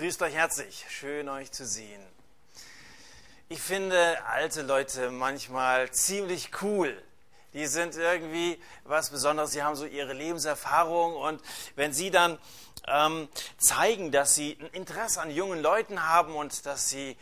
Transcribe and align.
grüßt 0.00 0.22
euch 0.22 0.32
herzlich. 0.32 0.86
Schön 0.88 1.28
euch 1.28 1.52
zu 1.52 1.66
sehen. 1.66 2.00
Ich 3.50 3.60
finde 3.60 4.24
alte 4.24 4.62
Leute 4.62 5.10
manchmal 5.10 5.90
ziemlich 5.90 6.62
cool. 6.62 6.96
Die 7.52 7.66
sind 7.66 7.96
irgendwie 7.96 8.58
was 8.84 9.10
Besonderes. 9.10 9.52
Sie 9.52 9.62
haben 9.62 9.76
so 9.76 9.84
ihre 9.84 10.14
Lebenserfahrung 10.14 11.16
und 11.16 11.42
wenn 11.76 11.92
sie 11.92 12.10
dann 12.10 12.38
ähm, 12.88 13.28
zeigen, 13.58 14.10
dass 14.10 14.34
sie 14.34 14.56
ein 14.58 14.68
Interesse 14.68 15.20
an 15.20 15.30
jungen 15.30 15.60
Leuten 15.60 16.08
haben 16.08 16.34
und 16.34 16.64
dass 16.64 16.88
sie 16.88 17.18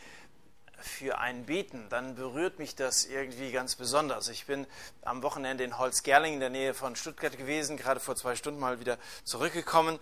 für 0.79 1.17
einen 1.17 1.45
beten, 1.45 1.87
dann 1.89 2.15
berührt 2.15 2.59
mich 2.59 2.77
das 2.77 3.03
irgendwie 3.03 3.51
ganz 3.51 3.75
besonders. 3.75 4.29
Ich 4.29 4.45
bin 4.45 4.65
am 5.01 5.21
Wochenende 5.21 5.65
in 5.65 5.77
Holzgerling 5.77 6.35
in 6.35 6.39
der 6.39 6.49
Nähe 6.49 6.73
von 6.73 6.95
Stuttgart 6.95 7.37
gewesen, 7.37 7.75
gerade 7.75 7.99
vor 7.99 8.15
zwei 8.15 8.37
Stunden 8.37 8.61
mal 8.61 8.79
wieder 8.79 8.97
zurückgekommen. 9.25 9.99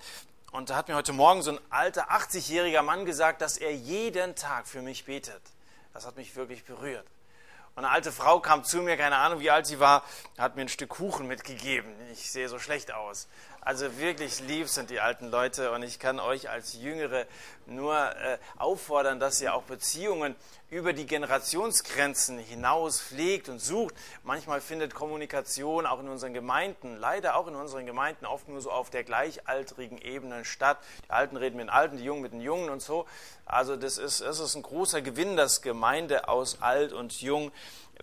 Und 0.52 0.70
da 0.70 0.76
hat 0.78 0.88
mir 0.88 0.96
heute 0.96 1.14
Morgen 1.14 1.42
so 1.42 1.52
ein 1.52 1.60
alter 1.70 2.10
80-jähriger 2.10 2.82
Mann 2.82 3.06
gesagt, 3.06 3.42
dass 3.42 3.58
er 3.58 3.74
jeden 3.76 4.36
Tag 4.36 4.68
für 4.68 4.82
mich 4.82 5.06
betet. 5.06 5.42
Das 5.94 6.06
hat 6.06 6.16
mich 6.16 6.36
wirklich 6.36 6.64
berührt. 6.64 7.06
Und 7.76 7.86
eine 7.86 7.94
alte 7.94 8.12
Frau 8.12 8.40
kam 8.40 8.64
zu 8.64 8.82
mir, 8.82 8.98
keine 8.98 9.18
Ahnung, 9.18 9.40
wie 9.40 9.52
alt 9.52 9.68
sie 9.68 9.80
war, 9.80 10.04
hat 10.38 10.56
mir 10.56 10.64
ein 10.64 10.70
Stück 10.70 10.90
Kuchen 10.90 11.28
mitgegeben. 11.28 11.94
Ich 12.12 12.32
sehe 12.32 12.50
so 12.50 12.58
schlecht 12.60 12.92
aus. 12.92 13.28
Also 13.68 13.98
wirklich 13.98 14.40
lieb 14.40 14.70
sind 14.70 14.90
die 14.90 15.02
alten 15.02 15.30
Leute 15.30 15.74
und 15.74 15.84
ich 15.84 16.00
kann 16.00 16.22
euch 16.22 16.50
als 16.50 16.76
Jüngere 16.76 17.26
nur 17.66 17.98
äh, 17.98 18.38
auffordern, 18.58 19.20
dass 19.20 19.42
ihr 19.42 19.54
auch 19.54 19.64
Beziehungen 19.64 20.38
über 20.70 20.94
die 20.94 21.06
Generationsgrenzen 21.06 22.40
hinaus 22.40 23.02
pflegt 23.02 23.50
und 23.50 23.60
sucht. 23.60 23.94
Manchmal 24.24 24.62
findet 24.62 24.96
Kommunikation 24.96 25.86
auch 25.86 26.00
in 26.00 26.08
unseren 26.08 26.34
Gemeinden, 26.34 26.96
leider 26.96 27.36
auch 27.36 27.46
in 27.48 27.56
unseren 27.56 27.86
Gemeinden, 27.86 28.26
oft 28.26 28.48
nur 28.48 28.62
so 28.62 28.72
auf 28.72 28.90
der 28.90 29.04
gleichaltrigen 29.04 29.98
Ebene 29.98 30.46
statt. 30.46 30.78
Die 31.06 31.12
Alten 31.12 31.36
reden 31.36 31.58
mit 31.58 31.66
den 31.66 31.70
Alten, 31.70 31.98
die 31.98 32.06
Jungen 32.06 32.22
mit 32.22 32.32
den 32.32 32.40
Jungen 32.40 32.70
und 32.70 32.82
so. 32.82 33.06
Also 33.46 33.76
das 33.76 33.98
ist, 33.98 34.22
das 34.22 34.40
ist 34.40 34.56
ein 34.56 34.64
großer 34.64 35.02
Gewinn, 35.02 35.36
dass 35.36 35.62
Gemeinde 35.62 36.30
aus 36.30 36.62
alt 36.62 36.94
und 36.94 37.22
jung 37.22 37.52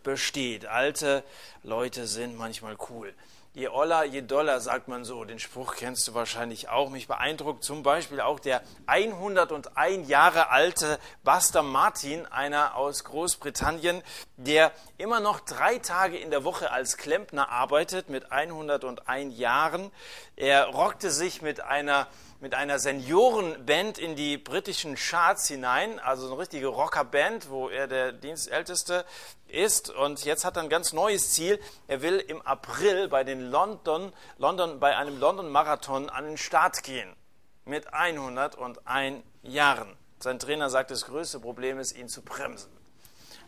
besteht. 0.02 0.66
Alte 0.66 1.24
Leute 1.62 2.06
sind 2.06 2.36
manchmal 2.36 2.76
cool. 2.90 3.14
Je 3.56 3.68
Oller, 3.68 4.02
je 4.02 4.20
Dollar, 4.20 4.58
sagt 4.58 4.88
man 4.88 5.04
so. 5.04 5.24
Den 5.24 5.38
Spruch 5.38 5.76
kennst 5.76 6.08
du 6.08 6.14
wahrscheinlich 6.14 6.70
auch. 6.70 6.90
Mich 6.90 7.06
beeindruckt 7.06 7.62
zum 7.62 7.84
Beispiel 7.84 8.20
auch 8.20 8.40
der 8.40 8.62
101 8.86 10.08
Jahre 10.08 10.50
alte 10.50 10.98
Buster 11.22 11.62
Martin, 11.62 12.26
einer 12.26 12.74
aus 12.74 13.04
Großbritannien, 13.04 14.02
der 14.36 14.72
immer 14.98 15.20
noch 15.20 15.38
drei 15.38 15.78
Tage 15.78 16.18
in 16.18 16.32
der 16.32 16.42
Woche 16.42 16.72
als 16.72 16.96
Klempner 16.96 17.48
arbeitet 17.48 18.08
mit 18.08 18.32
101 18.32 19.38
Jahren. 19.38 19.92
Er 20.34 20.66
rockte 20.66 21.12
sich 21.12 21.40
mit 21.40 21.60
einer 21.60 22.08
mit 22.44 22.54
einer 22.54 22.78
Seniorenband 22.78 23.96
in 23.96 24.16
die 24.16 24.36
britischen 24.36 24.96
Charts 24.96 25.48
hinein, 25.48 25.98
also 25.98 26.26
eine 26.26 26.36
richtige 26.36 26.66
Rockerband, 26.66 27.48
wo 27.48 27.70
er 27.70 27.86
der 27.86 28.12
Dienstälteste 28.12 29.06
ist. 29.48 29.88
Und 29.88 30.26
jetzt 30.26 30.44
hat 30.44 30.58
er 30.58 30.62
ein 30.62 30.68
ganz 30.68 30.92
neues 30.92 31.32
Ziel. 31.32 31.58
Er 31.88 32.02
will 32.02 32.18
im 32.18 32.42
April 32.42 33.08
bei 33.08 33.24
den 33.24 33.50
London, 33.50 34.12
London, 34.36 34.78
bei 34.78 34.94
einem 34.94 35.18
London-Marathon 35.18 36.10
an 36.10 36.26
den 36.26 36.36
Start 36.36 36.82
gehen. 36.82 37.16
Mit 37.64 37.94
101 37.94 39.22
Jahren. 39.42 39.96
Sein 40.18 40.38
Trainer 40.38 40.68
sagt, 40.68 40.90
das 40.90 41.06
größte 41.06 41.40
Problem 41.40 41.78
ist, 41.78 41.96
ihn 41.96 42.10
zu 42.10 42.20
bremsen. 42.20 42.70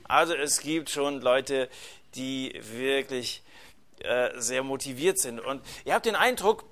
Also 0.05 0.33
es 0.33 0.61
gibt 0.61 0.89
schon 0.89 1.21
Leute, 1.21 1.69
die 2.15 2.59
wirklich 2.63 3.43
äh, 3.99 4.31
sehr 4.41 4.63
motiviert 4.63 5.19
sind. 5.19 5.39
Und 5.39 5.61
ihr 5.85 5.93
habt 5.93 6.07
den 6.07 6.17
Eindruck, 6.17 6.65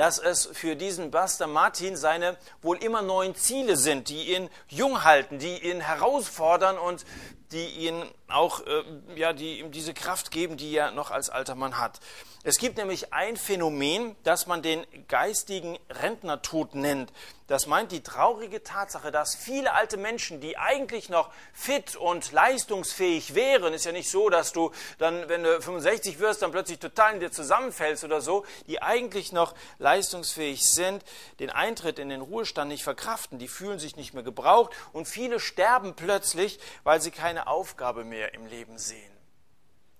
dass 0.00 0.18
es 0.18 0.46
für 0.54 0.76
diesen 0.76 1.10
Buster 1.10 1.46
Martin 1.46 1.94
seine 1.94 2.38
wohl 2.62 2.78
immer 2.78 3.02
neuen 3.02 3.34
Ziele 3.34 3.76
sind, 3.76 4.08
die 4.08 4.34
ihn 4.34 4.48
jung 4.66 5.04
halten, 5.04 5.38
die 5.38 5.58
ihn 5.58 5.82
herausfordern 5.82 6.78
und 6.78 7.04
die 7.52 7.66
ihn 7.66 8.10
auch, 8.26 8.60
äh, 8.60 8.82
ja, 9.16 9.34
die 9.34 9.58
ihm 9.58 9.72
diese 9.72 9.92
Kraft 9.92 10.30
geben, 10.30 10.56
die 10.56 10.74
er 10.74 10.92
noch 10.92 11.10
als 11.10 11.28
alter 11.28 11.54
Mann 11.54 11.76
hat. 11.76 12.00
Es 12.42 12.56
gibt 12.56 12.78
nämlich 12.78 13.12
ein 13.12 13.36
Phänomen, 13.36 14.16
das 14.22 14.46
man 14.46 14.62
den 14.62 14.86
geistigen 15.08 15.78
Rentnertod 15.90 16.74
nennt. 16.74 17.12
Das 17.48 17.66
meint 17.66 17.92
die 17.92 18.02
traurige 18.02 18.62
Tatsache, 18.62 19.10
dass 19.10 19.34
viele 19.34 19.74
alte 19.74 19.98
Menschen, 19.98 20.40
die 20.40 20.56
eigentlich 20.56 21.10
noch 21.10 21.30
fit 21.52 21.96
und 21.96 22.32
leistungsfähig 22.32 23.34
wären, 23.34 23.74
ist 23.74 23.84
ja 23.84 23.92
nicht 23.92 24.08
so, 24.08 24.30
dass 24.30 24.52
du 24.52 24.70
dann, 24.96 25.28
wenn 25.28 25.42
du 25.42 25.60
65 25.60 26.18
wirst, 26.18 26.40
dann 26.40 26.50
plötzlich 26.50 26.78
total 26.78 27.12
in 27.12 27.20
dir 27.20 27.30
zusammenfällst 27.30 28.04
oder 28.04 28.22
so, 28.22 28.46
die 28.68 28.80
eigentlich 28.80 29.32
noch 29.32 29.54
leistungsfähig 29.78 30.66
sind, 30.66 31.04
den 31.40 31.50
Eintritt 31.50 31.98
in 31.98 32.08
den 32.08 32.22
Ruhestand 32.22 32.70
nicht 32.70 32.84
verkraften, 32.84 33.38
die 33.38 33.48
fühlen 33.48 33.78
sich 33.78 33.96
nicht 33.96 34.14
mehr 34.14 34.22
gebraucht 34.22 34.72
und 34.94 35.06
viele 35.06 35.40
sterben 35.40 35.94
plötzlich, 35.94 36.58
weil 36.84 37.02
sie 37.02 37.10
keine 37.10 37.48
Aufgabe 37.48 38.04
mehr 38.04 38.32
im 38.32 38.46
Leben 38.46 38.78
sehen. 38.78 39.12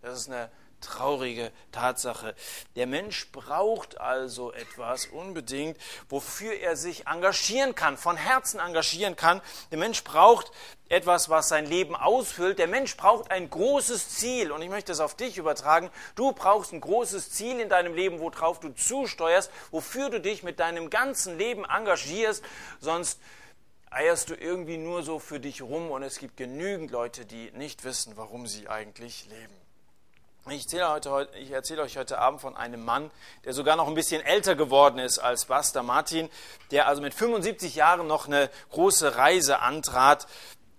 Das 0.00 0.18
ist 0.18 0.28
eine 0.30 0.50
traurige 0.80 1.52
Tatsache. 1.72 2.34
Der 2.76 2.86
Mensch 2.86 3.30
braucht 3.32 4.00
also 4.00 4.52
etwas 4.52 5.06
unbedingt, 5.06 5.78
wofür 6.08 6.54
er 6.54 6.76
sich 6.76 7.06
engagieren 7.06 7.74
kann, 7.74 7.96
von 7.96 8.16
Herzen 8.16 8.60
engagieren 8.60 9.16
kann. 9.16 9.40
Der 9.70 9.78
Mensch 9.78 10.02
braucht 10.04 10.50
etwas, 10.88 11.28
was 11.28 11.48
sein 11.48 11.66
Leben 11.66 11.94
ausfüllt. 11.94 12.58
Der 12.58 12.66
Mensch 12.66 12.96
braucht 12.96 13.30
ein 13.30 13.48
großes 13.48 14.10
Ziel 14.10 14.50
und 14.50 14.60
ich 14.60 14.68
möchte 14.68 14.92
es 14.92 15.00
auf 15.00 15.14
dich 15.14 15.38
übertragen. 15.38 15.90
Du 16.16 16.32
brauchst 16.32 16.72
ein 16.72 16.80
großes 16.80 17.30
Ziel 17.30 17.60
in 17.60 17.68
deinem 17.68 17.94
Leben, 17.94 18.18
worauf 18.18 18.60
du 18.60 18.70
zusteuerst, 18.70 19.50
wofür 19.70 20.10
du 20.10 20.20
dich 20.20 20.42
mit 20.42 20.58
deinem 20.60 20.90
ganzen 20.90 21.38
Leben 21.38 21.64
engagierst, 21.64 22.44
sonst 22.80 23.20
eierst 23.90 24.30
du 24.30 24.34
irgendwie 24.34 24.78
nur 24.78 25.02
so 25.02 25.18
für 25.18 25.40
dich 25.40 25.62
rum 25.62 25.90
und 25.90 26.02
es 26.02 26.18
gibt 26.18 26.36
genügend 26.36 26.90
Leute, 26.90 27.26
die 27.26 27.50
nicht 27.52 27.84
wissen, 27.84 28.16
warum 28.16 28.46
sie 28.46 28.68
eigentlich 28.68 29.26
leben. 29.26 29.59
Ich 30.48 30.62
erzähle, 30.62 30.88
heute, 30.88 31.28
ich 31.38 31.50
erzähle, 31.50 31.82
euch 31.82 31.98
heute 31.98 32.18
Abend 32.18 32.40
von 32.40 32.56
einem 32.56 32.82
Mann, 32.82 33.10
der 33.44 33.52
sogar 33.52 33.76
noch 33.76 33.86
ein 33.86 33.94
bisschen 33.94 34.22
älter 34.22 34.56
geworden 34.56 34.98
ist 34.98 35.18
als 35.18 35.44
Buster 35.44 35.82
Martin, 35.82 36.30
der 36.70 36.88
also 36.88 37.02
mit 37.02 37.12
75 37.12 37.74
Jahren 37.74 38.06
noch 38.06 38.26
eine 38.26 38.48
große 38.70 39.16
Reise 39.16 39.60
antrat. 39.60 40.26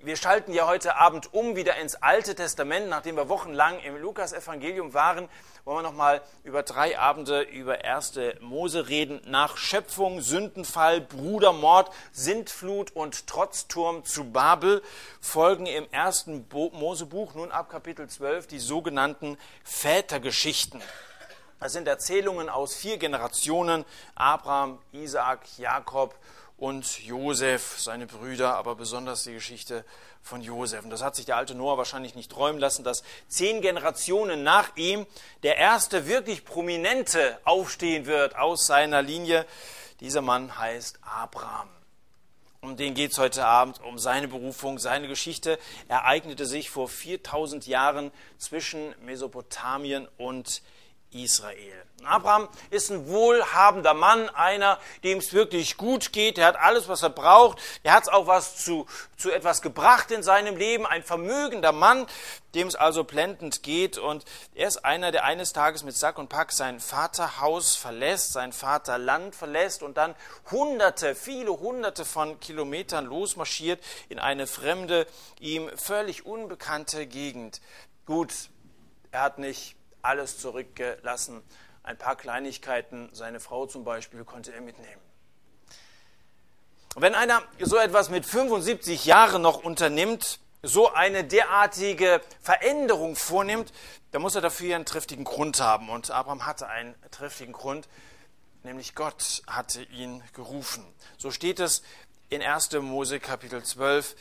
Wir 0.04 0.16
schalten 0.16 0.52
ja 0.52 0.66
heute 0.66 0.96
Abend 0.96 1.34
um 1.34 1.56
wieder 1.56 1.76
ins 1.76 1.96
Alte 1.96 2.34
Testament, 2.34 2.90
nachdem 2.90 3.18
wir 3.18 3.30
wochenlang 3.30 3.80
im 3.82 3.98
Lukas-Evangelium 3.98 4.96
waren 4.96 5.30
wollen 5.64 5.78
wir 5.78 5.84
nochmal 5.84 6.22
über 6.44 6.64
drei 6.64 6.98
Abende 6.98 7.42
über 7.42 7.84
erste 7.84 8.36
Mose 8.42 8.88
reden. 8.88 9.22
Nach 9.28 9.58
Schöpfung, 9.58 10.22
Sündenfall, 10.22 11.02
Brudermord, 11.02 11.92
Sintflut 12.12 12.96
und 12.96 13.28
Trotzturm 13.28 14.04
zu 14.04 14.32
Babel 14.32 14.82
folgen 15.20 15.68
im 15.68 15.88
ersten 15.92 16.48
Mosebuch, 16.52 17.36
nun 17.36 17.52
ab 17.52 17.70
Kapitel 17.70 18.08
12, 18.08 18.48
die 18.48 18.60
sogenannten 18.60 19.38
Vätergeschichten. 19.64 20.82
Das 21.60 21.74
sind 21.74 21.88
Erzählungen 21.88 22.50
aus 22.50 22.74
vier 22.74 22.98
Generationen, 22.98 23.86
Abraham, 24.16 24.80
Isaak, 24.94 25.42
Jakob 25.60 26.16
und 26.62 27.00
Josef, 27.00 27.80
seine 27.80 28.06
Brüder, 28.06 28.56
aber 28.56 28.76
besonders 28.76 29.24
die 29.24 29.34
Geschichte 29.34 29.84
von 30.22 30.42
Josef. 30.42 30.84
Und 30.84 30.92
das 30.92 31.02
hat 31.02 31.16
sich 31.16 31.26
der 31.26 31.38
alte 31.38 31.56
Noah 31.56 31.80
wahrscheinlich 31.80 32.14
nicht 32.14 32.32
träumen 32.32 32.62
lassen, 32.62 32.84
dass 32.84 33.02
zehn 33.28 33.62
Generationen 33.62 34.44
nach 34.44 34.76
ihm 34.76 35.08
der 35.42 35.58
erste 35.58 36.06
wirklich 36.06 36.46
prominente 36.46 37.40
aufstehen 37.46 38.06
wird 38.06 38.36
aus 38.36 38.68
seiner 38.68 39.02
Linie. 39.02 39.48
Dieser 40.02 40.22
Mann 40.22 40.56
heißt 40.56 41.00
Abraham. 41.02 41.68
Um 42.62 42.78
den 42.78 42.94
geht 42.94 43.14
es 43.14 43.18
heute 43.18 43.44
Abend, 43.44 43.82
um 43.82 43.98
seine 43.98 44.28
Berufung, 44.28 44.78
seine 44.78 45.08
Geschichte 45.08 45.58
ereignete 45.88 46.46
sich 46.46 46.70
vor 46.70 46.88
4000 46.88 47.66
Jahren 47.66 48.12
zwischen 48.38 48.94
Mesopotamien 49.04 50.08
und 50.20 50.48
Israel. 50.48 50.72
Abraham 52.04 52.48
ist 52.70 52.90
ein 52.90 53.08
wohlhabender 53.08 53.94
Mann, 53.94 54.30
einer, 54.30 54.80
dem 55.04 55.20
es 55.20 55.34
wirklich 55.34 55.78
gut 55.78 56.14
geht. 56.14 56.38
Er 56.38 56.48
hat 56.48 56.56
alles, 56.56 56.88
was 56.88 57.04
er 57.04 57.10
braucht. 57.10 57.60
Er 57.84 57.94
hat 57.94 58.10
auch 58.10 58.28
was 58.28 58.58
zu, 58.64 58.88
zu 59.18 59.30
etwas 59.30 59.62
gebracht 59.62 60.10
in 60.12 60.24
seinem 60.24 60.56
Leben. 60.56 60.86
Ein 60.86 61.04
vermögender 61.04 61.72
Mann, 61.72 62.08
dem 62.56 62.68
es 62.68 62.76
also 62.76 63.04
blendend 63.04 63.62
geht. 63.62 63.98
Und 63.98 64.26
er 64.56 64.68
ist 64.68 64.84
einer, 64.84 65.12
der 65.12 65.26
eines 65.26 65.54
Tages 65.54 65.84
mit 65.84 65.96
Sack 65.96 66.18
und 66.18 66.30
Pack 66.30 66.52
sein 66.54 66.80
Vaterhaus 66.80 67.76
verlässt, 67.76 68.34
sein 68.34 68.54
Vaterland 68.54 69.36
verlässt 69.36 69.84
und 69.84 69.98
dann 69.98 70.16
hunderte, 70.50 71.14
viele 71.14 71.52
hunderte 71.52 72.06
von 72.06 72.40
Kilometern 72.40 73.06
losmarschiert 73.06 73.84
in 74.10 74.20
eine 74.20 74.48
fremde, 74.48 75.06
ihm 75.40 75.70
völlig 75.78 76.26
unbekannte 76.26 77.06
Gegend. 77.06 77.62
Gut, 78.06 78.34
er 79.12 79.22
hat 79.22 79.38
nicht 79.38 79.76
alles 80.02 80.38
zurückgelassen. 80.38 81.42
Ein 81.84 81.98
paar 81.98 82.16
Kleinigkeiten, 82.16 83.10
seine 83.14 83.40
Frau 83.40 83.66
zum 83.66 83.84
Beispiel, 83.84 84.24
konnte 84.24 84.54
er 84.54 84.62
mitnehmen. 84.62 85.02
Wenn 86.96 87.16
einer 87.16 87.42
so 87.60 87.78
etwas 87.78 88.10
mit 88.10 88.26
75 88.26 89.06
Jahren 89.06 89.42
noch 89.42 89.64
unternimmt, 89.64 90.40
so 90.62 90.92
eine 90.92 91.24
derartige 91.24 92.22
Veränderung 92.42 93.16
vornimmt, 93.16 93.72
dann 94.12 94.22
muss 94.22 94.36
er 94.36 94.42
dafür 94.42 94.76
einen 94.76 94.86
triftigen 94.86 95.24
Grund 95.24 95.60
haben. 95.60 95.90
Und 95.90 96.12
Abraham 96.12 96.46
hatte 96.46 96.68
einen 96.68 96.96
triftigen 97.10 97.54
Grund, 97.54 97.88
nämlich 98.64 98.94
Gott 98.94 99.42
hatte 99.48 99.84
ihn 99.84 100.22
gerufen. 100.34 100.86
So 101.18 101.32
steht 101.32 101.60
es 101.60 101.82
in 102.30 102.42
1. 102.42 102.74
Mose 102.74 103.20
Kapitel 103.20 103.64
12. 103.64 104.16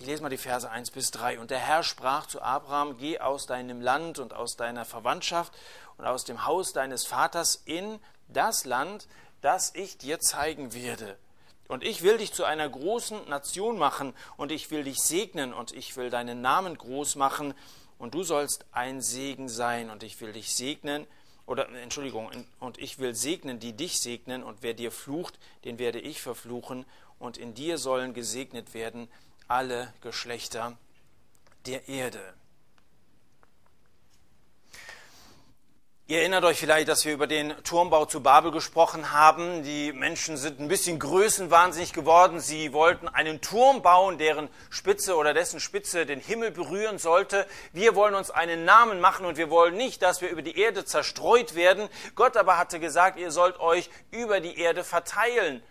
Ich 0.00 0.06
lese 0.06 0.22
mal 0.22 0.30
die 0.30 0.38
Verse 0.38 0.68
1 0.68 0.92
bis 0.92 1.10
3. 1.10 1.38
Und 1.40 1.50
der 1.50 1.58
Herr 1.58 1.82
sprach 1.82 2.26
zu 2.26 2.40
Abraham, 2.40 2.96
geh 2.96 3.18
aus 3.18 3.44
deinem 3.44 3.82
Land 3.82 4.18
und 4.18 4.32
aus 4.32 4.56
deiner 4.56 4.86
Verwandtschaft 4.86 5.52
und 5.98 6.06
aus 6.06 6.24
dem 6.24 6.46
Haus 6.46 6.72
deines 6.72 7.04
Vaters 7.04 7.60
in 7.66 7.98
das 8.26 8.64
Land, 8.64 9.08
das 9.42 9.74
ich 9.74 9.98
dir 9.98 10.18
zeigen 10.18 10.72
werde. 10.72 11.18
Und 11.68 11.84
ich 11.84 12.00
will 12.00 12.16
dich 12.16 12.32
zu 12.32 12.44
einer 12.44 12.66
großen 12.66 13.28
Nation 13.28 13.76
machen 13.76 14.14
und 14.38 14.52
ich 14.52 14.70
will 14.70 14.84
dich 14.84 15.02
segnen 15.02 15.52
und 15.52 15.72
ich 15.72 15.94
will 15.98 16.08
deinen 16.08 16.40
Namen 16.40 16.78
groß 16.78 17.16
machen 17.16 17.52
und 17.98 18.14
du 18.14 18.22
sollst 18.22 18.64
ein 18.72 19.02
Segen 19.02 19.50
sein 19.50 19.90
und 19.90 20.02
ich 20.02 20.18
will 20.22 20.32
dich 20.32 20.56
segnen 20.56 21.06
oder 21.44 21.68
Entschuldigung, 21.68 22.30
und 22.58 22.78
ich 22.78 23.00
will 23.00 23.14
segnen, 23.14 23.58
die 23.58 23.74
dich 23.74 24.00
segnen 24.00 24.44
und 24.44 24.62
wer 24.62 24.72
dir 24.72 24.92
flucht, 24.92 25.38
den 25.64 25.78
werde 25.78 26.00
ich 26.00 26.22
verfluchen 26.22 26.86
und 27.18 27.36
in 27.36 27.52
dir 27.52 27.76
sollen 27.76 28.14
gesegnet 28.14 28.72
werden 28.72 29.08
alle 29.50 29.92
Geschlechter 30.00 30.76
der 31.66 31.88
Erde. 31.88 32.20
Ihr 36.06 36.18
erinnert 36.20 36.42
euch 36.42 36.58
vielleicht, 36.58 36.88
dass 36.88 37.04
wir 37.04 37.12
über 37.12 37.28
den 37.28 37.54
Turmbau 37.62 38.04
zu 38.04 38.20
Babel 38.20 38.50
gesprochen 38.50 39.12
haben. 39.12 39.62
Die 39.62 39.92
Menschen 39.92 40.36
sind 40.36 40.58
ein 40.58 40.66
bisschen 40.66 40.98
größenwahnsinnig 40.98 41.92
geworden. 41.92 42.40
Sie 42.40 42.72
wollten 42.72 43.06
einen 43.06 43.40
Turm 43.40 43.80
bauen, 43.82 44.18
deren 44.18 44.48
Spitze 44.70 45.14
oder 45.14 45.34
dessen 45.34 45.60
Spitze 45.60 46.06
den 46.06 46.18
Himmel 46.18 46.50
berühren 46.50 46.98
sollte. 46.98 47.46
Wir 47.72 47.94
wollen 47.94 48.16
uns 48.16 48.32
einen 48.32 48.64
Namen 48.64 49.00
machen 49.00 49.24
und 49.24 49.36
wir 49.36 49.50
wollen 49.50 49.76
nicht, 49.76 50.02
dass 50.02 50.20
wir 50.20 50.30
über 50.30 50.42
die 50.42 50.58
Erde 50.58 50.84
zerstreut 50.84 51.54
werden. 51.54 51.88
Gott 52.16 52.36
aber 52.36 52.58
hatte 52.58 52.80
gesagt, 52.80 53.16
ihr 53.16 53.30
sollt 53.30 53.60
euch 53.60 53.88
über 54.10 54.40
die 54.40 54.58
Erde 54.58 54.82
verteilen. 54.82 55.62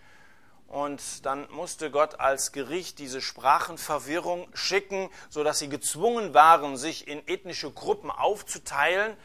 Und 0.70 1.26
dann 1.26 1.50
musste 1.50 1.90
Gott 1.90 2.20
als 2.20 2.52
Gericht 2.52 3.00
diese 3.00 3.20
Sprachenverwirrung 3.20 4.46
schicken, 4.54 5.10
sodass 5.28 5.58
sie 5.58 5.68
gezwungen 5.68 6.32
waren, 6.32 6.76
sich 6.76 7.08
in 7.08 7.26
ethnische 7.26 7.72
Gruppen 7.72 8.08
aufzuteilen. 8.08 9.16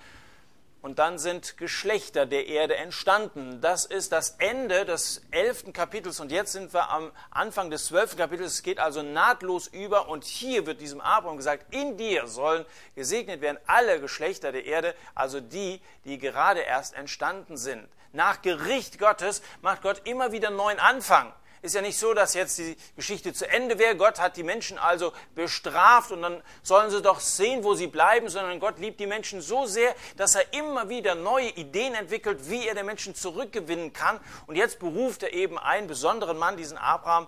Und 0.81 0.97
dann 0.97 1.19
sind 1.19 1.57
Geschlechter 1.57 2.25
der 2.25 2.47
Erde 2.47 2.75
entstanden. 2.77 3.61
Das 3.61 3.85
ist 3.85 4.11
das 4.11 4.31
Ende 4.39 4.85
des 4.85 5.21
elften 5.29 5.71
Kapitels. 5.71 6.19
Und 6.19 6.31
jetzt 6.31 6.51
sind 6.51 6.73
wir 6.73 6.89
am 6.89 7.11
Anfang 7.29 7.69
des 7.69 7.85
zwölften 7.85 8.17
Kapitels. 8.17 8.53
Es 8.53 8.63
geht 8.63 8.79
also 8.79 9.03
nahtlos 9.03 9.67
über. 9.67 10.09
Und 10.09 10.23
hier 10.23 10.65
wird 10.65 10.81
diesem 10.81 10.99
Abraham 10.99 11.37
gesagt, 11.37 11.73
in 11.73 11.95
dir 11.95 12.25
sollen 12.25 12.65
gesegnet 12.95 13.41
werden 13.41 13.59
alle 13.67 13.99
Geschlechter 13.99 14.51
der 14.51 14.65
Erde, 14.65 14.95
also 15.13 15.39
die, 15.39 15.79
die 16.05 16.17
gerade 16.17 16.61
erst 16.61 16.95
entstanden 16.95 17.55
sind. 17.55 17.87
Nach 18.15 18.41
Gericht 18.41 18.97
Gottes 18.97 19.41
macht 19.61 19.81
Gott 19.81 20.01
immer 20.05 20.31
wieder 20.31 20.47
einen 20.47 20.55
neuen 20.55 20.79
Anfang. 20.79 21.33
Ist 21.61 21.75
ja 21.75 21.81
nicht 21.81 21.99
so, 21.99 22.13
dass 22.13 22.33
jetzt 22.33 22.57
die 22.59 22.77
Geschichte 22.95 23.33
zu 23.33 23.49
Ende 23.49 23.77
wäre. 23.77 23.97
Gott 23.97 24.19
hat 24.19 24.37
die 24.37 24.43
Menschen 24.43 24.77
also 24.77 25.11
bestraft 25.33 26.11
und 26.11 26.21
dann 26.21 26.41
sollen 26.63 26.91
sie 26.91 27.01
doch 27.01 27.19
sehen, 27.19 27.65
wo 27.65 27.73
sie 27.73 27.87
bleiben, 27.87 28.29
sondern 28.29 28.61
Gott 28.61 28.79
liebt 28.79 29.01
die 29.01 29.07
Menschen 29.07 29.41
so 29.41 29.65
sehr, 29.65 29.93
dass 30.15 30.35
er 30.35 30.53
immer 30.53 30.87
wieder 30.87 31.15
neue 31.15 31.49
Ideen 31.49 31.93
entwickelt, 31.93 32.49
wie 32.49 32.65
er 32.67 32.75
den 32.75 32.85
Menschen 32.85 33.15
zurückgewinnen 33.15 33.91
kann. 33.91 34.21
Und 34.47 34.55
jetzt 34.55 34.79
beruft 34.79 35.23
er 35.23 35.33
eben 35.33 35.57
einen 35.57 35.87
besonderen 35.87 36.37
Mann, 36.37 36.55
diesen 36.55 36.77
Abraham, 36.77 37.27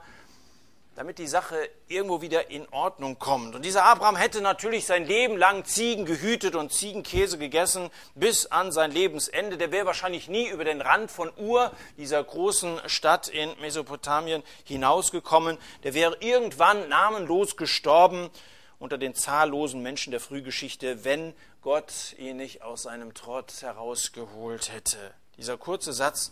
damit 0.98 1.20
die 1.20 1.28
Sache 1.28 1.70
irgendwo 1.88 2.22
wieder 2.22 2.50
in 2.50 2.68
Ordnung 2.70 3.20
kommt. 3.20 3.54
Und 3.54 3.64
dieser 3.64 3.84
Abraham 3.84 4.16
hätte 4.16 4.42
natürlich 4.42 4.88
sein 4.88 5.06
Leben 5.06 5.38
lang 5.38 5.64
Ziegen 5.64 6.06
gehütet 6.06 6.56
und 6.56 6.74
Ziegenkäse 6.74 7.38
gegessen 7.38 7.92
bis 8.16 8.48
an 8.48 8.72
sein 8.72 8.90
Lebensende. 8.90 9.60
Der 9.60 9.72
wäre 9.72 9.86
wahrscheinlich 9.86 10.28
nie 10.28 10.48
über 10.50 10.64
den 10.64 10.82
Rand 10.82 11.12
von 11.12 11.32
Ur, 11.38 11.72
dieser 11.98 12.24
großen 12.24 12.82
Stadt 12.88 13.28
in 13.28 13.52
Mesopotamien, 13.62 14.42
hinausgekommen. 14.64 15.60
Der 15.84 15.94
wäre 15.94 16.18
irgendwann 16.20 16.90
namenlos 16.90 17.58
gestorben 17.58 18.32
unter 18.80 18.98
den 18.98 19.14
zahllosen 19.14 19.84
Menschen 19.84 20.10
der 20.10 20.20
Frühgeschichte, 20.20 21.06
wenn 21.06 21.36
Gott 21.62 22.16
ihn 22.18 22.38
nicht 22.38 22.64
aus 22.64 22.82
seinem 22.82 23.14
Trott 23.14 23.54
herausgeholt 23.62 24.74
hätte. 24.74 24.98
Dieser 25.38 25.58
kurze 25.58 25.94
Satz 25.94 26.32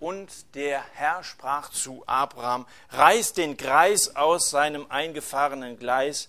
und 0.00 0.54
der 0.54 0.82
Herr 0.94 1.22
sprach 1.22 1.70
zu 1.70 2.02
Abraham, 2.06 2.66
reiß 2.90 3.34
den 3.34 3.56
Kreis 3.56 4.16
aus 4.16 4.50
seinem 4.50 4.90
eingefahrenen 4.90 5.78
Gleis. 5.78 6.28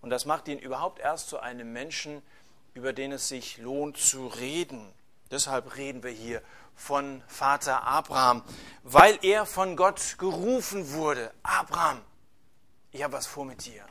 Und 0.00 0.10
das 0.10 0.24
macht 0.24 0.48
ihn 0.48 0.58
überhaupt 0.58 0.98
erst 0.98 1.28
zu 1.28 1.38
einem 1.38 1.72
Menschen, 1.72 2.22
über 2.74 2.92
den 2.92 3.12
es 3.12 3.28
sich 3.28 3.58
lohnt 3.58 3.98
zu 3.98 4.26
reden. 4.26 4.92
Deshalb 5.30 5.76
reden 5.76 6.02
wir 6.02 6.10
hier 6.10 6.42
von 6.74 7.22
Vater 7.28 7.86
Abraham, 7.86 8.42
weil 8.82 9.18
er 9.22 9.44
von 9.44 9.76
Gott 9.76 10.16
gerufen 10.18 10.92
wurde. 10.92 11.30
Abraham, 11.42 12.00
ich 12.90 13.02
habe 13.02 13.12
was 13.12 13.26
vor 13.26 13.44
mit 13.44 13.64
dir. 13.64 13.84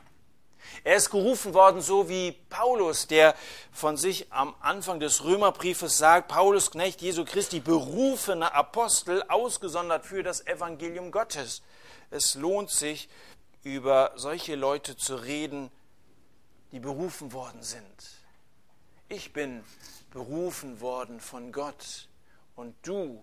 Er 0.84 0.96
ist 0.96 1.10
gerufen 1.10 1.54
worden, 1.54 1.80
so 1.80 2.08
wie 2.08 2.32
Paulus, 2.48 3.06
der 3.06 3.34
von 3.72 3.96
sich 3.96 4.32
am 4.32 4.54
Anfang 4.60 5.00
des 5.00 5.24
Römerbriefes 5.24 5.98
sagt, 5.98 6.28
Paulus 6.28 6.70
Knecht 6.70 7.00
Jesu 7.02 7.24
Christi, 7.24 7.60
berufener 7.60 8.54
Apostel, 8.54 9.22
ausgesondert 9.28 10.06
für 10.06 10.22
das 10.22 10.46
Evangelium 10.46 11.10
Gottes. 11.10 11.62
Es 12.10 12.34
lohnt 12.34 12.70
sich, 12.70 13.08
über 13.62 14.12
solche 14.16 14.54
Leute 14.54 14.96
zu 14.96 15.16
reden, 15.16 15.70
die 16.72 16.80
berufen 16.80 17.32
worden 17.32 17.62
sind. 17.62 17.84
Ich 19.08 19.32
bin 19.32 19.64
berufen 20.10 20.80
worden 20.80 21.20
von 21.20 21.52
Gott 21.52 22.08
und 22.56 22.74
du 22.82 23.22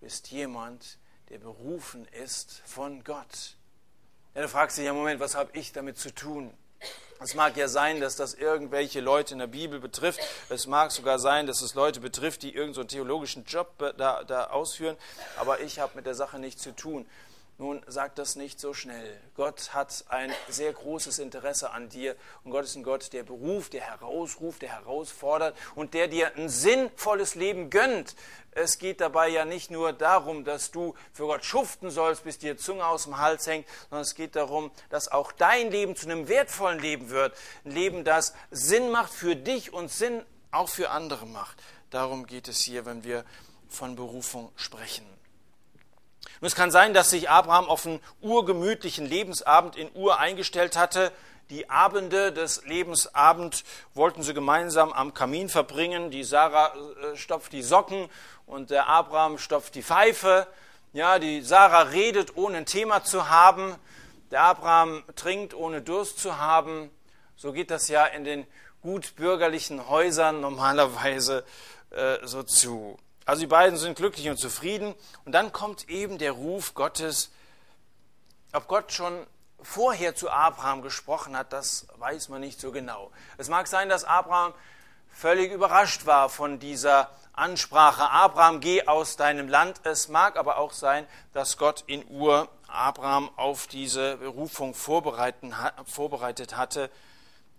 bist 0.00 0.30
jemand, 0.30 0.98
der 1.28 1.38
berufen 1.38 2.06
ist 2.06 2.62
von 2.64 3.04
Gott. 3.04 3.56
Ja, 4.34 4.42
du 4.42 4.48
fragst 4.48 4.78
dich 4.78 4.84
ja, 4.84 4.92
Moment, 4.92 5.20
was 5.20 5.34
habe 5.34 5.50
ich 5.58 5.72
damit 5.72 5.98
zu 5.98 6.14
tun? 6.14 6.52
Es 7.20 7.34
mag 7.34 7.56
ja 7.56 7.68
sein, 7.68 8.00
dass 8.00 8.16
das 8.16 8.34
irgendwelche 8.34 9.00
Leute 9.00 9.32
in 9.32 9.38
der 9.38 9.46
Bibel 9.46 9.80
betrifft. 9.80 10.20
Es 10.50 10.66
mag 10.66 10.92
sogar 10.92 11.18
sein, 11.18 11.46
dass 11.46 11.62
es 11.62 11.74
Leute 11.74 12.00
betrifft, 12.00 12.42
die 12.42 12.48
irgendeinen 12.48 12.74
so 12.74 12.84
theologischen 12.84 13.44
Job 13.44 13.78
da, 13.96 14.24
da 14.24 14.44
ausführen. 14.48 14.96
Aber 15.38 15.60
ich 15.60 15.78
habe 15.78 15.92
mit 15.94 16.06
der 16.06 16.14
Sache 16.14 16.38
nichts 16.38 16.62
zu 16.62 16.74
tun. 16.76 17.06
Nun, 17.56 17.82
sag 17.86 18.16
das 18.16 18.34
nicht 18.34 18.58
so 18.58 18.74
schnell. 18.74 19.20
Gott 19.36 19.74
hat 19.74 20.06
ein 20.08 20.32
sehr 20.48 20.72
großes 20.72 21.20
Interesse 21.20 21.70
an 21.70 21.88
dir 21.88 22.16
und 22.42 22.50
Gott 22.50 22.64
ist 22.64 22.74
ein 22.74 22.82
Gott, 22.82 23.12
der 23.12 23.22
beruft, 23.22 23.74
der 23.74 23.82
herausruft, 23.82 24.62
der 24.62 24.70
herausfordert 24.70 25.56
und 25.76 25.94
der 25.94 26.08
dir 26.08 26.34
ein 26.34 26.48
sinnvolles 26.48 27.36
Leben 27.36 27.70
gönnt. 27.70 28.16
Es 28.50 28.78
geht 28.78 29.00
dabei 29.00 29.28
ja 29.28 29.44
nicht 29.44 29.70
nur 29.70 29.92
darum, 29.92 30.42
dass 30.42 30.72
du 30.72 30.96
für 31.12 31.26
Gott 31.26 31.44
schuften 31.44 31.90
sollst, 31.90 32.24
bis 32.24 32.38
dir 32.38 32.56
Zunge 32.56 32.86
aus 32.86 33.04
dem 33.04 33.18
Hals 33.18 33.46
hängt, 33.46 33.68
sondern 33.88 34.02
es 34.02 34.16
geht 34.16 34.34
darum, 34.34 34.72
dass 34.90 35.06
auch 35.06 35.30
dein 35.30 35.70
Leben 35.70 35.94
zu 35.94 36.06
einem 36.06 36.26
wertvollen 36.26 36.80
Leben 36.80 37.10
wird. 37.10 37.36
Ein 37.64 37.70
Leben, 37.70 38.04
das 38.04 38.34
Sinn 38.50 38.90
macht 38.90 39.12
für 39.12 39.36
dich 39.36 39.72
und 39.72 39.92
Sinn 39.92 40.24
auch 40.50 40.68
für 40.68 40.90
andere 40.90 41.26
macht. 41.26 41.62
Darum 41.90 42.26
geht 42.26 42.48
es 42.48 42.60
hier, 42.62 42.84
wenn 42.84 43.04
wir 43.04 43.24
von 43.68 43.94
Berufung 43.94 44.50
sprechen. 44.56 45.13
Und 46.44 46.48
es 46.48 46.56
kann 46.56 46.70
sein, 46.70 46.92
dass 46.92 47.08
sich 47.08 47.30
Abraham 47.30 47.70
auf 47.70 47.86
einen 47.86 48.00
urgemütlichen 48.20 49.06
Lebensabend 49.06 49.76
in 49.76 49.90
Ur 49.94 50.18
eingestellt 50.18 50.76
hatte. 50.76 51.10
Die 51.48 51.70
Abende 51.70 52.34
des 52.34 52.66
Lebensabend 52.66 53.64
wollten 53.94 54.22
sie 54.22 54.34
gemeinsam 54.34 54.92
am 54.92 55.14
Kamin 55.14 55.48
verbringen. 55.48 56.10
Die 56.10 56.22
Sarah 56.22 56.74
äh, 56.74 57.16
stopft 57.16 57.54
die 57.54 57.62
Socken 57.62 58.10
und 58.44 58.68
der 58.68 58.88
Abraham 58.90 59.38
stopft 59.38 59.74
die 59.74 59.82
Pfeife. 59.82 60.46
Ja, 60.92 61.18
die 61.18 61.40
Sarah 61.40 61.84
redet, 61.84 62.36
ohne 62.36 62.58
ein 62.58 62.66
Thema 62.66 63.02
zu 63.02 63.30
haben. 63.30 63.74
Der 64.30 64.42
Abraham 64.42 65.02
trinkt, 65.16 65.54
ohne 65.54 65.80
Durst 65.80 66.18
zu 66.18 66.36
haben. 66.36 66.90
So 67.36 67.52
geht 67.52 67.70
das 67.70 67.88
ja 67.88 68.04
in 68.04 68.24
den 68.24 68.46
gut 68.82 69.16
bürgerlichen 69.16 69.88
Häusern 69.88 70.42
normalerweise 70.42 71.42
äh, 71.88 72.18
so 72.22 72.42
zu. 72.42 72.98
Also 73.26 73.40
die 73.40 73.46
beiden 73.46 73.78
sind 73.78 73.96
glücklich 73.96 74.28
und 74.28 74.36
zufrieden. 74.36 74.94
Und 75.24 75.32
dann 75.32 75.52
kommt 75.52 75.88
eben 75.88 76.18
der 76.18 76.32
Ruf 76.32 76.74
Gottes. 76.74 77.30
Ob 78.52 78.68
Gott 78.68 78.92
schon 78.92 79.26
vorher 79.62 80.14
zu 80.14 80.30
Abraham 80.30 80.82
gesprochen 80.82 81.36
hat, 81.36 81.52
das 81.52 81.86
weiß 81.96 82.28
man 82.28 82.40
nicht 82.40 82.60
so 82.60 82.70
genau. 82.70 83.10
Es 83.38 83.48
mag 83.48 83.66
sein, 83.66 83.88
dass 83.88 84.04
Abraham 84.04 84.52
völlig 85.10 85.52
überrascht 85.52 86.06
war 86.06 86.28
von 86.28 86.58
dieser 86.58 87.10
Ansprache. 87.32 88.10
Abraham, 88.10 88.60
geh 88.60 88.86
aus 88.86 89.16
deinem 89.16 89.48
Land. 89.48 89.80
Es 89.84 90.08
mag 90.08 90.36
aber 90.36 90.58
auch 90.58 90.72
sein, 90.72 91.06
dass 91.32 91.56
Gott 91.56 91.84
in 91.86 92.06
Ur 92.10 92.48
Abraham 92.68 93.30
auf 93.36 93.66
diese 93.66 94.18
Berufung 94.18 94.74
vorbereitet 94.74 96.56
hatte 96.56 96.90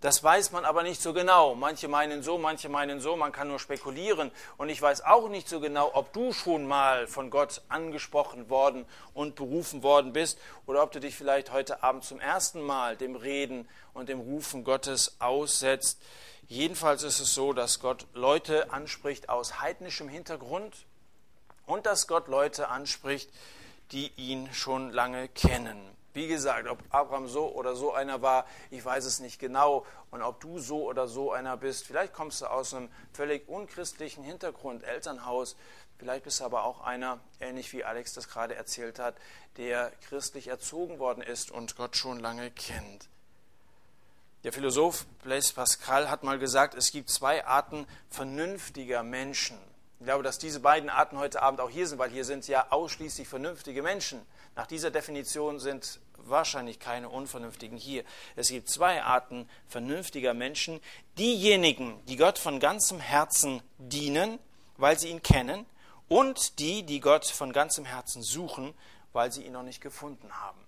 das 0.02 0.22
weiß 0.22 0.52
man 0.52 0.64
aber 0.64 0.82
nicht 0.82 1.00
so 1.00 1.14
genau. 1.14 1.54
Manche 1.54 1.88
meinen 1.88 2.22
so, 2.22 2.36
manche 2.36 2.68
meinen 2.68 3.00
so, 3.00 3.16
man 3.16 3.32
kann 3.32 3.48
nur 3.48 3.58
spekulieren. 3.58 4.30
Und 4.58 4.68
ich 4.68 4.80
weiß 4.80 5.04
auch 5.04 5.28
nicht 5.28 5.48
so 5.48 5.58
genau, 5.58 5.90
ob 5.94 6.12
du 6.12 6.32
schon 6.32 6.66
mal 6.66 7.06
von 7.06 7.30
Gott 7.30 7.62
angesprochen 7.68 8.50
worden 8.50 8.84
und 9.14 9.36
berufen 9.36 9.82
worden 9.82 10.12
bist 10.12 10.38
oder 10.66 10.82
ob 10.82 10.92
du 10.92 11.00
dich 11.00 11.16
vielleicht 11.16 11.50
heute 11.52 11.82
Abend 11.82 12.04
zum 12.04 12.20
ersten 12.20 12.60
Mal 12.60 12.96
dem 12.96 13.16
Reden 13.16 13.66
und 13.94 14.08
dem 14.10 14.20
Rufen 14.20 14.64
Gottes 14.64 15.16
aussetzt. 15.18 15.98
Jedenfalls 16.46 17.02
ist 17.02 17.18
es 17.18 17.34
so, 17.34 17.54
dass 17.54 17.80
Gott 17.80 18.06
Leute 18.12 18.70
anspricht 18.70 19.30
aus 19.30 19.60
heidnischem 19.60 20.08
Hintergrund 20.08 20.74
und 21.64 21.86
dass 21.86 22.06
Gott 22.06 22.28
Leute 22.28 22.68
anspricht, 22.68 23.30
die 23.92 24.12
ihn 24.16 24.52
schon 24.52 24.92
lange 24.92 25.28
kennen. 25.28 25.95
Wie 26.16 26.28
gesagt, 26.28 26.66
ob 26.66 26.82
Abraham 26.88 27.28
so 27.28 27.52
oder 27.52 27.76
so 27.76 27.92
einer 27.92 28.22
war, 28.22 28.46
ich 28.70 28.82
weiß 28.82 29.04
es 29.04 29.20
nicht 29.20 29.38
genau. 29.38 29.84
Und 30.10 30.22
ob 30.22 30.40
du 30.40 30.58
so 30.58 30.88
oder 30.88 31.08
so 31.08 31.30
einer 31.30 31.58
bist, 31.58 31.86
vielleicht 31.86 32.14
kommst 32.14 32.40
du 32.40 32.46
aus 32.46 32.72
einem 32.72 32.88
völlig 33.12 33.46
unchristlichen 33.50 34.24
Hintergrund, 34.24 34.82
Elternhaus, 34.82 35.56
vielleicht 35.98 36.24
bist 36.24 36.40
du 36.40 36.44
aber 36.44 36.64
auch 36.64 36.80
einer, 36.80 37.20
ähnlich 37.38 37.70
wie 37.74 37.84
Alex 37.84 38.14
das 38.14 38.30
gerade 38.30 38.54
erzählt 38.54 38.98
hat, 38.98 39.14
der 39.58 39.92
christlich 40.08 40.48
erzogen 40.48 40.98
worden 40.98 41.22
ist 41.22 41.50
und 41.50 41.76
Gott 41.76 41.98
schon 41.98 42.18
lange 42.18 42.50
kennt. 42.50 43.10
Der 44.42 44.54
Philosoph 44.54 45.04
Blaise 45.22 45.52
Pascal 45.52 46.08
hat 46.08 46.22
mal 46.22 46.38
gesagt, 46.38 46.74
es 46.76 46.92
gibt 46.92 47.10
zwei 47.10 47.44
Arten 47.44 47.86
vernünftiger 48.08 49.02
Menschen. 49.02 49.58
Ich 49.98 50.06
glaube, 50.06 50.22
dass 50.22 50.38
diese 50.38 50.60
beiden 50.60 50.88
Arten 50.88 51.18
heute 51.18 51.42
Abend 51.42 51.60
auch 51.60 51.70
hier 51.70 51.86
sind, 51.86 51.98
weil 51.98 52.10
hier 52.10 52.24
sind 52.24 52.48
ja 52.48 52.68
ausschließlich 52.70 53.28
vernünftige 53.28 53.82
Menschen. 53.82 54.20
Nach 54.54 54.66
dieser 54.66 54.90
Definition 54.90 55.58
sind 55.58 56.00
wahrscheinlich 56.28 56.78
keine 56.78 57.08
Unvernünftigen 57.08 57.76
hier. 57.76 58.04
Es 58.34 58.48
gibt 58.48 58.68
zwei 58.68 59.02
Arten 59.02 59.48
vernünftiger 59.68 60.34
Menschen. 60.34 60.80
Diejenigen, 61.18 62.00
die 62.06 62.16
Gott 62.16 62.38
von 62.38 62.60
ganzem 62.60 63.00
Herzen 63.00 63.62
dienen, 63.78 64.38
weil 64.76 64.98
sie 64.98 65.08
ihn 65.08 65.22
kennen, 65.22 65.66
und 66.08 66.58
die, 66.58 66.84
die 66.84 67.00
Gott 67.00 67.26
von 67.26 67.52
ganzem 67.52 67.84
Herzen 67.84 68.22
suchen, 68.22 68.74
weil 69.12 69.32
sie 69.32 69.42
ihn 69.42 69.52
noch 69.52 69.62
nicht 69.62 69.80
gefunden 69.80 70.30
haben. 70.40 70.60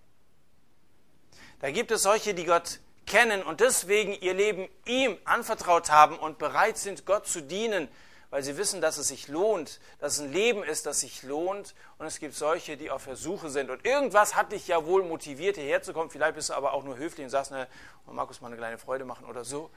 Da 1.60 1.70
gibt 1.70 1.90
es 1.90 2.02
solche, 2.02 2.34
die 2.34 2.44
Gott 2.44 2.80
kennen 3.06 3.42
und 3.42 3.60
deswegen 3.60 4.12
ihr 4.14 4.34
Leben 4.34 4.68
ihm 4.84 5.16
anvertraut 5.24 5.90
haben 5.90 6.18
und 6.18 6.38
bereit 6.38 6.78
sind, 6.78 7.06
Gott 7.06 7.26
zu 7.26 7.42
dienen, 7.42 7.88
weil 8.30 8.42
sie 8.42 8.56
wissen, 8.56 8.80
dass 8.80 8.98
es 8.98 9.08
sich 9.08 9.28
lohnt, 9.28 9.80
dass 9.98 10.14
es 10.14 10.20
ein 10.20 10.32
Leben 10.32 10.62
ist, 10.62 10.86
das 10.86 11.00
sich 11.00 11.22
lohnt. 11.22 11.74
Und 11.98 12.06
es 12.06 12.18
gibt 12.18 12.34
solche, 12.34 12.76
die 12.76 12.90
auf 12.90 13.04
der 13.04 13.16
Suche 13.16 13.48
sind. 13.48 13.70
Und 13.70 13.84
irgendwas 13.84 14.34
hat 14.36 14.52
dich 14.52 14.68
ja 14.68 14.84
wohl 14.84 15.02
motiviert, 15.02 15.56
hierher 15.56 15.82
zu 15.82 15.92
kommen. 15.92 16.10
Vielleicht 16.10 16.34
bist 16.34 16.50
du 16.50 16.54
aber 16.54 16.72
auch 16.72 16.84
nur 16.84 16.98
höflich 16.98 17.24
und 17.24 17.30
sagst, 17.30 17.50
ne, 17.50 17.66
Markus 18.06 18.40
mal 18.40 18.48
eine 18.48 18.56
kleine 18.56 18.78
Freude 18.78 19.04
machen 19.04 19.24
oder 19.26 19.44
so. 19.44 19.70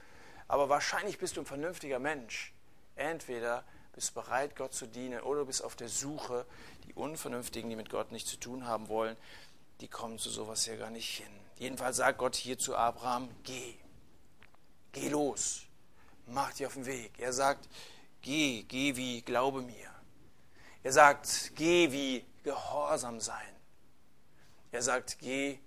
Aber 0.48 0.67
wahrscheinlich 0.67 1.17
bist 1.17 1.38
du 1.38 1.41
ein 1.41 1.46
vernünftiger 1.46 2.00
Mensch. 2.00 2.53
Entweder 2.96 3.63
bist 3.93 4.10
du 4.10 4.22
bereit, 4.22 4.55
Gott 4.58 4.74
zu 4.74 4.86
dienen, 4.86 5.22
oder 5.22 5.41
du 5.41 5.46
bist 5.46 5.63
auf 5.63 5.75
der 5.75 5.88
Suche. 5.88 6.46
Die 6.86 6.93
Unvernünftigen, 6.93 7.70
die 7.70 7.77
mit 7.77 7.89
Gott 7.89 8.12
nichts 8.12 8.31
zu 8.31 8.38
tun 8.38 8.67
haben 8.67 8.89
wollen, 8.89 9.15
die 9.79 9.88
kommen 9.88 10.20
zu 10.20 10.29
sowas 10.29 10.65
ja 10.65 10.75
gar 10.75 10.89
nicht 10.89 11.17
hin. 11.17 11.31
Jedenfalls 11.58 11.98
sagt 11.98 12.17
Gott 12.17 12.36
hier 12.36 12.58
zu 12.58 12.75
Abraham, 12.75 13.29
geh, 13.43 13.75
geh 14.91 15.10
los, 15.10 15.63
mach 16.27 16.51
dich 16.53 16.65
auf 16.65 16.74
den 16.74 16.86
Weg. 16.86 17.13
Er 17.17 17.34
sagt, 17.34 17.70
Geh, 18.21 18.63
geh 18.63 18.95
wie 18.95 19.21
Glaube 19.21 19.61
mir. 19.61 19.89
Er 20.83 20.91
sagt, 20.91 21.51
geh 21.55 21.91
wie 21.91 22.25
Gehorsam 22.43 23.19
sein. 23.19 23.55
Er 24.71 24.81
sagt, 24.81 25.19
geh 25.19 25.59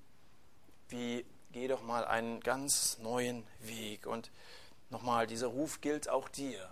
wie, 0.88 1.25
geh 1.52 1.68
doch 1.68 1.82
mal 1.82 2.04
einen 2.04 2.40
ganz 2.40 2.99
neuen 2.99 3.46
Weg. 3.61 4.06
Und 4.06 4.30
nochmal, 4.90 5.26
dieser 5.26 5.49
Ruf 5.49 5.80
gilt 5.80 6.08
auch 6.08 6.28
dir. 6.28 6.68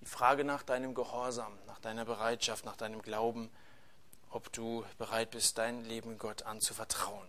Die 0.00 0.06
Frage 0.06 0.44
nach 0.44 0.62
deinem 0.62 0.94
Gehorsam, 0.94 1.52
nach 1.66 1.78
deiner 1.78 2.04
Bereitschaft, 2.04 2.64
nach 2.64 2.76
deinem 2.76 3.02
Glauben, 3.02 3.50
ob 4.30 4.52
du 4.52 4.84
bereit 4.98 5.30
bist, 5.30 5.58
dein 5.58 5.84
Leben 5.84 6.18
Gott 6.18 6.44
anzuvertrauen. 6.44 7.26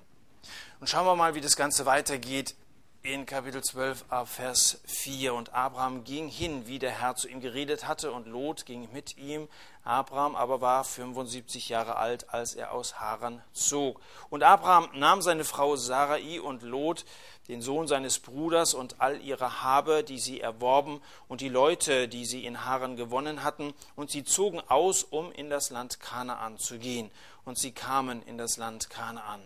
Und 0.79 0.87
schauen 0.87 1.05
wir 1.05 1.15
mal, 1.15 1.35
wie 1.35 1.41
das 1.41 1.55
Ganze 1.55 1.85
weitergeht 1.85 2.55
in 3.03 3.25
Kapitel 3.25 3.63
12 3.63 4.05
ab 4.09 4.27
Vers 4.27 4.79
4. 4.85 5.33
Und 5.33 5.53
Abraham 5.53 6.03
ging 6.03 6.27
hin, 6.27 6.67
wie 6.67 6.77
der 6.77 6.91
Herr 6.91 7.15
zu 7.15 7.27
ihm 7.27 7.41
geredet 7.41 7.87
hatte, 7.87 8.11
und 8.11 8.27
Lot 8.27 8.65
ging 8.67 8.87
mit 8.93 9.17
ihm. 9.17 9.47
Abraham 9.83 10.35
aber 10.35 10.61
war 10.61 10.83
75 10.83 11.69
Jahre 11.69 11.95
alt, 11.95 12.31
als 12.31 12.53
er 12.53 12.71
aus 12.71 12.99
Haran 12.99 13.41
zog. 13.53 13.99
Und 14.29 14.43
Abraham 14.43 14.87
nahm 14.93 15.23
seine 15.23 15.43
Frau 15.43 15.75
Sarai 15.75 16.39
und 16.41 16.61
Lot, 16.61 17.05
den 17.47 17.63
Sohn 17.63 17.87
seines 17.87 18.19
Bruders, 18.19 18.75
und 18.75 19.01
all 19.01 19.19
ihre 19.21 19.63
Habe, 19.63 20.03
die 20.03 20.19
sie 20.19 20.39
erworben, 20.39 21.01
und 21.27 21.41
die 21.41 21.49
Leute, 21.49 22.07
die 22.07 22.25
sie 22.25 22.45
in 22.45 22.65
Haran 22.65 22.97
gewonnen 22.97 23.43
hatten, 23.43 23.73
und 23.95 24.11
sie 24.11 24.23
zogen 24.23 24.61
aus, 24.67 25.03
um 25.03 25.31
in 25.31 25.49
das 25.49 25.71
Land 25.71 25.99
Kanaan 25.99 26.59
zu 26.59 26.77
gehen. 26.77 27.09
Und 27.45 27.57
sie 27.57 27.71
kamen 27.71 28.21
in 28.21 28.37
das 28.37 28.57
Land 28.57 28.91
Kanaan. 28.91 29.41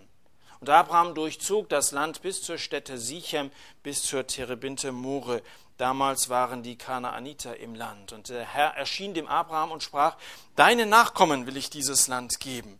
Und 0.59 0.69
Abraham 0.69 1.15
durchzog 1.15 1.69
das 1.69 1.91
Land 1.91 2.21
bis 2.21 2.41
zur 2.41 2.57
Stätte 2.57 2.97
Sichem, 2.97 3.51
bis 3.83 4.03
zur 4.03 4.25
Terebinte 4.25 4.91
More. 4.91 5.41
Damals 5.77 6.29
waren 6.29 6.63
die 6.63 6.77
Kanaaniter 6.77 7.57
im 7.57 7.75
Land. 7.75 8.13
Und 8.13 8.29
der 8.29 8.45
Herr 8.45 8.75
erschien 8.75 9.13
dem 9.13 9.27
Abraham 9.27 9.71
und 9.71 9.83
sprach, 9.83 10.15
Deine 10.55 10.85
Nachkommen 10.85 11.45
will 11.47 11.57
ich 11.57 11.69
dieses 11.69 12.07
Land 12.07 12.39
geben. 12.39 12.79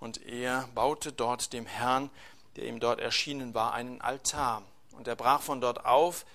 Und 0.00 0.26
er 0.26 0.68
baute 0.74 1.12
dort 1.12 1.52
dem 1.52 1.66
Herrn, 1.66 2.10
der 2.56 2.66
ihm 2.66 2.80
dort 2.80 3.00
erschienen 3.00 3.54
war, 3.54 3.72
einen 3.74 4.00
Altar. 4.00 4.62
Und 4.92 5.06
er 5.06 5.16
brach 5.16 5.42
von 5.42 5.60
dort 5.60 5.84
auf, 5.84 6.26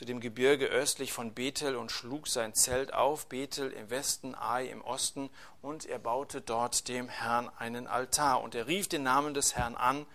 zu 0.00 0.06
dem 0.06 0.20
Gebirge 0.20 0.64
östlich 0.64 1.12
von 1.12 1.34
Bethel 1.34 1.76
und 1.76 1.92
schlug 1.92 2.26
sein 2.26 2.54
Zelt 2.54 2.94
auf, 2.94 3.26
Bethel 3.26 3.70
im 3.70 3.90
Westen, 3.90 4.34
Ai 4.34 4.64
im 4.64 4.80
Osten, 4.80 5.28
und 5.60 5.84
er 5.84 5.98
baute 5.98 6.40
dort 6.40 6.88
dem 6.88 7.10
Herrn 7.10 7.50
einen 7.58 7.86
Altar. 7.86 8.40
Und 8.40 8.54
er 8.54 8.66
rief 8.66 8.88
den 8.88 9.02
Namen 9.02 9.34
des 9.34 9.56
Herrn 9.56 9.74
an, 9.74 10.06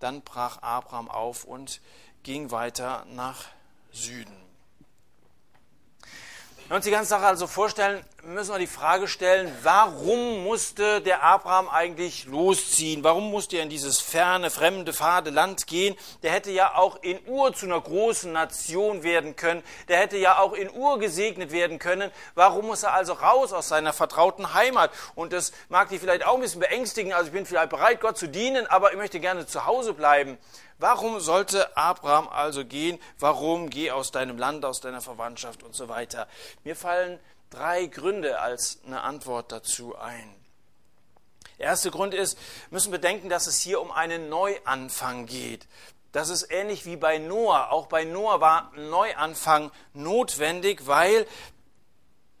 dann 0.00 0.22
brach 0.22 0.62
Abraham 0.62 1.10
auf 1.10 1.44
und 1.44 1.82
ging 2.22 2.52
weiter 2.52 3.04
nach 3.10 3.44
Süden. 3.92 4.43
Wenn 6.64 6.70
wir 6.70 6.76
uns 6.76 6.84
die 6.86 6.92
ganze 6.92 7.10
Sache 7.10 7.26
also 7.26 7.46
vorstellen, 7.46 8.02
müssen 8.22 8.54
wir 8.54 8.58
die 8.58 8.66
Frage 8.66 9.06
stellen, 9.06 9.54
warum 9.62 10.44
musste 10.44 11.02
der 11.02 11.22
Abraham 11.22 11.68
eigentlich 11.68 12.24
losziehen? 12.24 13.04
Warum 13.04 13.30
musste 13.30 13.58
er 13.58 13.64
in 13.64 13.68
dieses 13.68 14.00
ferne, 14.00 14.48
fremde, 14.48 14.94
fade 14.94 15.28
Land 15.28 15.66
gehen? 15.66 15.94
Der 16.22 16.32
hätte 16.32 16.50
ja 16.50 16.74
auch 16.74 17.02
in 17.02 17.20
Ur 17.26 17.52
zu 17.52 17.66
einer 17.66 17.78
großen 17.78 18.32
Nation 18.32 19.02
werden 19.02 19.36
können. 19.36 19.62
Der 19.88 19.98
hätte 19.98 20.16
ja 20.16 20.38
auch 20.38 20.54
in 20.54 20.70
Ur 20.70 20.98
gesegnet 20.98 21.52
werden 21.52 21.78
können. 21.78 22.10
Warum 22.34 22.64
muss 22.64 22.82
er 22.82 22.94
also 22.94 23.12
raus 23.12 23.52
aus 23.52 23.68
seiner 23.68 23.92
vertrauten 23.92 24.54
Heimat? 24.54 24.90
Und 25.14 25.34
das 25.34 25.52
mag 25.68 25.90
dich 25.90 26.00
vielleicht 26.00 26.24
auch 26.24 26.36
ein 26.36 26.40
bisschen 26.40 26.60
beängstigen. 26.60 27.12
Also 27.12 27.26
ich 27.26 27.34
bin 27.34 27.44
vielleicht 27.44 27.68
bereit, 27.68 28.00
Gott 28.00 28.16
zu 28.16 28.26
dienen, 28.26 28.66
aber 28.68 28.90
ich 28.90 28.96
möchte 28.96 29.20
gerne 29.20 29.46
zu 29.46 29.66
Hause 29.66 29.92
bleiben. 29.92 30.38
Warum 30.78 31.20
sollte 31.20 31.76
Abraham 31.76 32.28
also 32.28 32.64
gehen? 32.64 32.98
Warum 33.18 33.70
geh 33.70 33.90
aus 33.90 34.10
deinem 34.10 34.38
Land, 34.38 34.64
aus 34.64 34.80
deiner 34.80 35.00
Verwandtschaft 35.00 35.62
und 35.62 35.74
so 35.74 35.88
weiter? 35.88 36.26
Mir 36.64 36.76
fallen 36.76 37.18
drei 37.50 37.86
Gründe 37.86 38.40
als 38.40 38.80
eine 38.84 39.02
Antwort 39.02 39.52
dazu 39.52 39.96
ein. 39.96 40.34
Der 41.58 41.66
erste 41.66 41.90
Grund 41.90 42.14
ist, 42.14 42.36
wir 42.68 42.76
müssen 42.76 42.90
bedenken, 42.90 43.28
dass 43.28 43.46
es 43.46 43.60
hier 43.60 43.80
um 43.80 43.92
einen 43.92 44.28
Neuanfang 44.28 45.26
geht. 45.26 45.68
Das 46.10 46.28
ist 46.28 46.50
ähnlich 46.50 46.84
wie 46.86 46.96
bei 46.96 47.18
Noah. 47.18 47.70
Auch 47.70 47.86
bei 47.86 48.04
Noah 48.04 48.40
war 48.40 48.72
ein 48.76 48.88
Neuanfang 48.90 49.70
notwendig, 49.94 50.86
weil 50.86 51.26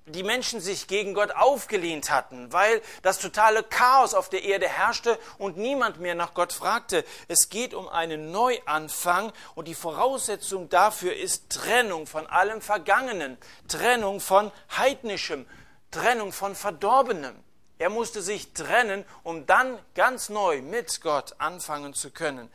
die 0.06 0.22
Menschen 0.22 0.60
sich 0.60 0.86
gegen 0.86 1.14
Gott 1.14 1.30
aufgelehnt 1.30 2.10
hatten, 2.10 2.52
weil 2.52 2.82
das 3.02 3.18
totale 3.18 3.62
Chaos 3.62 4.12
auf 4.12 4.28
der 4.28 4.44
Erde 4.44 4.68
herrschte 4.68 5.18
und 5.38 5.56
niemand 5.56 5.98
mehr 5.98 6.14
nach 6.14 6.34
Gott 6.34 6.52
fragte. 6.52 7.04
Es 7.26 7.48
geht 7.48 7.72
um 7.72 7.88
einen 7.88 8.30
Neuanfang 8.30 9.32
und 9.54 9.66
die 9.66 9.74
Voraussetzung 9.74 10.68
dafür 10.68 11.16
ist 11.16 11.48
Trennung 11.48 12.06
von 12.06 12.26
allem 12.26 12.60
Vergangenen, 12.60 13.38
Trennung 13.66 14.20
von 14.20 14.52
heidnischem, 14.76 15.46
Trennung 15.90 16.32
von 16.32 16.54
Verdorbenem. 16.54 17.36
Er 17.78 17.88
musste 17.88 18.22
sich 18.22 18.52
trennen, 18.52 19.04
um 19.22 19.46
dann 19.46 19.78
ganz 19.94 20.28
neu 20.28 20.60
mit 20.62 21.00
Gott 21.00 21.34
anfangen 21.38 21.94
zu 21.94 22.10
können. 22.10 22.50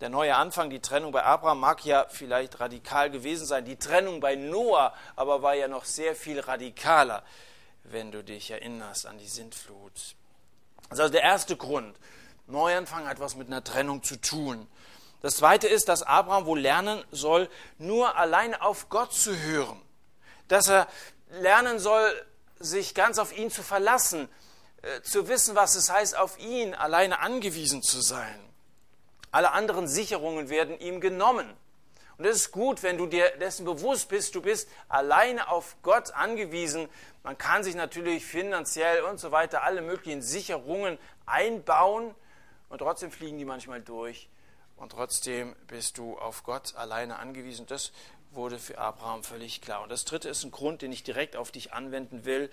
Der 0.00 0.08
neue 0.08 0.34
Anfang, 0.34 0.70
die 0.70 0.80
Trennung 0.80 1.12
bei 1.12 1.22
Abraham 1.24 1.60
mag 1.60 1.84
ja 1.84 2.06
vielleicht 2.08 2.58
radikal 2.58 3.10
gewesen 3.10 3.44
sein. 3.46 3.66
Die 3.66 3.76
Trennung 3.76 4.20
bei 4.20 4.34
Noah 4.34 4.94
aber 5.14 5.42
war 5.42 5.54
ja 5.54 5.68
noch 5.68 5.84
sehr 5.84 6.16
viel 6.16 6.40
radikaler, 6.40 7.22
wenn 7.84 8.10
du 8.10 8.24
dich 8.24 8.50
erinnerst 8.50 9.06
an 9.06 9.18
die 9.18 9.28
Sintflut. 9.28 9.92
Das 10.88 10.98
ist 10.98 11.00
also 11.00 11.12
der 11.12 11.22
erste 11.22 11.56
Grund. 11.56 11.94
Neuanfang 12.46 13.06
hat 13.06 13.20
was 13.20 13.36
mit 13.36 13.48
einer 13.48 13.62
Trennung 13.62 14.02
zu 14.02 14.18
tun. 14.18 14.66
Das 15.20 15.36
zweite 15.36 15.68
ist, 15.68 15.90
dass 15.90 16.02
Abraham 16.02 16.46
wohl 16.46 16.60
lernen 16.60 17.04
soll, 17.10 17.50
nur 17.76 18.16
allein 18.16 18.54
auf 18.54 18.88
Gott 18.88 19.12
zu 19.12 19.36
hören. 19.36 19.80
Dass 20.48 20.68
er 20.68 20.88
lernen 21.28 21.78
soll, 21.78 22.10
sich 22.58 22.94
ganz 22.94 23.18
auf 23.18 23.36
ihn 23.36 23.50
zu 23.50 23.62
verlassen, 23.62 24.28
äh, 24.80 25.02
zu 25.02 25.28
wissen, 25.28 25.54
was 25.54 25.74
es 25.74 25.90
heißt, 25.90 26.16
auf 26.16 26.38
ihn 26.38 26.74
alleine 26.74 27.20
angewiesen 27.20 27.82
zu 27.82 28.00
sein. 28.00 28.49
Alle 29.30 29.52
anderen 29.52 29.86
Sicherungen 29.86 30.48
werden 30.48 30.78
ihm 30.80 31.00
genommen. 31.00 31.48
Und 32.18 32.26
es 32.26 32.36
ist 32.36 32.52
gut, 32.52 32.82
wenn 32.82 32.98
du 32.98 33.06
dir 33.06 33.30
dessen 33.38 33.64
bewusst 33.64 34.10
bist, 34.10 34.34
du 34.34 34.42
bist 34.42 34.68
alleine 34.88 35.48
auf 35.48 35.76
Gott 35.82 36.10
angewiesen. 36.12 36.88
Man 37.22 37.38
kann 37.38 37.64
sich 37.64 37.74
natürlich 37.74 38.26
finanziell 38.26 39.04
und 39.04 39.18
so 39.18 39.32
weiter 39.32 39.62
alle 39.62 39.80
möglichen 39.80 40.20
Sicherungen 40.20 40.98
einbauen 41.24 42.14
und 42.68 42.78
trotzdem 42.78 43.10
fliegen 43.10 43.38
die 43.38 43.46
manchmal 43.46 43.80
durch. 43.80 44.28
Und 44.76 44.92
trotzdem 44.92 45.56
bist 45.66 45.96
du 45.96 46.18
auf 46.18 46.42
Gott 46.42 46.74
alleine 46.76 47.18
angewiesen. 47.18 47.66
Das 47.66 47.92
wurde 48.32 48.58
für 48.58 48.78
Abraham 48.78 49.22
völlig 49.24 49.60
klar. 49.60 49.82
Und 49.82 49.90
das 49.90 50.04
dritte 50.04 50.28
ist 50.28 50.44
ein 50.44 50.50
Grund, 50.50 50.82
den 50.82 50.92
ich 50.92 51.02
direkt 51.02 51.36
auf 51.36 51.50
dich 51.50 51.72
anwenden 51.72 52.24
will. 52.24 52.50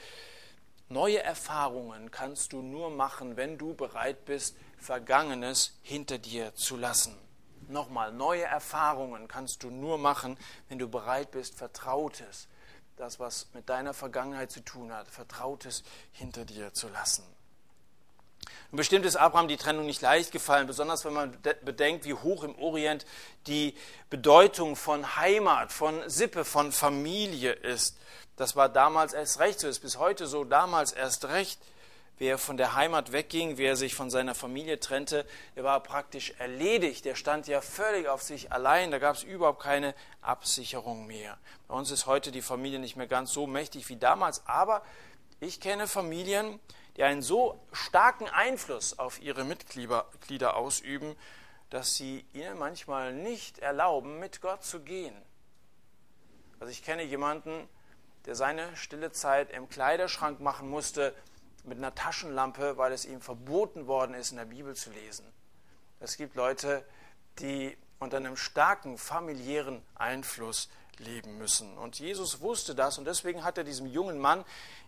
Neue 0.89 1.21
Erfahrungen 1.21 2.11
kannst 2.11 2.53
du 2.53 2.61
nur 2.61 2.89
machen, 2.89 3.35
wenn 3.35 3.57
du 3.57 3.73
bereit 3.73 4.23
bist, 4.23 4.55
Vergangenes 4.77 5.77
hinter 5.81 6.17
dir 6.17 6.55
zu 6.55 6.77
lassen. 6.77 7.13
Nochmal, 7.67 8.13
neue 8.13 8.43
Erfahrungen 8.43 9.27
kannst 9.27 9.63
du 9.63 9.69
nur 9.69 9.97
machen, 9.97 10.37
wenn 10.69 10.79
du 10.79 10.87
bereit 10.87 11.31
bist, 11.31 11.55
Vertrautes, 11.55 12.47
das, 12.95 13.19
was 13.19 13.47
mit 13.53 13.67
deiner 13.67 13.93
Vergangenheit 13.93 14.49
zu 14.49 14.61
tun 14.61 14.93
hat, 14.93 15.09
Vertrautes 15.09 15.83
hinter 16.13 16.45
dir 16.45 16.73
zu 16.73 16.87
lassen. 16.87 17.23
Und 18.71 18.77
bestimmt 18.77 19.05
ist 19.05 19.15
Abraham 19.15 19.47
die 19.47 19.57
Trennung 19.57 19.85
nicht 19.85 20.01
leicht 20.01 20.31
gefallen, 20.31 20.67
besonders 20.67 21.05
wenn 21.05 21.13
man 21.13 21.37
bedenkt, 21.63 22.05
wie 22.05 22.13
hoch 22.13 22.43
im 22.43 22.55
Orient 22.59 23.05
die 23.47 23.75
Bedeutung 24.09 24.75
von 24.75 25.15
Heimat, 25.15 25.71
von 25.71 26.01
Sippe, 26.09 26.45
von 26.45 26.71
Familie 26.71 27.51
ist. 27.51 27.97
Das 28.35 28.55
war 28.55 28.69
damals 28.69 29.13
erst 29.13 29.39
recht 29.39 29.59
so, 29.59 29.67
ist 29.67 29.79
bis 29.79 29.97
heute 29.97 30.27
so, 30.27 30.43
damals 30.43 30.91
erst 30.91 31.25
recht. 31.25 31.59
Wer 32.19 32.39
von 32.39 32.57
der 32.57 32.73
Heimat 32.73 33.11
wegging, 33.11 33.57
wer 33.57 33.75
sich 33.75 33.93
von 33.93 34.09
seiner 34.09 34.33
Familie 34.33 34.79
trennte, 34.79 35.23
der 35.55 35.63
war 35.63 35.79
praktisch 35.81 36.33
erledigt. 36.39 37.05
Der 37.05 37.13
stand 37.13 37.47
ja 37.47 37.61
völlig 37.61 38.07
auf 38.07 38.23
sich 38.23 38.51
allein. 38.51 38.89
Da 38.89 38.97
gab 38.97 39.15
es 39.15 39.23
überhaupt 39.23 39.61
keine 39.61 39.93
Absicherung 40.21 41.05
mehr. 41.05 41.37
Bei 41.67 41.75
uns 41.75 41.91
ist 41.91 42.07
heute 42.07 42.31
die 42.31 42.41
Familie 42.41 42.79
nicht 42.79 42.95
mehr 42.95 43.05
ganz 43.05 43.33
so 43.33 43.45
mächtig 43.45 43.87
wie 43.89 43.97
damals, 43.97 44.47
aber 44.47 44.81
ich 45.39 45.59
kenne 45.59 45.87
Familien, 45.87 46.59
die 46.97 47.03
einen 47.03 47.21
so 47.21 47.59
starken 47.71 48.27
Einfluss 48.27 48.97
auf 48.97 49.21
ihre 49.21 49.43
Mitglieder 49.43 50.57
ausüben, 50.57 51.15
dass 51.69 51.95
sie 51.95 52.25
ihnen 52.33 52.57
manchmal 52.57 53.13
nicht 53.13 53.59
erlauben, 53.59 54.19
mit 54.19 54.41
Gott 54.41 54.63
zu 54.63 54.81
gehen. 54.81 55.15
Also 56.59 56.71
ich 56.71 56.83
kenne 56.83 57.03
jemanden, 57.03 57.69
der 58.25 58.35
seine 58.35 58.75
stille 58.75 59.11
Zeit 59.11 59.51
im 59.51 59.69
Kleiderschrank 59.69 60.39
machen 60.39 60.69
musste 60.69 61.13
mit 61.63 61.77
einer 61.77 61.93
Taschenlampe, 61.93 62.77
weil 62.77 62.91
es 62.91 63.05
ihm 63.05 63.21
verboten 63.21 63.87
worden 63.87 64.15
ist, 64.15 64.31
in 64.31 64.37
der 64.37 64.45
Bibel 64.45 64.75
zu 64.75 64.89
lesen. 64.89 65.25
Es 65.99 66.17
gibt 66.17 66.35
Leute, 66.35 66.83
die 67.39 67.77
unter 67.99 68.17
einem 68.17 68.37
starken 68.37 68.97
familiären 68.97 69.83
Einfluss 69.95 70.69
leben 70.99 71.37
müssen. 71.37 71.77
Und 71.77 71.99
Jesus 71.99 72.41
wusste 72.41 72.75
das 72.75 72.97
und 72.97 73.05
deswegen 73.05 73.43
hat 73.43 73.57
er 73.57 73.63
diesem 73.63 73.87
jungen 73.87 74.19
Mann 74.19 74.43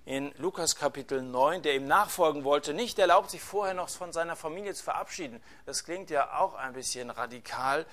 in 0.05 0.33
Lukas 0.37 0.75
Kapitel 0.75 1.21
9, 1.21 1.61
der 1.61 1.75
ihm 1.75 1.85
nachfolgen 1.85 2.43
wollte, 2.43 2.73
nicht 2.73 2.97
erlaubt, 2.99 3.31
sich 3.31 3.41
vorher 3.41 3.73
noch 3.73 3.89
von 3.89 4.11
seiner 4.11 4.35
Familie 4.35 4.73
zu 4.73 4.83
verabschieden. 4.83 5.41
Das 5.65 5.83
klingt 5.83 6.09
ja 6.09 6.39
auch 6.39 6.55
ein 6.55 6.73
bisschen 6.73 7.09
radikal. 7.09 7.85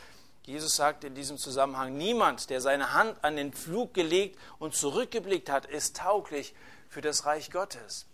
Jesus 0.44 0.76
sagt 0.76 1.04
in 1.04 1.14
diesem 1.14 1.38
Zusammenhang, 1.38 1.96
niemand, 1.96 2.50
der 2.50 2.60
seine 2.60 2.92
Hand 2.92 3.22
an 3.22 3.36
den 3.36 3.52
Flug 3.52 3.94
gelegt 3.94 4.38
und 4.58 4.74
zurückgeblickt 4.74 5.50
hat, 5.50 5.66
ist 5.66 5.96
tauglich 5.96 6.54
für 6.88 7.00
das 7.00 7.26
Reich 7.26 7.50
Gottes. 7.50 8.06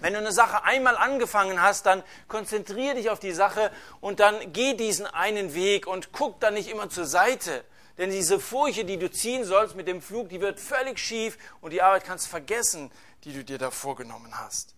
Wenn 0.00 0.14
du 0.14 0.18
eine 0.18 0.32
Sache 0.32 0.64
einmal 0.64 0.96
angefangen 0.96 1.62
hast, 1.62 1.86
dann 1.86 2.02
konzentriere 2.26 2.96
dich 2.96 3.10
auf 3.10 3.20
die 3.20 3.32
Sache 3.32 3.70
und 4.00 4.18
dann 4.18 4.52
geh 4.52 4.74
diesen 4.74 5.06
einen 5.06 5.54
Weg 5.54 5.86
und 5.86 6.12
guck 6.12 6.40
dann 6.40 6.54
nicht 6.54 6.68
immer 6.68 6.88
zur 6.88 7.06
Seite. 7.06 7.64
Denn 7.98 8.10
diese 8.10 8.40
Furche, 8.40 8.84
die 8.84 8.98
du 8.98 9.10
ziehen 9.10 9.44
sollst 9.44 9.76
mit 9.76 9.86
dem 9.86 10.02
Flug, 10.02 10.28
die 10.28 10.40
wird 10.40 10.58
völlig 10.58 10.98
schief 10.98 11.38
und 11.60 11.72
die 11.72 11.82
Arbeit 11.82 12.04
kannst 12.04 12.26
vergessen, 12.26 12.90
die 13.24 13.32
du 13.32 13.44
dir 13.44 13.58
da 13.58 13.70
vorgenommen 13.70 14.38
hast. 14.38 14.74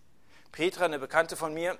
Petra, 0.51 0.85
eine 0.85 0.99
Bekannte 0.99 1.35
von 1.35 1.53
mir, 1.53 1.77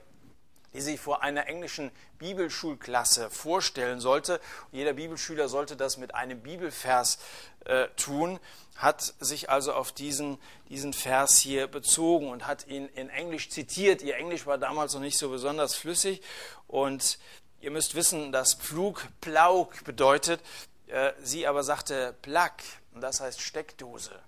die 0.73 0.81
sich 0.81 0.99
vor 0.99 1.23
einer 1.23 1.47
englischen 1.47 1.91
Bibelschulklasse 2.17 3.29
vorstellen 3.29 3.99
sollte, 3.99 4.39
jeder 4.71 4.93
Bibelschüler 4.93 5.47
sollte 5.47 5.75
das 5.75 5.97
mit 5.97 6.13
einem 6.13 6.41
Bibelvers 6.41 7.19
äh, 7.65 7.87
tun, 7.95 8.39
hat 8.75 9.15
sich 9.19 9.49
also 9.49 9.73
auf 9.73 9.91
diesen, 9.91 10.37
diesen 10.69 10.93
Vers 10.93 11.37
hier 11.37 11.67
bezogen 11.67 12.29
und 12.29 12.45
hat 12.45 12.67
ihn 12.67 12.87
in 12.89 13.09
Englisch 13.09 13.49
zitiert. 13.49 14.01
Ihr 14.03 14.15
Englisch 14.17 14.45
war 14.45 14.57
damals 14.57 14.93
noch 14.93 15.01
nicht 15.01 15.17
so 15.17 15.29
besonders 15.29 15.75
flüssig 15.75 16.21
und 16.67 17.17
ihr 17.59 17.71
müsst 17.71 17.95
wissen, 17.95 18.31
dass 18.31 18.53
Pflug 18.53 19.07
Plauk 19.19 19.83
bedeutet. 19.83 20.41
Äh, 20.87 21.13
sie 21.21 21.47
aber 21.47 21.63
sagte 21.63 22.15
Plug 22.21 22.51
und 22.93 23.01
das 23.01 23.19
heißt 23.19 23.41
Steckdose. 23.41 24.19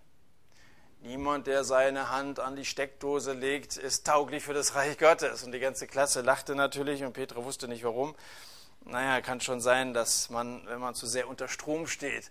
Niemand, 1.02 1.48
der 1.48 1.64
seine 1.64 2.10
Hand 2.10 2.42
an 2.42 2.58
die 2.58 2.66
Steckdose 2.66 3.32
legt, 3.32 3.78
ist 3.78 4.06
tauglich 4.06 4.44
für 4.44 4.54
das 4.54 4.76
Reich 4.76 4.98
Gottes. 4.98 5.44
Und 5.44 5.54
die 5.54 5.60
ganze 5.60 5.88
Klasse 5.88 6.20
lachte 6.22 6.56
natürlich 6.56 7.04
und 7.04 7.14
Petra 7.14 7.44
wusste 7.46 7.70
nicht 7.70 7.86
warum. 7.86 8.16
Naja, 8.86 9.22
kann 9.22 9.40
schon 9.40 9.62
sein, 9.62 9.94
dass 9.94 10.30
man, 10.30 10.66
wenn 10.68 10.80
man 10.80 10.96
zu 10.96 11.06
sehr 11.06 11.30
unter 11.30 11.48
Strom 11.48 11.88
steht, 11.88 12.30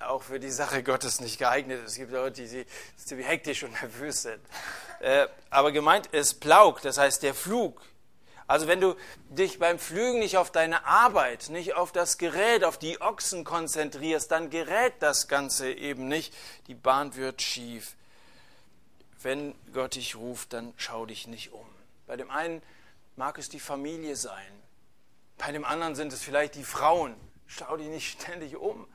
auch 0.00 0.22
für 0.22 0.40
die 0.40 0.50
Sache 0.50 0.82
Gottes 0.82 1.20
nicht 1.20 1.38
geeignet 1.38 1.84
ist. 1.84 1.92
Es 1.92 1.96
gibt 1.96 2.10
Leute, 2.10 2.42
die, 2.42 2.66
die 3.10 3.24
hektisch 3.24 3.62
und 3.62 3.72
nervös 3.80 4.22
sind. 4.22 4.40
Äh, 5.00 5.28
aber 5.50 5.70
gemeint 5.70 6.08
ist 6.08 6.40
Plauk, 6.40 6.82
das 6.82 6.98
heißt 6.98 7.22
der 7.22 7.34
Flug. 7.34 7.80
Also 8.48 8.66
wenn 8.66 8.80
du 8.80 8.96
dich 9.28 9.60
beim 9.60 9.78
Flügen 9.78 10.18
nicht 10.18 10.36
auf 10.36 10.50
deine 10.50 10.84
Arbeit, 10.84 11.50
nicht 11.50 11.74
auf 11.74 11.92
das 11.92 12.18
Gerät, 12.18 12.64
auf 12.64 12.78
die 12.78 13.00
Ochsen 13.00 13.44
konzentrierst, 13.44 14.30
dann 14.32 14.50
gerät 14.50 14.94
das 14.98 15.28
Ganze 15.28 15.72
eben 15.72 16.08
nicht. 16.08 16.34
Die 16.66 16.74
Bahn 16.74 17.14
wird 17.14 17.40
schief 17.42 17.94
wenn 19.22 19.54
Gott 19.72 19.94
dich 19.94 20.16
ruft, 20.16 20.52
dann 20.52 20.72
schau 20.76 21.06
dich 21.06 21.26
nicht 21.26 21.52
um. 21.52 21.66
Bei 22.06 22.16
dem 22.16 22.30
einen 22.30 22.62
mag 23.16 23.38
es 23.38 23.48
die 23.48 23.60
Familie 23.60 24.16
sein, 24.16 24.52
bei 25.36 25.52
dem 25.52 25.64
anderen 25.64 25.94
sind 25.94 26.12
es 26.12 26.22
vielleicht 26.22 26.54
die 26.54 26.64
Frauen. 26.64 27.14
Schau 27.46 27.76
dich 27.76 27.88
nicht 27.88 28.20
ständig 28.20 28.56
um. 28.56 28.86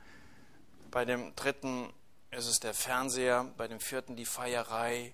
Bei 0.90 1.04
dem 1.04 1.34
dritten 1.36 1.92
ist 2.30 2.46
es 2.46 2.60
der 2.60 2.74
Fernseher, 2.74 3.44
bei 3.56 3.68
dem 3.68 3.80
vierten 3.80 4.16
die 4.16 4.26
Feierei, 4.26 5.12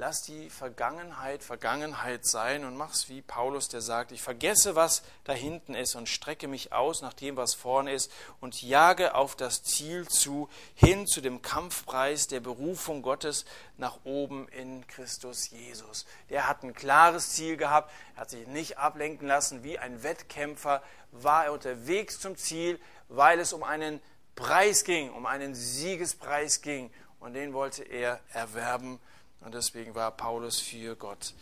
Lass 0.00 0.22
die 0.22 0.48
Vergangenheit 0.48 1.44
Vergangenheit 1.44 2.24
sein 2.24 2.64
und 2.64 2.74
mach's 2.74 3.10
wie 3.10 3.20
Paulus, 3.20 3.68
der 3.68 3.82
sagt, 3.82 4.12
ich 4.12 4.22
vergesse, 4.22 4.74
was 4.74 5.02
da 5.24 5.34
hinten 5.34 5.74
ist 5.74 5.94
und 5.94 6.08
strecke 6.08 6.48
mich 6.48 6.72
aus 6.72 7.02
nach 7.02 7.12
dem, 7.12 7.36
was 7.36 7.52
vorne 7.52 7.92
ist 7.92 8.10
und 8.40 8.62
jage 8.62 9.14
auf 9.14 9.36
das 9.36 9.62
Ziel 9.62 10.08
zu, 10.08 10.48
hin 10.74 11.06
zu 11.06 11.20
dem 11.20 11.42
Kampfpreis 11.42 12.28
der 12.28 12.40
Berufung 12.40 13.02
Gottes 13.02 13.44
nach 13.76 13.98
oben 14.04 14.48
in 14.48 14.86
Christus 14.86 15.50
Jesus. 15.50 16.06
Der 16.30 16.48
hat 16.48 16.62
ein 16.62 16.72
klares 16.72 17.34
Ziel 17.34 17.58
gehabt, 17.58 17.92
er 18.14 18.22
hat 18.22 18.30
sich 18.30 18.46
nicht 18.46 18.78
ablenken 18.78 19.28
lassen, 19.28 19.64
wie 19.64 19.78
ein 19.78 20.02
Wettkämpfer 20.02 20.82
war 21.12 21.44
er 21.44 21.52
unterwegs 21.52 22.18
zum 22.18 22.38
Ziel, 22.38 22.80
weil 23.08 23.38
es 23.38 23.52
um 23.52 23.64
einen 23.64 24.00
Preis 24.34 24.84
ging, 24.84 25.12
um 25.12 25.26
einen 25.26 25.54
Siegespreis 25.54 26.62
ging 26.62 26.90
und 27.18 27.34
den 27.34 27.52
wollte 27.52 27.82
er 27.82 28.18
erwerben 28.32 28.98
und 29.40 29.54
deswegen 29.54 29.94
war 29.94 30.10
Paulus 30.10 30.60
für 30.60 30.96
Gott 30.96 31.34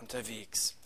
unterwegs. 0.00 0.76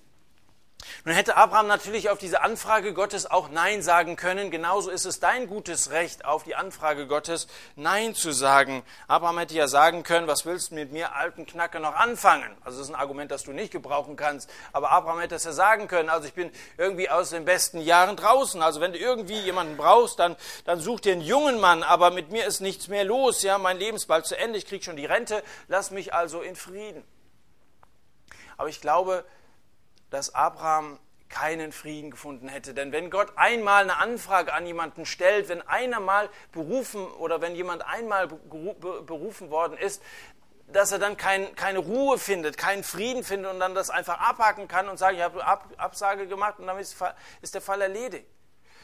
Nun 1.05 1.15
hätte 1.15 1.37
Abraham 1.37 1.67
natürlich 1.67 2.09
auf 2.09 2.19
diese 2.19 2.41
Anfrage 2.43 2.95
Gottes 2.95 3.29
auch 3.29 3.49
Nein 3.49 3.83
sagen 3.83 4.15
können. 4.15 4.51
Genauso 4.51 4.91
ist 4.91 5.07
es 5.07 5.19
dein 5.19 5.49
gutes 5.49 5.91
Recht, 5.91 6.25
auf 6.25 6.45
die 6.45 6.55
Anfrage 6.55 7.09
Gottes 7.09 7.49
Nein 7.75 8.15
zu 8.15 8.31
sagen. 8.31 8.85
Abraham 9.09 9.39
hätte 9.39 9.55
ja 9.55 9.67
sagen 9.67 10.05
können, 10.05 10.29
was 10.29 10.47
willst 10.47 10.71
du 10.71 10.77
mit 10.77 10.93
mir, 10.93 11.17
alten 11.17 11.47
Knacker, 11.47 11.81
noch 11.81 11.95
anfangen? 11.95 12.57
Also 12.63 12.79
das 12.79 12.89
ist 12.89 12.95
ein 12.95 13.01
Argument, 13.01 13.31
das 13.31 13.43
du 13.43 13.53
nicht 13.53 13.73
gebrauchen 13.73 14.15
kannst. 14.15 14.49
Aber 14.73 14.93
Abraham 14.93 15.21
hätte 15.21 15.35
es 15.35 15.45
ja 15.45 15.53
sagen 15.53 15.89
können, 15.89 16.09
also 16.09 16.29
ich 16.29 16.35
bin 16.35 16.51
irgendwie 16.77 17.11
aus 17.11 17.31
den 17.31 17.45
besten 17.45 17.81
Jahren 17.81 18.17
draußen. 18.17 18.63
Also 18.63 18.81
wenn 18.81 18.93
du 18.93 18.99
irgendwie 18.99 19.41
jemanden 19.41 19.77
brauchst, 19.77 20.21
dann, 20.21 20.37
dann 20.65 20.81
such 20.81 21.01
dir 21.01 21.13
einen 21.13 21.23
jungen 21.23 21.59
Mann. 21.59 21.83
Aber 21.83 22.13
mit 22.13 22.31
mir 22.31 22.47
ist 22.47 22.61
nichts 22.61 22.87
mehr 22.87 23.05
los. 23.05 23.43
Ja, 23.43 23.59
mein 23.59 23.79
Leben 23.79 23.97
ist 23.97 24.07
bald 24.07 24.27
zu 24.27 24.39
Ende. 24.39 24.59
Ich 24.59 24.67
kriege 24.67 24.85
schon 24.85 24.97
die 24.97 25.07
Rente. 25.07 25.43
Lass 25.67 25.91
mich 25.91 26.15
also 26.15 26.41
in 26.41 26.55
Frieden. 26.55 27.03
Aber 28.57 28.69
ich 28.69 28.81
glaube, 28.81 29.25
dass 30.11 30.35
Abraham 30.35 30.99
keinen 31.29 31.73
Frieden 31.73 32.11
gefunden 32.11 32.49
hätte. 32.49 32.75
Denn 32.75 32.93
wenn 32.93 33.11
Gott 33.11 33.33
einmal 33.37 33.83
eine 33.83 33.99
Anfrage 33.99 34.53
an 34.53 34.67
jemanden 34.67 35.07
stellt, 35.07 35.49
wenn 35.49 35.63
einer 35.63 36.01
mal 36.01 36.29
berufen 36.53 37.07
oder 37.07 37.41
wenn 37.41 37.55
jemand 37.55 37.87
einmal 37.87 38.29
berufen 38.29 39.51
worden 39.51 39.77
ist, 39.77 40.03
dass 40.69 40.93
er 40.93 40.99
dann 40.99 41.17
kein, 41.17 41.55
keine 41.55 41.79
Ruhe 41.79 42.19
findet, 42.19 42.59
keinen 42.59 42.85
Frieden 42.85 43.25
findet 43.25 43.51
und 43.53 43.61
dann 43.61 43.75
das 43.75 43.89
einfach 43.91 44.21
abhaken 44.21 44.69
kann 44.69 44.89
und 44.89 44.99
sagt, 44.99 45.15
ich 45.15 45.23
habe 45.23 45.45
Absage 45.79 46.27
gemacht 46.27 46.59
und 46.59 46.67
dann 46.67 46.79
ist 46.79 47.01
der 47.55 47.61
Fall 47.61 47.81
erledigt. 47.81 48.27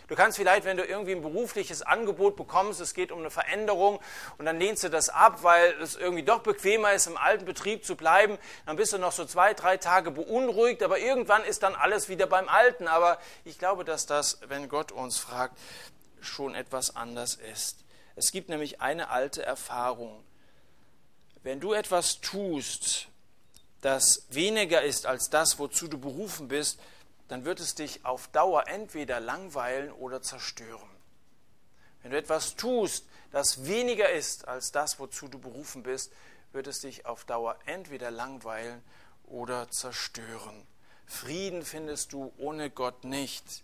Du 0.06 0.16
kannst 0.16 0.36
vielleicht, 0.36 0.66
wenn 0.66 0.76
du 0.76 0.84
irgendwie 0.84 1.12
ein 1.12 1.22
berufliches 1.22 1.80
Angebot 1.80 2.36
bekommst, 2.36 2.78
es 2.80 2.92
geht 2.92 3.10
um 3.10 3.20
eine 3.20 3.30
Veränderung 3.30 4.00
und 4.36 4.44
dann 4.44 4.58
lehnst 4.58 4.84
du 4.84 4.90
das 4.90 5.08
ab, 5.08 5.42
weil 5.42 5.72
es 5.80 5.96
irgendwie 5.96 6.22
doch 6.22 6.40
bequemer 6.40 6.92
ist, 6.92 7.06
im 7.06 7.16
alten 7.16 7.46
Betrieb 7.46 7.86
zu 7.86 7.96
bleiben, 7.96 8.36
dann 8.66 8.76
bist 8.76 8.92
du 8.92 8.98
noch 8.98 9.12
so 9.12 9.24
zwei, 9.24 9.54
drei 9.54 9.78
Tage 9.78 10.10
beunruhigt, 10.10 10.82
aber 10.82 10.98
irgendwann 10.98 11.42
ist 11.42 11.62
dann 11.62 11.74
alles 11.74 12.10
wieder 12.10 12.26
beim 12.26 12.48
Alten. 12.48 12.86
Aber 12.86 13.18
ich 13.44 13.58
glaube, 13.58 13.84
dass 13.84 14.04
das, 14.04 14.40
wenn 14.48 14.68
Gott 14.68 14.92
uns 14.92 15.18
fragt, 15.18 15.56
schon 16.20 16.54
etwas 16.54 16.96
anders 16.96 17.36
ist. 17.36 17.84
Es 18.14 18.30
gibt 18.30 18.50
nämlich 18.50 18.82
eine 18.82 19.08
alte 19.08 19.42
Erfahrung. 19.42 20.22
Wenn 21.42 21.60
du 21.60 21.72
etwas 21.72 22.20
tust, 22.20 23.08
das 23.80 24.26
weniger 24.30 24.82
ist 24.82 25.06
als 25.06 25.30
das, 25.30 25.58
wozu 25.58 25.88
du 25.88 25.98
berufen 25.98 26.48
bist, 26.48 26.78
dann 27.28 27.44
wird 27.44 27.60
es 27.60 27.74
dich 27.74 28.04
auf 28.04 28.28
Dauer 28.28 28.68
entweder 28.68 29.20
langweilen 29.20 29.90
oder 29.92 30.22
zerstören. 30.22 30.88
Wenn 32.02 32.10
du 32.10 32.18
etwas 32.18 32.54
tust, 32.54 33.06
das 33.32 33.64
weniger 33.66 34.10
ist 34.10 34.46
als 34.46 34.70
das, 34.72 34.98
wozu 34.98 35.28
du 35.28 35.38
berufen 35.38 35.82
bist, 35.82 36.12
wird 36.52 36.66
es 36.66 36.80
dich 36.80 37.06
auf 37.06 37.24
Dauer 37.24 37.58
entweder 37.66 38.10
langweilen 38.10 38.82
oder 39.24 39.70
zerstören. 39.70 40.66
Frieden 41.06 41.64
findest 41.64 42.12
du 42.12 42.32
ohne 42.38 42.70
Gott 42.70 43.04
nicht. 43.04 43.63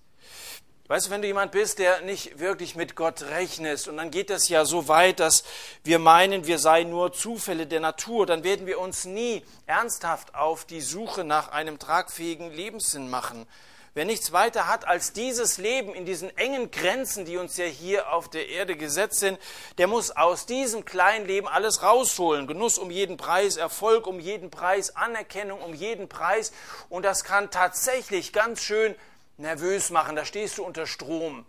Weißt 0.90 1.06
du, 1.06 1.10
wenn 1.12 1.22
du 1.22 1.28
jemand 1.28 1.52
bist, 1.52 1.78
der 1.78 2.00
nicht 2.00 2.40
wirklich 2.40 2.74
mit 2.74 2.96
Gott 2.96 3.22
rechnest, 3.22 3.86
und 3.86 3.96
dann 3.96 4.10
geht 4.10 4.28
das 4.28 4.48
ja 4.48 4.64
so 4.64 4.88
weit, 4.88 5.20
dass 5.20 5.44
wir 5.84 6.00
meinen, 6.00 6.48
wir 6.48 6.58
seien 6.58 6.90
nur 6.90 7.12
Zufälle 7.12 7.68
der 7.68 7.78
Natur, 7.78 8.26
dann 8.26 8.42
werden 8.42 8.66
wir 8.66 8.80
uns 8.80 9.04
nie 9.04 9.44
ernsthaft 9.66 10.34
auf 10.34 10.64
die 10.64 10.80
Suche 10.80 11.22
nach 11.22 11.52
einem 11.52 11.78
tragfähigen 11.78 12.50
Lebenssinn 12.50 13.08
machen. 13.08 13.46
Wer 13.94 14.04
nichts 14.04 14.32
weiter 14.32 14.66
hat 14.66 14.84
als 14.84 15.12
dieses 15.12 15.58
Leben 15.58 15.94
in 15.94 16.06
diesen 16.06 16.36
engen 16.36 16.72
Grenzen, 16.72 17.24
die 17.24 17.36
uns 17.36 17.56
ja 17.56 17.66
hier 17.66 18.12
auf 18.12 18.28
der 18.28 18.48
Erde 18.48 18.76
gesetzt 18.76 19.20
sind, 19.20 19.38
der 19.78 19.86
muss 19.86 20.10
aus 20.10 20.46
diesem 20.46 20.84
kleinen 20.84 21.24
Leben 21.24 21.46
alles 21.46 21.84
rausholen. 21.84 22.48
Genuss 22.48 22.78
um 22.78 22.90
jeden 22.90 23.16
Preis, 23.16 23.56
Erfolg 23.56 24.08
um 24.08 24.18
jeden 24.18 24.50
Preis, 24.50 24.96
Anerkennung 24.96 25.60
um 25.60 25.72
jeden 25.72 26.08
Preis. 26.08 26.50
Und 26.88 27.04
das 27.04 27.22
kann 27.22 27.52
tatsächlich 27.52 28.32
ganz 28.32 28.62
schön 28.62 28.96
nervös 29.40 29.90
machen. 29.90 30.16
Da 30.16 30.24
stehst 30.24 30.58
du 30.58 30.64
unter 30.64 30.86
Strom, 30.86 31.44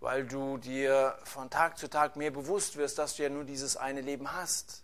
weil 0.00 0.26
du 0.26 0.56
dir 0.58 1.16
von 1.24 1.50
Tag 1.50 1.78
zu 1.78 1.88
Tag 1.88 2.16
mehr 2.16 2.30
bewusst 2.30 2.76
wirst, 2.76 2.98
dass 2.98 3.16
du 3.16 3.22
ja 3.22 3.28
nur 3.28 3.44
dieses 3.44 3.76
eine 3.76 4.00
Leben 4.00 4.32
hast. 4.32 4.82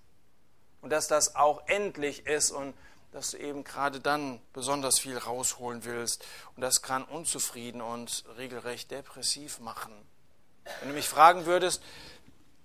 Und 0.83 0.91
dass 0.91 1.09
das 1.09 1.35
auch 1.35 1.67
endlich 1.67 2.27
ist 2.27 2.51
und 2.51 2.75
dass 3.13 3.31
du 3.31 3.39
eben 3.39 3.65
gerade 3.65 3.99
dann 3.99 4.41
besonders 4.53 4.99
viel 4.99 5.17
rausholen 5.17 5.85
willst. 5.85 6.25
Und 6.55 6.61
das 6.61 6.83
kann 6.83 7.03
unzufrieden 7.05 7.81
und 7.81 8.25
regelrecht 8.37 8.91
depressiv 8.91 9.59
machen. 9.59 9.93
Wenn 10.81 10.91
du 10.91 10.95
mich 10.95 11.09
fragen 11.09 11.47
würdest, 11.47 11.83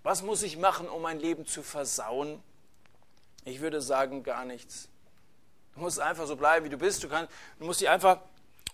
was 0.04 0.24
muss 0.24 0.42
ich 0.44 0.58
machen, 0.58 0.90
um 0.90 1.04
mein 1.04 1.20
Leben 1.20 1.46
zu 1.46 1.64
versauen? 1.64 2.44
Ich 3.46 3.62
würde 3.62 3.82
sagen, 3.82 4.24
gar 4.24 4.46
nichts. 4.46 4.90
Du 5.76 5.80
musst 5.80 6.00
einfach 6.00 6.28
so 6.28 6.36
bleiben, 6.36 6.66
wie 6.66 6.70
du 6.70 6.78
bist. 6.78 7.04
Du, 7.04 7.08
kannst, 7.10 7.32
du 7.60 7.66
musst 7.66 7.82
dich 7.82 7.90
einfach, 7.90 8.20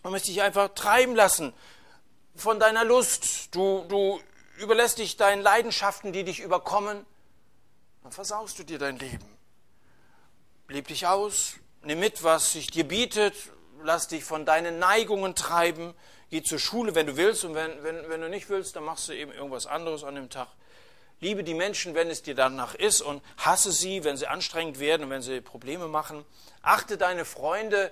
du 0.08 0.12
musst 0.12 0.30
dich 0.30 0.42
einfach 0.42 0.70
treiben 0.74 1.16
lassen 1.16 1.54
von 2.34 2.62
deiner 2.62 2.86
Lust. 2.86 3.54
Du, 3.54 3.84
du 3.90 4.22
überlässt 4.58 5.00
dich 5.00 5.18
deinen 5.18 5.42
Leidenschaften, 5.42 6.14
die 6.14 6.24
dich 6.24 6.40
überkommen. 6.40 7.06
Dann 8.04 8.14
versaust 8.14 8.58
du 8.58 8.64
dir 8.64 8.80
dein 8.80 8.98
Leben. 8.98 9.28
Leb 10.70 10.88
dich 10.88 11.08
aus, 11.08 11.56
nimm 11.84 12.00
mit, 12.00 12.24
was 12.24 12.54
sich 12.54 12.68
dir 12.68 12.88
bietet, 12.88 13.34
lass 13.84 14.08
dich 14.08 14.24
von 14.24 14.46
deinen 14.46 14.80
Neigungen 14.80 15.36
treiben, 15.36 15.94
geh 16.30 16.42
zur 16.42 16.60
Schule, 16.60 16.96
wenn 16.96 17.08
du 17.08 17.18
willst, 17.18 17.44
und 17.44 17.54
wenn, 17.54 17.84
wenn, 17.84 18.08
wenn 18.10 18.22
du 18.22 18.30
nicht 18.30 18.50
willst, 18.50 18.78
dann 18.78 18.86
machst 18.86 19.10
du 19.10 19.14
eben 19.14 19.34
irgendwas 19.34 19.66
anderes 19.66 20.06
an 20.06 20.16
dem 20.16 20.30
Tag. 20.30 20.48
Liebe 21.20 21.44
die 21.44 21.54
Menschen, 21.54 21.96
wenn 21.96 22.10
es 22.10 22.22
dir 22.24 22.36
danach 22.36 22.76
ist, 22.76 23.02
und 23.02 23.22
hasse 23.38 23.74
sie, 23.74 24.06
wenn 24.06 24.16
sie 24.16 24.28
anstrengend 24.28 24.80
werden 24.80 25.04
und 25.04 25.10
wenn 25.10 25.22
sie 25.22 25.42
Probleme 25.42 25.90
machen. 25.90 26.24
Achte 26.62 26.98
deine 26.98 27.26
Freunde, 27.26 27.92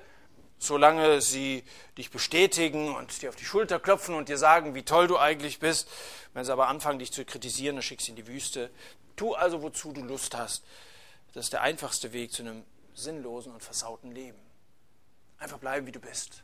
solange 0.57 1.21
sie 1.21 1.63
dich 1.97 2.11
bestätigen 2.11 2.93
und 2.95 3.21
dir 3.21 3.29
auf 3.29 3.35
die 3.35 3.45
Schulter 3.45 3.79
klopfen 3.79 4.15
und 4.15 4.29
dir 4.29 4.37
sagen, 4.37 4.75
wie 4.75 4.83
toll 4.83 5.07
du 5.07 5.17
eigentlich 5.17 5.59
bist. 5.59 5.89
Wenn 6.33 6.45
sie 6.45 6.51
aber 6.51 6.67
anfangen, 6.67 6.99
dich 6.99 7.11
zu 7.11 7.25
kritisieren, 7.25 7.75
dann 7.77 7.83
schick 7.83 8.01
sie 8.01 8.11
in 8.11 8.15
die 8.15 8.27
Wüste. 8.27 8.69
Tu 9.15 9.33
also, 9.33 9.61
wozu 9.61 9.93
du 9.93 10.01
Lust 10.01 10.35
hast. 10.35 10.63
Das 11.33 11.45
ist 11.45 11.53
der 11.53 11.61
einfachste 11.61 12.13
Weg 12.13 12.31
zu 12.31 12.43
einem 12.43 12.63
sinnlosen 12.93 13.53
und 13.53 13.61
versauten 13.61 14.11
Leben. 14.11 14.39
Einfach 15.37 15.57
bleiben, 15.57 15.85
wie 15.85 15.91
du 15.91 15.99
bist. 15.99 16.43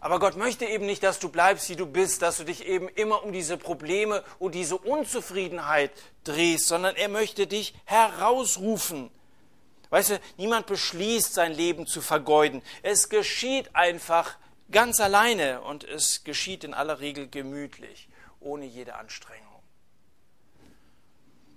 Aber 0.00 0.18
Gott 0.18 0.36
möchte 0.36 0.64
eben 0.64 0.86
nicht, 0.86 1.02
dass 1.02 1.18
du 1.18 1.28
bleibst, 1.28 1.68
wie 1.68 1.76
du 1.76 1.86
bist, 1.86 2.22
dass 2.22 2.38
du 2.38 2.44
dich 2.44 2.66
eben 2.66 2.88
immer 2.88 3.22
um 3.22 3.32
diese 3.32 3.56
Probleme 3.56 4.24
und 4.38 4.54
diese 4.54 4.76
Unzufriedenheit 4.76 5.92
drehst, 6.24 6.66
sondern 6.66 6.96
er 6.96 7.08
möchte 7.08 7.46
dich 7.46 7.74
herausrufen. 7.84 9.10
Weißt 9.92 10.08
du, 10.08 10.20
niemand 10.38 10.66
beschließt, 10.68 11.34
sein 11.34 11.52
Leben 11.52 11.86
zu 11.86 12.00
vergeuden. 12.00 12.62
Es 12.82 13.10
geschieht 13.10 13.76
einfach 13.76 14.38
ganz 14.70 15.00
alleine 15.00 15.60
und 15.60 15.84
es 15.84 16.24
geschieht 16.24 16.64
in 16.64 16.72
aller 16.72 17.00
Regel 17.00 17.28
gemütlich, 17.28 18.08
ohne 18.40 18.64
jede 18.64 18.94
Anstrengung. 18.94 19.62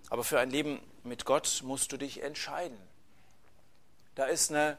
Aber 0.10 0.26
für 0.26 0.38
ein 0.38 0.50
Leben 0.50 0.82
mit 1.06 1.24
Gott 1.24 1.62
musst 1.64 1.94
du 1.94 1.98
dich 1.98 2.24
entscheiden. 2.24 2.78
Da 4.16 4.26
ist 4.26 4.52
eine 4.52 4.78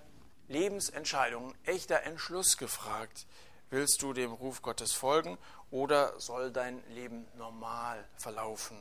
Lebensentscheidung, 0.48 1.52
ein 1.52 1.64
echter 1.64 2.02
Entschluss 2.02 2.58
gefragt. 2.58 3.24
Willst 3.70 4.02
du 4.02 4.12
dem 4.12 4.32
Ruf 4.34 4.60
Gottes 4.60 4.92
folgen 4.92 5.38
oder 5.70 6.20
soll 6.20 6.52
dein 6.52 6.82
Leben 6.90 7.26
normal 7.38 8.06
verlaufen? 8.18 8.76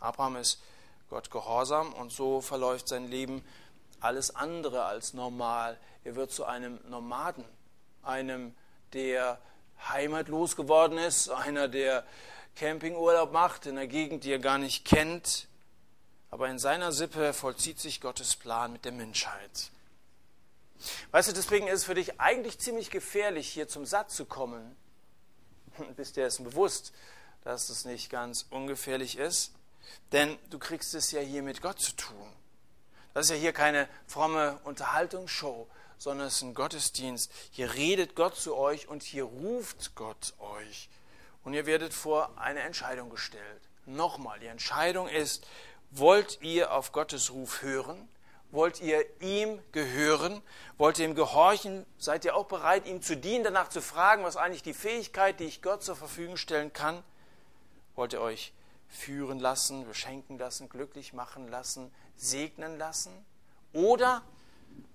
Abraham 0.00 0.36
ist 0.36 0.58
Gott 1.10 1.30
gehorsam 1.30 1.92
und 1.92 2.12
so 2.12 2.40
verläuft 2.40 2.88
sein 2.88 3.08
Leben 3.08 3.44
alles 4.04 4.34
andere 4.34 4.84
als 4.84 5.14
normal. 5.14 5.78
Er 6.04 6.14
wird 6.14 6.30
zu 6.30 6.44
einem 6.44 6.78
Nomaden, 6.88 7.44
einem, 8.02 8.54
der 8.92 9.38
heimatlos 9.88 10.56
geworden 10.56 10.98
ist, 10.98 11.28
einer, 11.30 11.68
der 11.68 12.04
Campingurlaub 12.56 13.32
macht 13.32 13.66
in 13.66 13.76
einer 13.76 13.86
Gegend, 13.86 14.24
die 14.24 14.32
er 14.32 14.38
gar 14.38 14.58
nicht 14.58 14.84
kennt. 14.84 15.48
Aber 16.30 16.48
in 16.48 16.58
seiner 16.58 16.92
Sippe 16.92 17.32
vollzieht 17.32 17.80
sich 17.80 18.00
Gottes 18.00 18.36
Plan 18.36 18.72
mit 18.72 18.84
der 18.84 18.92
Menschheit. 18.92 19.70
Weißt 21.10 21.28
du, 21.28 21.32
deswegen 21.32 21.68
ist 21.68 21.80
es 21.80 21.84
für 21.84 21.94
dich 21.94 22.20
eigentlich 22.20 22.58
ziemlich 22.58 22.90
gefährlich, 22.90 23.48
hier 23.48 23.68
zum 23.68 23.86
Satz 23.86 24.14
zu 24.14 24.24
kommen. 24.26 24.76
Bist 25.96 26.16
dir 26.16 26.24
dessen 26.24 26.44
bewusst, 26.44 26.92
dass 27.42 27.68
es 27.68 27.84
nicht 27.84 28.10
ganz 28.10 28.46
ungefährlich 28.50 29.16
ist? 29.16 29.52
Denn 30.12 30.38
du 30.50 30.58
kriegst 30.58 30.94
es 30.94 31.10
ja 31.12 31.20
hier 31.20 31.42
mit 31.42 31.62
Gott 31.62 31.80
zu 31.80 31.92
tun. 31.92 32.32
Das 33.14 33.26
ist 33.26 33.30
ja 33.30 33.36
hier 33.36 33.52
keine 33.52 33.88
fromme 34.06 34.58
Unterhaltungsshow, 34.64 35.66
sondern 35.96 36.26
es 36.26 36.34
ist 36.34 36.42
ein 36.42 36.54
Gottesdienst. 36.54 37.32
Hier 37.50 37.72
redet 37.74 38.14
Gott 38.14 38.36
zu 38.36 38.56
euch 38.56 38.88
und 38.88 39.02
hier 39.02 39.24
ruft 39.24 39.94
Gott 39.94 40.34
euch. 40.38 40.90
Und 41.44 41.54
ihr 41.54 41.66
werdet 41.66 41.94
vor 41.94 42.36
eine 42.36 42.60
Entscheidung 42.60 43.10
gestellt. 43.10 43.62
Nochmal, 43.86 44.40
die 44.40 44.46
Entscheidung 44.46 45.08
ist, 45.08 45.46
Wollt 45.96 46.42
ihr 46.42 46.72
auf 46.72 46.90
Gottes 46.90 47.30
Ruf 47.30 47.62
hören? 47.62 48.08
Wollt 48.50 48.80
ihr 48.80 49.04
ihm 49.20 49.60
gehören? 49.70 50.42
Wollt 50.76 50.98
ihr 50.98 51.04
ihm 51.04 51.14
gehorchen? 51.14 51.86
Seid 51.98 52.24
ihr 52.24 52.34
auch 52.34 52.46
bereit, 52.46 52.88
ihm 52.88 53.00
zu 53.00 53.16
dienen, 53.16 53.44
danach 53.44 53.68
zu 53.68 53.80
fragen, 53.80 54.24
was 54.24 54.36
eigentlich 54.36 54.64
die 54.64 54.74
Fähigkeit, 54.74 55.38
die 55.38 55.44
ich 55.44 55.62
Gott 55.62 55.84
zur 55.84 55.94
Verfügung 55.94 56.36
stellen 56.36 56.72
kann? 56.72 57.04
Wollt 57.94 58.12
ihr 58.12 58.20
euch 58.20 58.52
führen 58.94 59.38
lassen, 59.38 59.84
beschenken 59.86 60.38
lassen, 60.38 60.68
glücklich 60.68 61.12
machen 61.12 61.48
lassen, 61.48 61.90
segnen 62.16 62.78
lassen? 62.78 63.12
Oder 63.72 64.22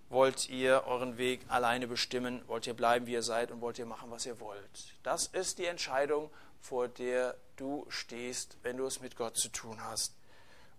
wollt 0.10 0.50
ihr 0.50 0.86
euren 0.88 1.18
Weg 1.18 1.42
alleine 1.50 1.88
bestimmen? 1.88 2.42
Wollt 2.48 2.66
ihr 2.66 2.74
bleiben, 2.74 3.06
wie 3.06 3.14
ihr 3.14 3.24
seid 3.24 3.52
und 3.52 3.62
wollt 3.62 3.78
ihr 3.78 3.86
machen, 3.86 4.10
was 4.10 4.26
ihr 4.26 4.40
wollt? 4.40 4.96
Das 5.04 5.28
ist 5.28 5.60
die 5.60 5.66
Entscheidung, 5.66 6.32
vor 6.62 6.88
der 6.88 7.36
du 7.58 7.86
stehst, 7.90 8.58
wenn 8.64 8.78
du 8.78 8.86
es 8.86 9.02
mit 9.02 9.16
Gott 9.16 9.38
zu 9.38 9.50
tun 9.50 9.84
hast. 9.84 10.14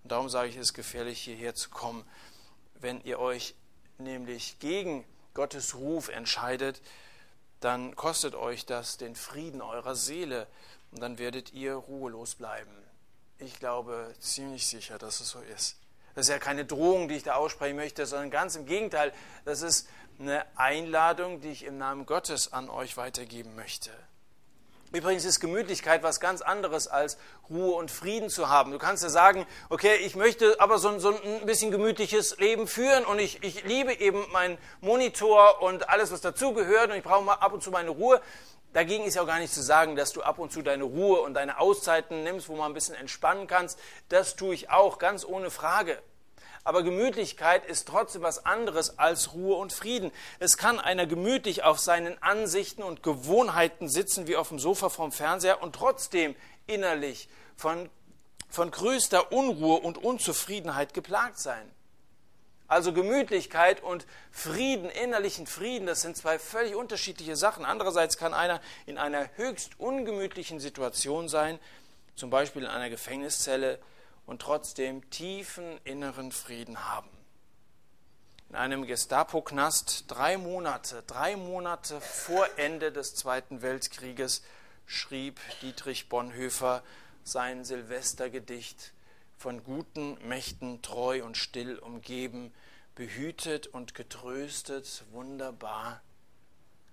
Und 0.02 0.12
darum 0.12 0.28
sage 0.28 0.48
ich, 0.48 0.56
es 0.56 0.68
ist 0.68 0.74
gefährlich, 0.74 1.20
hierher 1.20 1.54
zu 1.54 1.70
kommen. 1.70 2.04
Wenn 2.80 3.02
ihr 3.04 3.18
euch 3.18 3.54
nämlich 3.98 4.59
gegen 4.59 5.04
Gottes 5.35 5.74
Ruf 5.74 6.09
entscheidet, 6.09 6.80
dann 7.61 7.94
kostet 7.94 8.35
euch 8.35 8.64
das 8.64 8.96
den 8.96 9.14
Frieden 9.14 9.61
eurer 9.61 9.94
Seele 9.94 10.46
und 10.90 11.00
dann 11.00 11.18
werdet 11.18 11.52
ihr 11.52 11.74
ruhelos 11.74 12.35
bleiben. 12.35 12.72
Ich 13.42 13.59
glaube 13.59 14.14
ziemlich 14.20 14.66
sicher, 14.66 14.98
dass 14.98 15.20
es 15.20 15.31
so 15.31 15.40
ist. 15.40 15.76
Das 16.14 16.26
ist 16.26 16.31
ja 16.31 16.38
keine 16.38 16.66
Drohung, 16.66 17.09
die 17.09 17.16
ich 17.16 17.22
da 17.22 17.35
aussprechen 17.35 17.76
möchte, 17.76 18.05
sondern 18.05 18.31
ganz 18.31 18.55
im 18.55 18.66
Gegenteil, 18.66 19.12
das 19.46 19.62
ist 19.62 19.88
eine 20.18 20.44
Einladung, 20.57 21.40
die 21.40 21.48
ich 21.48 21.64
im 21.64 21.79
Namen 21.79 22.05
Gottes 22.05 22.53
an 22.53 22.68
euch 22.68 22.98
weitergeben 22.98 23.55
möchte. 23.57 23.90
Übrigens 24.92 25.24
ist 25.24 25.38
Gemütlichkeit 25.40 26.03
was 26.03 26.18
ganz 26.18 26.42
anderes 26.42 26.88
als 26.88 27.16
Ruhe 27.48 27.76
und 27.76 27.90
Frieden 27.92 28.29
zu 28.29 28.48
haben. 28.48 28.72
Du 28.72 28.79
kannst 28.79 29.05
ja 29.05 29.09
sagen, 29.09 29.46
okay, 29.68 29.94
ich 29.96 30.16
möchte 30.16 30.61
aber 30.61 30.79
so, 30.79 30.98
so 30.98 31.11
ein 31.11 31.46
bisschen 31.46 31.70
gemütliches 31.70 32.37
Leben 32.38 32.66
führen 32.66 33.05
und 33.07 33.20
ich, 33.20 33.42
ich 33.44 33.64
liebe 33.64 33.94
eben 33.94 34.31
meinen 34.33 34.59
Monitor 34.81 35.62
und 35.62 35.88
alles, 35.88 36.11
was 36.11 36.20
dazugehört 36.20 36.90
und 36.90 36.96
ich 36.96 37.05
brauche 37.05 37.24
mal 37.24 37.35
ab 37.35 37.53
und 37.53 37.62
zu 37.62 37.70
meine 37.70 37.90
Ruhe. 37.90 38.20
Dagegen 38.72 39.04
ist 39.04 39.14
ja 39.14 39.22
auch 39.22 39.26
gar 39.26 39.40
nicht 39.40 39.52
zu 39.52 39.62
sagen, 39.62 39.96
dass 39.96 40.12
du 40.12 40.22
ab 40.22 40.38
und 40.38 40.52
zu 40.52 40.62
deine 40.62 40.85
Ruhe 40.85 41.20
und 41.22 41.35
deine 41.35 41.59
Auszeiten 41.59 42.22
nimmst, 42.22 42.48
wo 42.48 42.54
man 42.54 42.70
ein 42.70 42.74
bisschen 42.74 42.94
entspannen 42.94 43.46
kannst. 43.48 43.78
Das 44.09 44.37
tue 44.37 44.54
ich 44.54 44.70
auch, 44.70 44.98
ganz 44.98 45.24
ohne 45.24 45.50
Frage. 45.50 46.00
Aber 46.62 46.83
Gemütlichkeit 46.83 47.64
ist 47.64 47.88
trotzdem 47.88 48.22
was 48.22 48.44
anderes 48.44 48.98
als 48.98 49.33
Ruhe 49.33 49.56
und 49.56 49.72
Frieden. 49.72 50.12
Es 50.38 50.56
kann 50.56 50.78
einer 50.78 51.06
gemütlich 51.06 51.64
auf 51.64 51.80
seinen 51.80 52.22
Ansichten 52.22 52.83
und 52.83 53.02
Gewohnheiten 53.02 53.88
sitzen, 53.88 54.28
wie 54.28 54.37
auf 54.37 54.48
dem 54.48 54.59
Sofa 54.59 54.88
vorm 54.88 55.11
Fernseher, 55.11 55.62
und 55.62 55.74
trotzdem 55.74 56.37
innerlich 56.66 57.28
von, 57.56 57.88
von 58.48 58.70
größter 58.70 59.33
Unruhe 59.33 59.80
und 59.80 59.98
Unzufriedenheit 59.98 60.92
geplagt 60.94 61.40
sein. 61.40 61.68
Also 62.70 62.92
Gemütlichkeit 62.92 63.83
und 63.83 64.06
Frieden, 64.30 64.90
innerlichen 64.90 65.48
Frieden, 65.48 65.88
das 65.88 66.02
sind 66.02 66.16
zwei 66.16 66.38
völlig 66.38 66.76
unterschiedliche 66.76 67.35
Sachen. 67.35 67.64
Andererseits 67.64 68.16
kann 68.16 68.33
einer 68.33 68.61
in 68.87 68.96
einer 68.96 69.28
höchst 69.35 69.80
ungemütlichen 69.80 70.61
Situation 70.61 71.28
sein, 71.28 71.59
zum 72.14 72.30
Beispiel 72.30 72.62
in 72.62 72.68
einer 72.68 72.88
Gefängniszelle, 72.88 73.80
und 74.24 74.40
trotzdem 74.40 75.11
tiefen 75.11 75.80
inneren 75.83 76.30
Frieden 76.30 76.88
haben. 76.88 77.11
In 78.50 78.54
einem 78.54 78.87
Gestapo-Knast 78.87 80.04
drei 80.06 80.38
Monate, 80.38 81.02
drei 81.09 81.35
Monate 81.35 82.00
vor 82.00 82.46
Ende 82.56 82.92
des 82.92 83.16
Zweiten 83.16 83.62
Weltkrieges 83.62 84.44
schrieb 84.87 85.40
Dietrich 85.61 86.09
Bonhoeffer 86.09 86.85
sein 87.24 87.64
Silvestergedicht 87.64 88.92
von 89.40 89.64
guten 89.64 90.18
Mächten 90.29 90.83
treu 90.83 91.24
und 91.24 91.35
still 91.35 91.79
umgeben, 91.79 92.53
behütet 92.94 93.68
und 93.68 93.94
getröstet, 93.94 95.03
wunderbar. 95.12 96.03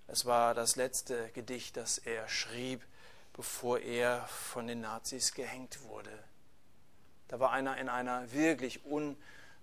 Es 0.08 0.26
war 0.26 0.54
das 0.54 0.78
letzte 0.78 1.30
Gedicht, 1.32 1.76
das 1.76 1.98
er 1.98 2.30
schrieb, 2.30 2.86
bevor 3.34 3.80
er 3.80 4.26
von 4.28 4.66
den 4.66 4.80
Nazis 4.80 5.34
gehängt 5.34 5.84
wurde. 5.84 6.24
Da 7.28 7.42
war 7.42 7.52
einer 7.52 7.76
in 7.80 7.90
einer 7.90 8.32
wirklich 8.32 8.86
un 8.86 9.18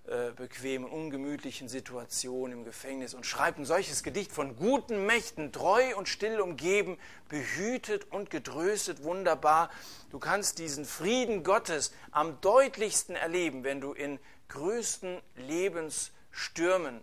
äh, 0.07 0.33
bequemen, 0.33 0.87
ungemütlichen 0.87 1.67
Situation 1.67 2.53
im 2.53 2.65
Gefängnis 2.65 3.15
und 3.15 3.25
schreibt 3.25 3.59
ein 3.59 3.65
solches 3.65 4.03
Gedicht 4.03 4.33
von 4.33 4.55
guten 4.55 5.07
Mächten, 5.07 5.51
treu 5.51 5.97
und 5.97 6.11
still 6.11 6.43
umgeben, 6.43 6.99
behütet 7.31 8.13
und 8.13 8.29
getröstet, 8.29 9.03
wunderbar. 9.03 9.71
Du 10.11 10.19
kannst 10.19 10.59
diesen 10.59 10.85
Frieden 10.85 11.43
Gottes 11.43 11.91
am 12.11 12.39
deutlichsten 12.43 13.17
erleben, 13.17 13.65
wenn 13.65 13.81
du 13.81 13.93
in 13.95 14.19
größten 14.49 15.23
Lebensstürmen 15.37 17.01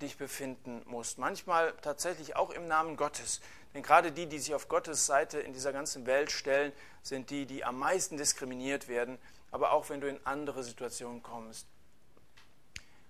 dich 0.00 0.16
befinden 0.16 0.82
musst. 0.86 1.18
Manchmal 1.18 1.74
tatsächlich 1.82 2.36
auch 2.36 2.50
im 2.50 2.68
Namen 2.68 2.96
Gottes. 2.96 3.40
Denn 3.74 3.82
gerade 3.82 4.12
die, 4.12 4.26
die 4.26 4.38
sich 4.38 4.54
auf 4.54 4.68
Gottes 4.68 5.06
Seite 5.06 5.40
in 5.40 5.52
dieser 5.52 5.72
ganzen 5.72 6.06
Welt 6.06 6.30
stellen, 6.30 6.72
sind 7.02 7.30
die, 7.30 7.44
die 7.44 7.64
am 7.64 7.76
meisten 7.76 8.16
diskriminiert 8.16 8.86
werden. 8.86 9.18
Aber 9.50 9.72
auch 9.72 9.88
wenn 9.88 10.00
du 10.00 10.08
in 10.08 10.24
andere 10.24 10.62
Situationen 10.62 11.20
kommst. 11.20 11.66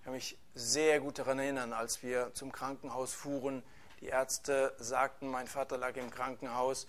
Ich 0.05 0.07
kann 0.07 0.17
mich 0.17 0.37
sehr 0.55 1.01
gut 1.01 1.19
daran 1.19 1.39
erinnern, 1.39 1.73
als 1.73 2.03
wir 2.03 2.35
zum 2.35 2.53
Krankenhaus 2.53 3.15
fuhren. 3.15 3.63
Die 4.03 4.09
Ärzte 4.09 4.75
sagten, 4.79 5.29
mein 5.29 5.47
Vater 5.47 5.79
lag 5.79 5.97
im 5.97 6.11
Krankenhaus, 6.11 6.87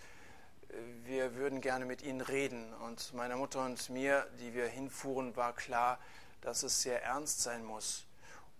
wir 1.05 1.35
würden 1.35 1.61
gerne 1.61 1.85
mit 1.85 2.01
Ihnen 2.01 2.19
reden. 2.19 2.73
Und 2.73 3.13
meiner 3.13 3.37
Mutter 3.37 3.63
und 3.63 3.89
mir, 3.89 4.27
die 4.41 4.53
wir 4.53 4.67
hinfuhren, 4.67 5.33
war 5.37 5.53
klar, 5.53 5.97
dass 6.41 6.63
es 6.63 6.81
sehr 6.81 7.05
ernst 7.05 7.41
sein 7.41 7.63
muss. 7.63 8.05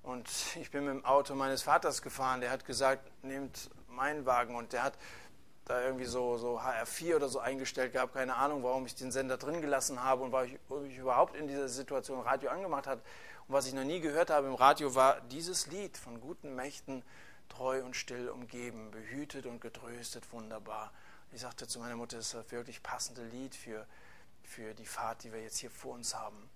Und 0.04 0.30
ich 0.56 0.72
bin 0.72 0.86
mit 0.86 0.94
dem 0.94 1.04
Auto 1.04 1.36
meines 1.36 1.62
Vaters 1.64 2.02
gefahren. 2.02 2.40
Der 2.40 2.50
hat 2.50 2.64
gesagt, 2.64 3.12
nehmt 3.26 3.70
meinen 3.90 4.26
Wagen. 4.26 4.56
Und 4.56 4.72
der 4.72 4.84
hat 4.84 4.94
da 5.66 5.82
irgendwie 5.82 6.06
so, 6.06 6.38
so 6.38 6.62
HR4 6.62 7.18
oder 7.18 7.28
so 7.28 7.40
eingestellt 7.40 7.92
gehabt. 7.92 8.14
Keine 8.14 8.36
Ahnung, 8.38 8.64
warum 8.64 8.86
ich 8.86 8.96
den 8.96 9.12
Sender 9.12 9.36
drin 9.36 9.60
gelassen 9.60 10.02
habe 10.02 10.24
und 10.24 10.32
warum 10.32 10.48
ich, 10.48 10.94
ich 10.94 10.98
überhaupt 10.98 11.36
in 11.36 11.50
dieser 11.50 11.68
Situation 11.68 12.22
Radio 12.22 12.52
angemacht 12.52 12.88
habe. 12.88 13.02
Und 13.48 13.54
was 13.54 13.68
ich 13.68 13.74
noch 13.74 13.84
nie 13.84 14.00
gehört 14.00 14.32
habe 14.32 14.48
im 14.48 14.56
Radio 14.56 14.96
war 14.96 15.22
dieses 15.22 15.68
Lied 15.68 15.98
von 15.98 16.20
guten 16.20 16.56
Mächten, 16.56 17.04
treu 17.48 17.84
und 17.84 17.96
still 17.96 18.30
umgeben, 18.30 18.90
behütet 18.90 19.46
und 19.46 19.62
getröstet, 19.62 20.32
wunderbar. 20.32 20.92
Ich 21.32 21.42
sagte 21.42 21.68
zu 21.68 21.80
meiner 21.80 21.96
Mutter, 21.96 22.18
das 22.18 22.28
ist 22.28 22.34
das 22.34 22.52
wirklich 22.52 22.82
passende 22.82 23.24
Lied 23.24 23.54
für, 23.54 23.86
für 24.44 24.74
die 24.74 24.86
Fahrt, 24.86 25.24
die 25.24 25.32
wir 25.32 25.42
jetzt 25.42 25.60
hier 25.60 25.70
vor 25.70 25.94
uns 25.94 26.16
haben. 26.16 26.50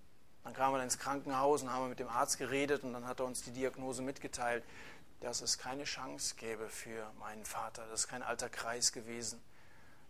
Dann 0.43 0.54
kamen 0.54 0.75
wir 0.75 0.84
ins 0.84 0.97
Krankenhaus 0.97 1.62
und 1.62 1.71
haben 1.71 1.89
mit 1.89 1.99
dem 1.99 2.08
Arzt 2.08 2.39
geredet 2.39 2.84
und 2.84 2.93
dann 2.93 3.06
hat 3.06 3.19
er 3.19 3.25
uns 3.25 3.43
die 3.43 3.52
Diagnose 3.52 4.02
mitgeteilt, 4.02 4.63
dass 5.19 5.41
es 5.41 5.60
keine 5.60 5.84
Chance 5.84 6.36
gäbe 6.38 6.69
für 6.69 7.12
meinen 7.19 7.45
Vater. 7.45 7.86
Das 7.91 8.02
ist 8.02 8.08
kein 8.08 8.23
alter 8.23 8.49
Kreis 8.49 8.91
gewesen. 8.93 9.39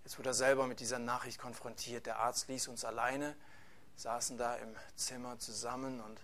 Jetzt 0.05 0.17
wurde 0.17 0.29
er 0.29 0.33
selber 0.33 0.65
mit 0.65 0.79
dieser 0.79 0.99
Nachricht 0.99 1.39
konfrontiert. 1.39 2.05
Der 2.05 2.19
Arzt 2.19 2.47
ließ 2.47 2.67
uns 2.69 2.85
alleine, 2.85 3.35
saßen 3.95 4.37
da 4.37 4.55
im 4.55 4.73
Zimmer 4.95 5.39
zusammen 5.39 5.99
und 5.99 6.21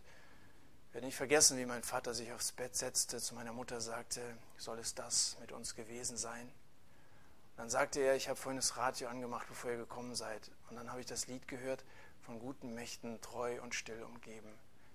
werde 0.96 1.08
nicht 1.08 1.18
vergessen, 1.18 1.58
wie 1.58 1.66
mein 1.66 1.84
Vater 1.84 2.14
sich 2.14 2.32
aufs 2.32 2.54
Bett 2.54 2.74
setzte, 2.74 3.18
zu 3.18 3.36
meiner 3.36 3.52
Mutter 3.52 3.82
sagte, 3.82 4.22
soll 4.56 4.80
es 4.80 4.96
das 4.96 5.36
mit 5.42 5.52
uns 5.52 5.76
gewesen 5.76 6.16
sein? 6.16 6.44
Und 6.44 7.58
dann 7.58 7.70
sagte 7.70 8.00
er, 8.00 8.16
ich 8.16 8.30
habe 8.30 8.40
vorhin 8.40 8.56
das 8.56 8.78
Radio 8.78 9.10
angemacht, 9.10 9.46
bevor 9.50 9.72
ihr 9.72 9.78
gekommen 9.78 10.16
seid. 10.16 10.50
Und 10.70 10.78
dann 10.78 10.90
habe 10.90 11.02
ich 11.02 11.06
das 11.06 11.28
Lied 11.28 11.50
gehört, 11.50 11.84
von 12.22 12.40
guten 12.40 12.74
Mächten 12.76 13.20
treu 13.20 13.62
und 13.62 13.76
still 13.76 14.02
umgeben, 14.04 14.48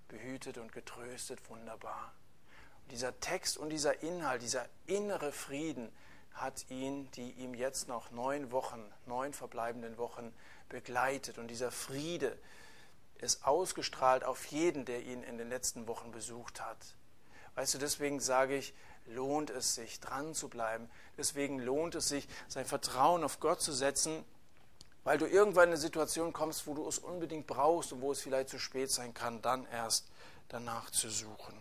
behütet 0.08 0.56
und 0.56 0.72
getröstet, 0.72 1.38
wunderbar. 1.50 2.14
Und 2.84 2.92
dieser 2.92 3.20
Text 3.20 3.58
und 3.58 3.68
dieser 3.68 4.02
Inhalt, 4.02 4.40
dieser 4.40 4.64
innere 4.86 5.32
Frieden 5.32 5.92
hat 6.32 6.64
ihn, 6.70 7.10
die 7.10 7.32
ihm 7.32 7.52
jetzt 7.52 7.88
noch 7.88 8.10
neun 8.10 8.52
Wochen, 8.52 8.82
neun 9.04 9.34
verbleibenden 9.34 9.98
Wochen 9.98 10.32
begleitet. 10.70 11.36
Und 11.36 11.48
dieser 11.48 11.70
Friede, 11.70 12.38
ist 13.20 13.46
ausgestrahlt 13.46 14.24
auf 14.24 14.46
jeden, 14.46 14.85
der 14.85 15.02
ihn 15.02 15.22
in 15.22 15.38
den 15.38 15.48
letzten 15.48 15.87
Wochen 15.87 16.11
besucht 16.11 16.61
hat. 16.61 16.78
Weißt 17.54 17.74
du, 17.74 17.78
deswegen 17.78 18.20
sage 18.20 18.56
ich, 18.56 18.74
lohnt 19.06 19.50
es 19.50 19.74
sich, 19.74 20.00
dran 20.00 20.35
zu 20.35 20.48
bleiben. 20.48 20.88
Deswegen 21.16 21.59
lohnt 21.59 21.94
es 21.94 22.09
sich, 22.09 22.28
sein 22.48 22.64
Vertrauen 22.64 23.24
auf 23.24 23.40
Gott 23.40 23.61
zu 23.61 23.72
setzen, 23.72 24.24
weil 25.04 25.18
du 25.18 25.26
irgendwann 25.26 25.64
in 25.64 25.70
eine 25.70 25.80
Situation 25.80 26.33
kommst, 26.33 26.66
wo 26.66 26.74
du 26.74 26.87
es 26.87 26.98
unbedingt 26.98 27.46
brauchst 27.46 27.92
und 27.92 28.00
wo 28.00 28.12
es 28.12 28.20
vielleicht 28.20 28.50
zu 28.50 28.59
spät 28.59 28.90
sein 28.90 29.14
kann, 29.14 29.42
dann 29.42 29.66
erst 29.66 30.06
danach 30.48 30.90
zu 30.90 31.11
suchen. 31.11 31.54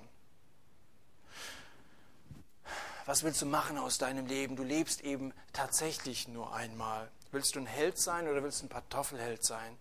Was 3.06 3.24
willst 3.24 3.42
du 3.42 3.48
machen 3.48 3.78
aus 3.78 3.98
deinem 3.98 4.28
Leben? 4.28 4.56
Du 4.56 4.64
lebst 4.64 5.02
eben 5.02 5.34
tatsächlich 5.52 6.28
nur 6.28 6.54
einmal. 6.54 7.10
Willst 7.32 7.56
du 7.56 7.60
ein 7.60 7.66
Held 7.66 7.98
sein 7.98 8.28
oder 8.28 8.44
willst 8.44 8.62
du 8.62 8.66
ein 8.66 8.70
Kartoffelheld 8.70 9.44
sein? 9.44 9.78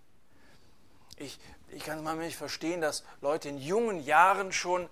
Ich, 1.17 1.39
ich 1.71 1.85
kann 1.85 1.99
es 1.99 2.05
manchmal 2.05 2.27
nicht 2.27 2.37
verstehen, 2.37 2.81
dass 2.81 3.05
Leute 3.21 3.49
in 3.49 3.59
jungen 3.59 4.01
Jahren 4.01 4.53
schon 4.53 4.89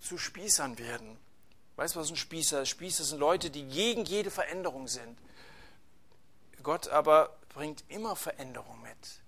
zu 0.00 0.18
Spießern 0.18 0.78
werden. 0.78 1.18
Weißt 1.76 1.94
du, 1.94 2.00
was 2.00 2.10
ein 2.10 2.16
Spießer 2.16 2.62
ist? 2.62 2.68
Spießer 2.68 3.04
sind 3.04 3.18
Leute, 3.18 3.50
die 3.50 3.64
gegen 3.64 4.04
jede 4.04 4.30
Veränderung 4.30 4.88
sind. 4.88 5.18
Gott 6.62 6.88
aber 6.88 7.36
bringt 7.48 7.84
immer 7.88 8.16
Veränderung 8.16 8.80
mit. 8.82 9.22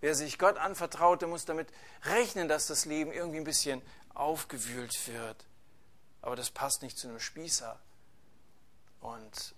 Wer 0.00 0.14
sich 0.14 0.38
Gott 0.38 0.56
anvertraut, 0.58 1.22
der 1.22 1.28
muss 1.28 1.44
damit 1.44 1.68
rechnen, 2.04 2.48
dass 2.48 2.66
das 2.66 2.84
Leben 2.84 3.12
irgendwie 3.12 3.38
ein 3.38 3.44
bisschen 3.44 3.82
aufgewühlt 4.14 5.08
wird. 5.08 5.46
Aber 6.22 6.36
das 6.36 6.50
passt 6.50 6.82
nicht 6.82 6.98
zu 6.98 7.08
einem 7.08 7.20
Spießer. 7.20 7.78
Und 9.00 9.54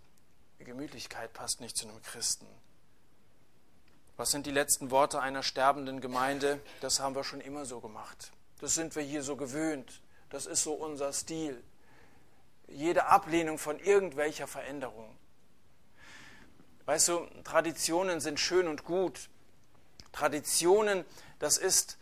Gemütlichkeit 0.64 1.32
passt 1.32 1.60
nicht 1.60 1.76
zu 1.76 1.88
einem 1.88 2.02
Christen. 2.02 2.46
Was 4.20 4.32
sind 4.32 4.44
die 4.44 4.50
letzten 4.50 4.90
Worte 4.90 5.22
einer 5.22 5.42
sterbenden 5.42 6.02
Gemeinde? 6.02 6.60
Das 6.82 7.00
haben 7.00 7.14
wir 7.14 7.24
schon 7.24 7.40
immer 7.40 7.64
so 7.64 7.80
gemacht. 7.80 8.32
Das 8.60 8.74
sind 8.74 8.94
wir 8.94 9.02
hier 9.02 9.22
so 9.22 9.34
gewöhnt. 9.34 10.02
Das 10.28 10.44
ist 10.44 10.62
so 10.62 10.74
unser 10.74 11.14
Stil. 11.14 11.64
Jede 12.68 13.06
Ablehnung 13.06 13.56
von 13.56 13.78
irgendwelcher 13.78 14.46
Veränderung. 14.46 15.16
Weißt 16.84 17.08
du, 17.08 17.26
Traditionen 17.44 18.20
sind 18.20 18.38
schön 18.38 18.68
und 18.68 18.84
gut. 18.84 19.30
Traditionen, 20.12 21.06
das 21.38 21.56
ist 21.56 21.96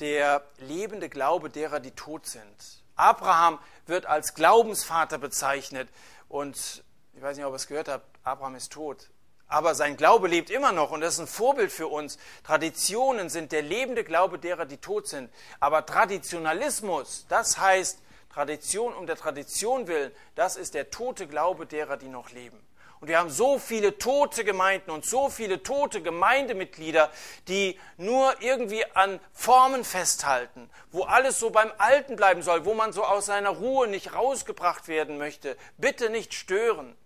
der 0.00 0.44
lebende 0.58 1.08
Glaube 1.08 1.48
derer, 1.48 1.78
die 1.78 1.92
tot 1.92 2.26
sind. 2.26 2.82
Abraham 2.96 3.60
wird 3.86 4.06
als 4.06 4.34
Glaubensvater 4.34 5.18
bezeichnet 5.18 5.88
und 6.28 6.82
ich 7.12 7.22
weiß 7.22 7.36
nicht, 7.36 7.46
ob 7.46 7.52
ihr 7.52 7.56
es 7.56 7.68
gehört 7.68 7.86
habt, 7.86 8.04
Abraham 8.24 8.56
ist 8.56 8.72
tot. 8.72 9.10
Aber 9.48 9.74
sein 9.74 9.96
Glaube 9.96 10.28
lebt 10.28 10.50
immer 10.50 10.72
noch 10.72 10.90
und 10.90 11.00
das 11.00 11.14
ist 11.14 11.20
ein 11.20 11.26
Vorbild 11.26 11.70
für 11.70 11.86
uns. 11.86 12.18
Traditionen 12.42 13.28
sind 13.30 13.52
der 13.52 13.62
lebende 13.62 14.02
Glaube 14.02 14.38
derer, 14.38 14.66
die 14.66 14.78
tot 14.78 15.06
sind. 15.06 15.30
Aber 15.60 15.86
Traditionalismus, 15.86 17.26
das 17.28 17.58
heißt 17.58 18.00
Tradition 18.28 18.92
um 18.92 19.06
der 19.06 19.16
Tradition 19.16 19.86
willen, 19.86 20.12
das 20.34 20.56
ist 20.56 20.74
der 20.74 20.90
tote 20.90 21.26
Glaube 21.26 21.64
derer, 21.66 21.96
die 21.96 22.08
noch 22.08 22.30
leben. 22.32 22.60
Und 23.00 23.08
wir 23.08 23.18
haben 23.18 23.30
so 23.30 23.58
viele 23.58 23.98
tote 23.98 24.42
Gemeinden 24.42 24.90
und 24.90 25.04
so 25.04 25.28
viele 25.28 25.62
tote 25.62 26.02
Gemeindemitglieder, 26.02 27.10
die 27.46 27.78
nur 27.98 28.34
irgendwie 28.40 28.84
an 28.94 29.20
Formen 29.32 29.84
festhalten, 29.84 30.70
wo 30.90 31.04
alles 31.04 31.38
so 31.38 31.50
beim 31.50 31.70
Alten 31.78 32.16
bleiben 32.16 32.42
soll, 32.42 32.64
wo 32.64 32.74
man 32.74 32.92
so 32.92 33.04
aus 33.04 33.26
seiner 33.26 33.50
Ruhe 33.50 33.86
nicht 33.86 34.14
rausgebracht 34.14 34.88
werden 34.88 35.18
möchte. 35.18 35.56
Bitte 35.76 36.10
nicht 36.10 36.34
stören. 36.34 36.96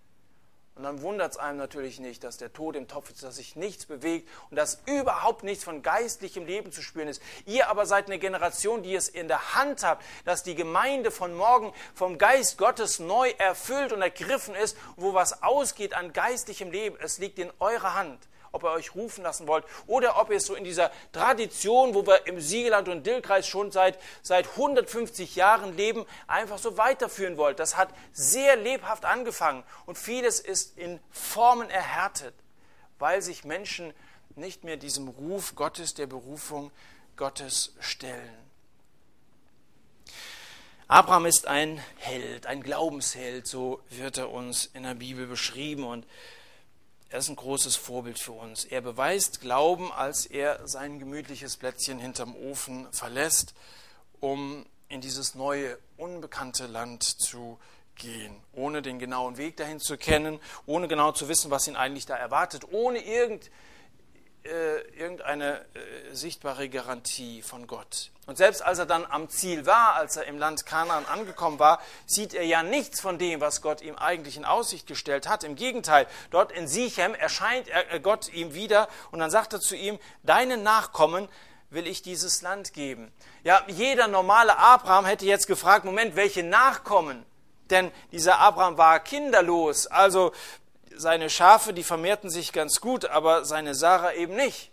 Und 0.80 0.84
dann 0.84 1.02
wundert 1.02 1.32
es 1.32 1.36
einem 1.36 1.58
natürlich 1.58 2.00
nicht, 2.00 2.24
dass 2.24 2.38
der 2.38 2.54
Tod 2.54 2.74
im 2.74 2.88
Topf 2.88 3.10
ist, 3.10 3.22
dass 3.22 3.36
sich 3.36 3.54
nichts 3.54 3.84
bewegt 3.84 4.26
und 4.48 4.56
dass 4.56 4.80
überhaupt 4.86 5.44
nichts 5.44 5.62
von 5.62 5.82
geistlichem 5.82 6.46
Leben 6.46 6.72
zu 6.72 6.80
spüren 6.80 7.06
ist. 7.06 7.20
Ihr 7.44 7.68
aber 7.68 7.84
seid 7.84 8.06
eine 8.06 8.18
Generation, 8.18 8.82
die 8.82 8.94
es 8.94 9.10
in 9.10 9.28
der 9.28 9.54
Hand 9.56 9.82
habt, 9.82 10.02
dass 10.24 10.42
die 10.42 10.54
Gemeinde 10.54 11.10
von 11.10 11.34
morgen 11.34 11.74
vom 11.94 12.16
Geist 12.16 12.56
Gottes 12.56 12.98
neu 12.98 13.28
erfüllt 13.36 13.92
und 13.92 14.00
ergriffen 14.00 14.54
ist, 14.54 14.74
wo 14.96 15.12
was 15.12 15.42
ausgeht 15.42 15.92
an 15.92 16.14
geistlichem 16.14 16.70
Leben. 16.70 16.96
Es 16.98 17.18
liegt 17.18 17.38
in 17.38 17.52
eurer 17.58 17.92
Hand 17.92 18.18
ob 18.52 18.64
ihr 18.64 18.70
euch 18.70 18.94
rufen 18.94 19.22
lassen 19.22 19.46
wollt 19.46 19.64
oder 19.86 20.20
ob 20.20 20.30
ihr 20.30 20.40
so 20.40 20.54
in 20.54 20.64
dieser 20.64 20.90
Tradition, 21.12 21.94
wo 21.94 22.06
wir 22.06 22.26
im 22.26 22.40
Siegeland 22.40 22.88
und 22.88 23.06
Dillkreis 23.06 23.46
schon 23.46 23.70
seit, 23.70 23.98
seit 24.22 24.48
150 24.48 25.36
Jahren 25.36 25.76
leben, 25.76 26.04
einfach 26.26 26.58
so 26.58 26.76
weiterführen 26.76 27.36
wollt. 27.36 27.58
Das 27.58 27.76
hat 27.76 27.90
sehr 28.12 28.56
lebhaft 28.56 29.04
angefangen 29.04 29.64
und 29.86 29.98
vieles 29.98 30.40
ist 30.40 30.76
in 30.78 31.00
Formen 31.10 31.70
erhärtet, 31.70 32.34
weil 32.98 33.22
sich 33.22 33.44
Menschen 33.44 33.92
nicht 34.36 34.64
mehr 34.64 34.76
diesem 34.76 35.08
Ruf 35.08 35.54
Gottes, 35.54 35.94
der 35.94 36.06
Berufung 36.06 36.70
Gottes 37.16 37.74
stellen. 37.80 38.50
Abraham 40.88 41.26
ist 41.26 41.46
ein 41.46 41.80
Held, 41.98 42.46
ein 42.46 42.64
Glaubensheld, 42.64 43.46
so 43.46 43.80
wird 43.90 44.18
er 44.18 44.30
uns 44.30 44.66
in 44.74 44.82
der 44.82 44.94
Bibel 44.94 45.28
beschrieben 45.28 45.84
und 45.84 46.04
er 47.10 47.18
ist 47.18 47.28
ein 47.28 47.36
großes 47.36 47.74
Vorbild 47.74 48.20
für 48.20 48.32
uns. 48.32 48.64
Er 48.64 48.80
beweist 48.80 49.40
Glauben, 49.40 49.90
als 49.92 50.26
er 50.26 50.66
sein 50.68 51.00
gemütliches 51.00 51.56
Plätzchen 51.56 51.98
hinterm 51.98 52.36
Ofen 52.36 52.86
verlässt, 52.92 53.52
um 54.20 54.64
in 54.88 55.00
dieses 55.00 55.34
neue, 55.34 55.76
unbekannte 55.96 56.66
Land 56.66 57.02
zu 57.02 57.58
gehen, 57.96 58.34
ohne 58.52 58.80
den 58.80 59.00
genauen 59.00 59.38
Weg 59.38 59.56
dahin 59.56 59.80
zu 59.80 59.96
kennen, 59.96 60.38
ohne 60.66 60.86
genau 60.86 61.10
zu 61.10 61.28
wissen, 61.28 61.50
was 61.50 61.66
ihn 61.66 61.76
eigentlich 61.76 62.06
da 62.06 62.16
erwartet, 62.16 62.64
ohne 62.70 63.04
irgend, 63.04 63.50
äh, 64.44 64.80
irgendeine 64.98 65.60
äh, 65.74 66.14
sichtbare 66.14 66.68
Garantie 66.68 67.42
von 67.42 67.66
Gott. 67.66 68.10
Und 68.26 68.38
selbst 68.38 68.62
als 68.62 68.78
er 68.78 68.86
dann 68.86 69.04
am 69.04 69.28
Ziel 69.28 69.66
war, 69.66 69.94
als 69.96 70.16
er 70.16 70.24
im 70.24 70.38
Land 70.38 70.64
Kanaan 70.64 71.04
angekommen 71.06 71.58
war, 71.58 71.80
sieht 72.06 72.32
er 72.32 72.44
ja 72.44 72.62
nichts 72.62 73.00
von 73.00 73.18
dem, 73.18 73.40
was 73.40 73.60
Gott 73.60 73.82
ihm 73.82 73.96
eigentlich 73.96 74.36
in 74.36 74.44
Aussicht 74.44 74.86
gestellt 74.86 75.28
hat. 75.28 75.44
Im 75.44 75.56
Gegenteil, 75.56 76.06
dort 76.30 76.52
in 76.52 76.68
Sichem 76.68 77.14
erscheint 77.14 77.68
er, 77.68 77.92
äh, 77.92 78.00
Gott 78.00 78.32
ihm 78.32 78.54
wieder 78.54 78.88
und 79.10 79.18
dann 79.18 79.30
sagt 79.30 79.52
er 79.52 79.60
zu 79.60 79.76
ihm, 79.76 79.98
deinen 80.22 80.62
Nachkommen 80.62 81.28
will 81.70 81.86
ich 81.86 82.02
dieses 82.02 82.42
Land 82.42 82.72
geben. 82.72 83.12
Ja, 83.44 83.62
jeder 83.68 84.08
normale 84.08 84.58
Abraham 84.58 85.04
hätte 85.04 85.26
jetzt 85.26 85.46
gefragt, 85.46 85.84
Moment, 85.84 86.16
welche 86.16 86.42
Nachkommen? 86.42 87.24
Denn 87.70 87.92
dieser 88.10 88.38
Abraham 88.38 88.76
war 88.78 88.98
kinderlos, 89.00 89.86
also 89.86 90.32
seine 90.96 91.30
Schafe, 91.30 91.72
die 91.72 91.82
vermehrten 91.82 92.30
sich 92.30 92.52
ganz 92.52 92.80
gut, 92.80 93.06
aber 93.06 93.44
seine 93.44 93.74
Sarah 93.74 94.12
eben 94.12 94.36
nicht 94.36 94.69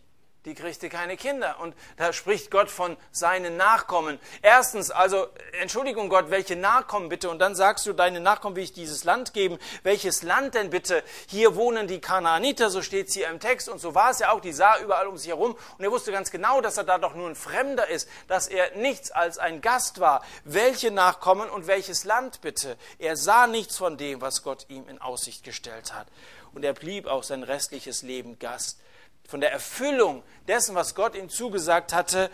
die 0.48 0.56
kriegte 0.56 0.90
keine 0.90 1.18
Kinder. 1.18 1.58
Und 1.60 1.76
da 1.98 2.14
spricht 2.14 2.50
Gott 2.50 2.72
von 2.72 2.96
seinen 3.12 3.58
Nachkommen. 3.58 4.18
Erstens, 4.42 4.90
also, 4.92 5.28
Entschuldigung 5.60 6.10
Gott, 6.10 6.30
welche 6.30 6.56
Nachkommen 6.56 7.10
bitte? 7.10 7.30
Und 7.30 7.40
dann 7.40 7.54
sagst 7.54 7.86
du, 7.86 7.94
deine 7.94 8.22
Nachkommen 8.22 8.56
will 8.56 8.64
ich 8.64 8.74
dieses 8.74 9.04
Land 9.04 9.34
geben. 9.34 9.60
Welches 9.84 10.24
Land 10.24 10.56
denn 10.56 10.70
bitte? 10.70 11.04
Hier 11.28 11.56
wohnen 11.56 11.88
die 11.88 12.00
Kanaaniter, 12.00 12.70
so 12.70 12.82
steht 12.82 13.10
es 13.10 13.14
hier 13.14 13.28
im 13.28 13.40
Text. 13.40 13.68
Und 13.68 13.80
so 13.80 13.94
war 13.94 14.10
es 14.12 14.20
ja 14.20 14.32
auch, 14.32 14.40
die 14.40 14.54
sah 14.54 14.80
überall 14.80 15.08
um 15.08 15.18
sich 15.18 15.28
herum. 15.28 15.58
Und 15.78 15.84
er 15.84 15.92
wusste 15.92 16.14
ganz 16.14 16.32
genau, 16.32 16.62
dass 16.62 16.78
er 16.78 16.86
da 16.86 16.98
doch 16.98 17.14
nur 17.14 17.28
ein 17.28 17.36
Fremder 17.36 17.88
ist, 17.90 18.10
dass 18.28 18.48
er 18.48 18.76
nichts 18.78 19.12
als 19.12 19.38
ein 19.38 19.62
Gast 19.62 20.00
war. 20.00 20.24
Welche 20.46 20.92
Nachkommen 20.92 21.50
und 21.50 21.68
welches 21.68 22.06
Land 22.06 22.40
bitte? 22.40 22.78
Er 23.00 23.18
sah 23.18 23.48
nichts 23.48 23.78
von 23.78 23.98
dem, 23.98 24.22
was 24.22 24.44
Gott 24.44 24.66
ihm 24.70 24.88
in 24.88 25.02
Aussicht 25.02 25.44
gestellt 25.44 25.94
hat. 25.94 26.08
Und 26.54 26.64
er 26.64 26.74
blieb 26.74 27.06
auch 27.06 27.24
sein 27.24 27.44
restliches 27.44 28.02
Leben 28.02 28.40
Gast 28.40 28.80
von 29.28 29.42
der 29.42 29.52
Erfüllung 29.52 30.24
dessen, 30.48 30.74
was 30.74 30.96
Gott 30.96 31.16
ihm 31.16 31.30
zugesagt 31.30 31.94
hatte, 31.94 32.32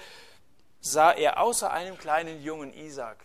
sah 0.80 1.12
er 1.12 1.42
außer 1.42 1.72
einem 1.72 1.98
kleinen 1.98 2.42
Jungen 2.42 2.74
Isaac, 2.74 3.18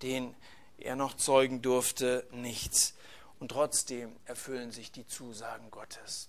den 0.00 0.34
er 0.78 0.96
noch 0.96 1.14
zeugen 1.14 1.62
durfte, 1.62 2.26
nichts. 2.32 2.94
Und 3.38 3.50
trotzdem 3.50 4.16
erfüllen 4.24 4.70
sich 4.70 4.90
die 4.90 5.06
Zusagen 5.06 5.70
Gottes. 5.70 6.28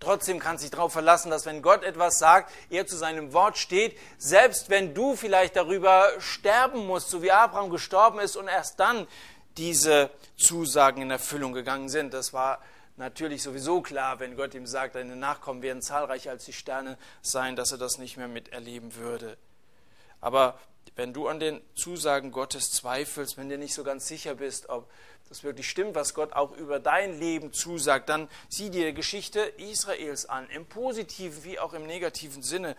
Trotzdem 0.00 0.38
kann 0.38 0.58
sich 0.58 0.70
darauf 0.70 0.92
verlassen, 0.92 1.30
dass 1.30 1.46
wenn 1.46 1.62
Gott 1.62 1.82
etwas 1.82 2.18
sagt, 2.18 2.52
er 2.68 2.86
zu 2.86 2.96
seinem 2.96 3.32
Wort 3.32 3.56
steht, 3.56 3.96
selbst 4.18 4.68
wenn 4.68 4.92
du 4.92 5.16
vielleicht 5.16 5.56
darüber 5.56 6.10
sterben 6.18 6.86
musst, 6.86 7.08
so 7.08 7.22
wie 7.22 7.32
Abraham 7.32 7.70
gestorben 7.70 8.18
ist 8.18 8.36
und 8.36 8.48
erst 8.48 8.78
dann 8.78 9.06
diese 9.56 10.10
Zusagen 10.36 11.02
in 11.02 11.10
Erfüllung 11.10 11.52
gegangen 11.52 11.88
sind. 11.88 12.12
Das 12.12 12.32
war 12.32 12.60
natürlich 12.96 13.42
sowieso 13.42 13.80
klar, 13.82 14.20
wenn 14.20 14.36
Gott 14.36 14.54
ihm 14.54 14.66
sagt, 14.66 14.94
deine 14.94 15.16
Nachkommen 15.16 15.62
werden 15.62 15.82
zahlreicher 15.82 16.30
als 16.30 16.44
die 16.44 16.52
Sterne 16.52 16.98
sein, 17.22 17.56
dass 17.56 17.72
er 17.72 17.78
das 17.78 17.98
nicht 17.98 18.16
mehr 18.16 18.28
miterleben 18.28 18.94
würde. 18.96 19.36
Aber 20.20 20.58
wenn 20.96 21.12
du 21.12 21.28
an 21.28 21.40
den 21.40 21.60
Zusagen 21.74 22.30
Gottes 22.30 22.70
zweifelst, 22.72 23.36
wenn 23.36 23.48
du 23.48 23.58
nicht 23.58 23.74
so 23.74 23.84
ganz 23.84 24.06
sicher 24.06 24.36
bist, 24.36 24.68
ob 24.68 24.88
das 25.28 25.42
wirklich 25.42 25.68
stimmt, 25.68 25.94
was 25.94 26.14
Gott 26.14 26.32
auch 26.32 26.52
über 26.56 26.78
dein 26.78 27.18
Leben 27.18 27.52
zusagt, 27.52 28.08
dann 28.08 28.28
sieh 28.48 28.70
dir 28.70 28.86
die 28.86 28.94
Geschichte 28.94 29.40
Israels 29.40 30.26
an, 30.26 30.48
im 30.50 30.66
positiven 30.66 31.44
wie 31.44 31.58
auch 31.58 31.72
im 31.72 31.86
negativen 31.86 32.42
Sinne. 32.42 32.76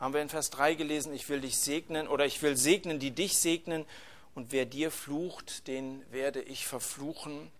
Haben 0.00 0.14
wir 0.14 0.22
in 0.22 0.28
Vers 0.28 0.50
3 0.50 0.74
gelesen, 0.74 1.14
ich 1.14 1.28
will 1.28 1.40
dich 1.40 1.58
segnen 1.58 2.08
oder 2.08 2.26
ich 2.26 2.42
will 2.42 2.56
segnen, 2.56 2.98
die 2.98 3.12
dich 3.12 3.38
segnen 3.38 3.84
und 4.34 4.52
wer 4.52 4.66
dir 4.66 4.90
flucht, 4.90 5.66
den 5.68 6.04
werde 6.10 6.42
ich 6.42 6.66
verfluchen. 6.66 7.50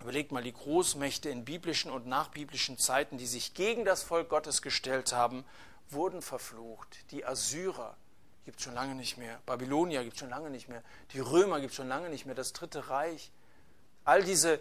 Überlegt 0.00 0.30
mal 0.30 0.42
die 0.42 0.52
Großmächte 0.52 1.28
in 1.28 1.44
biblischen 1.44 1.90
und 1.90 2.06
nachbiblischen 2.06 2.78
Zeiten, 2.78 3.18
die 3.18 3.26
sich 3.26 3.54
gegen 3.54 3.84
das 3.84 4.02
Volk 4.02 4.28
Gottes 4.28 4.62
gestellt 4.62 5.12
haben, 5.12 5.44
wurden 5.90 6.22
verflucht. 6.22 6.98
Die 7.10 7.24
Assyrer 7.24 7.96
gibt 8.44 8.58
es 8.58 8.64
schon 8.64 8.74
lange 8.74 8.94
nicht 8.94 9.18
mehr. 9.18 9.40
Babylonier 9.44 10.04
gibt 10.04 10.14
es 10.14 10.20
schon 10.20 10.30
lange 10.30 10.50
nicht 10.50 10.68
mehr. 10.68 10.82
Die 11.12 11.20
Römer 11.20 11.60
gibt 11.60 11.72
es 11.72 11.76
schon 11.76 11.88
lange 11.88 12.10
nicht 12.10 12.26
mehr. 12.26 12.34
Das 12.34 12.52
Dritte 12.52 12.88
Reich. 12.88 13.32
All 14.04 14.22
diese 14.22 14.60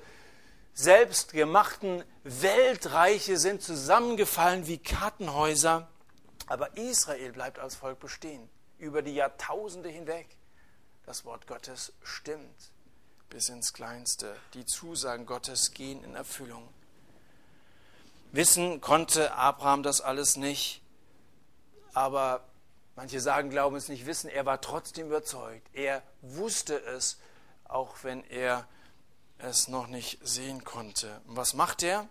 selbstgemachten 0.73 2.03
Weltreiche 2.23 3.37
sind 3.37 3.61
zusammengefallen 3.61 4.65
wie 4.67 4.79
Kartenhäuser. 4.79 5.87
Aber 6.47 6.75
Israel 6.77 7.31
bleibt 7.31 7.59
als 7.59 7.75
Volk 7.75 7.99
bestehen. 7.99 8.49
Über 8.79 9.01
die 9.03 9.13
Jahrtausende 9.13 9.89
hinweg. 9.89 10.27
Das 11.05 11.25
Wort 11.25 11.47
Gottes 11.47 11.93
stimmt 12.03 12.71
bis 13.29 13.49
ins 13.49 13.73
Kleinste. 13.73 14.35
Die 14.53 14.65
Zusagen 14.65 15.25
Gottes 15.25 15.71
gehen 15.71 16.03
in 16.03 16.15
Erfüllung. 16.15 16.67
Wissen 18.31 18.81
konnte 18.81 19.33
Abraham 19.33 19.83
das 19.83 20.01
alles 20.01 20.35
nicht, 20.35 20.81
aber 21.93 22.43
manche 22.95 23.19
sagen, 23.21 23.49
glauben 23.49 23.75
es 23.75 23.87
nicht 23.87 24.05
wissen, 24.05 24.29
er 24.29 24.45
war 24.45 24.61
trotzdem 24.61 25.07
überzeugt. 25.07 25.67
Er 25.73 26.03
wusste 26.21 26.75
es, 26.75 27.17
auch 27.65 28.03
wenn 28.03 28.23
er 28.29 28.67
es 29.39 29.67
noch 29.67 29.87
nicht 29.87 30.19
sehen 30.23 30.63
konnte. 30.63 31.21
Und 31.27 31.37
was 31.37 31.53
macht 31.53 31.83
er? 31.83 32.07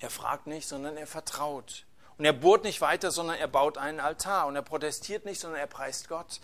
Er 0.00 0.10
fragt 0.10 0.46
nicht, 0.46 0.66
sondern 0.66 0.96
er 0.96 1.06
vertraut. 1.06 1.84
Und 2.18 2.24
er 2.24 2.32
bohrt 2.32 2.64
nicht 2.64 2.80
weiter, 2.80 3.10
sondern 3.10 3.36
er 3.36 3.48
baut 3.48 3.78
einen 3.78 4.00
Altar. 4.00 4.46
Und 4.46 4.56
er 4.56 4.62
protestiert 4.62 5.24
nicht, 5.24 5.40
sondern 5.40 5.60
er 5.60 5.66
preist 5.66 6.08
Gott. 6.08 6.40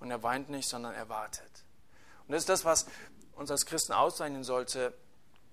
Und 0.00 0.10
er 0.10 0.22
weint 0.22 0.50
nicht, 0.50 0.68
sondern 0.68 0.94
er 0.94 1.08
wartet. 1.08 1.63
Und 2.26 2.32
das 2.32 2.42
ist 2.42 2.48
das, 2.48 2.64
was 2.64 2.86
uns 3.34 3.50
als 3.50 3.66
Christen 3.66 3.92
auszeichnen 3.92 4.44
sollte, 4.44 4.94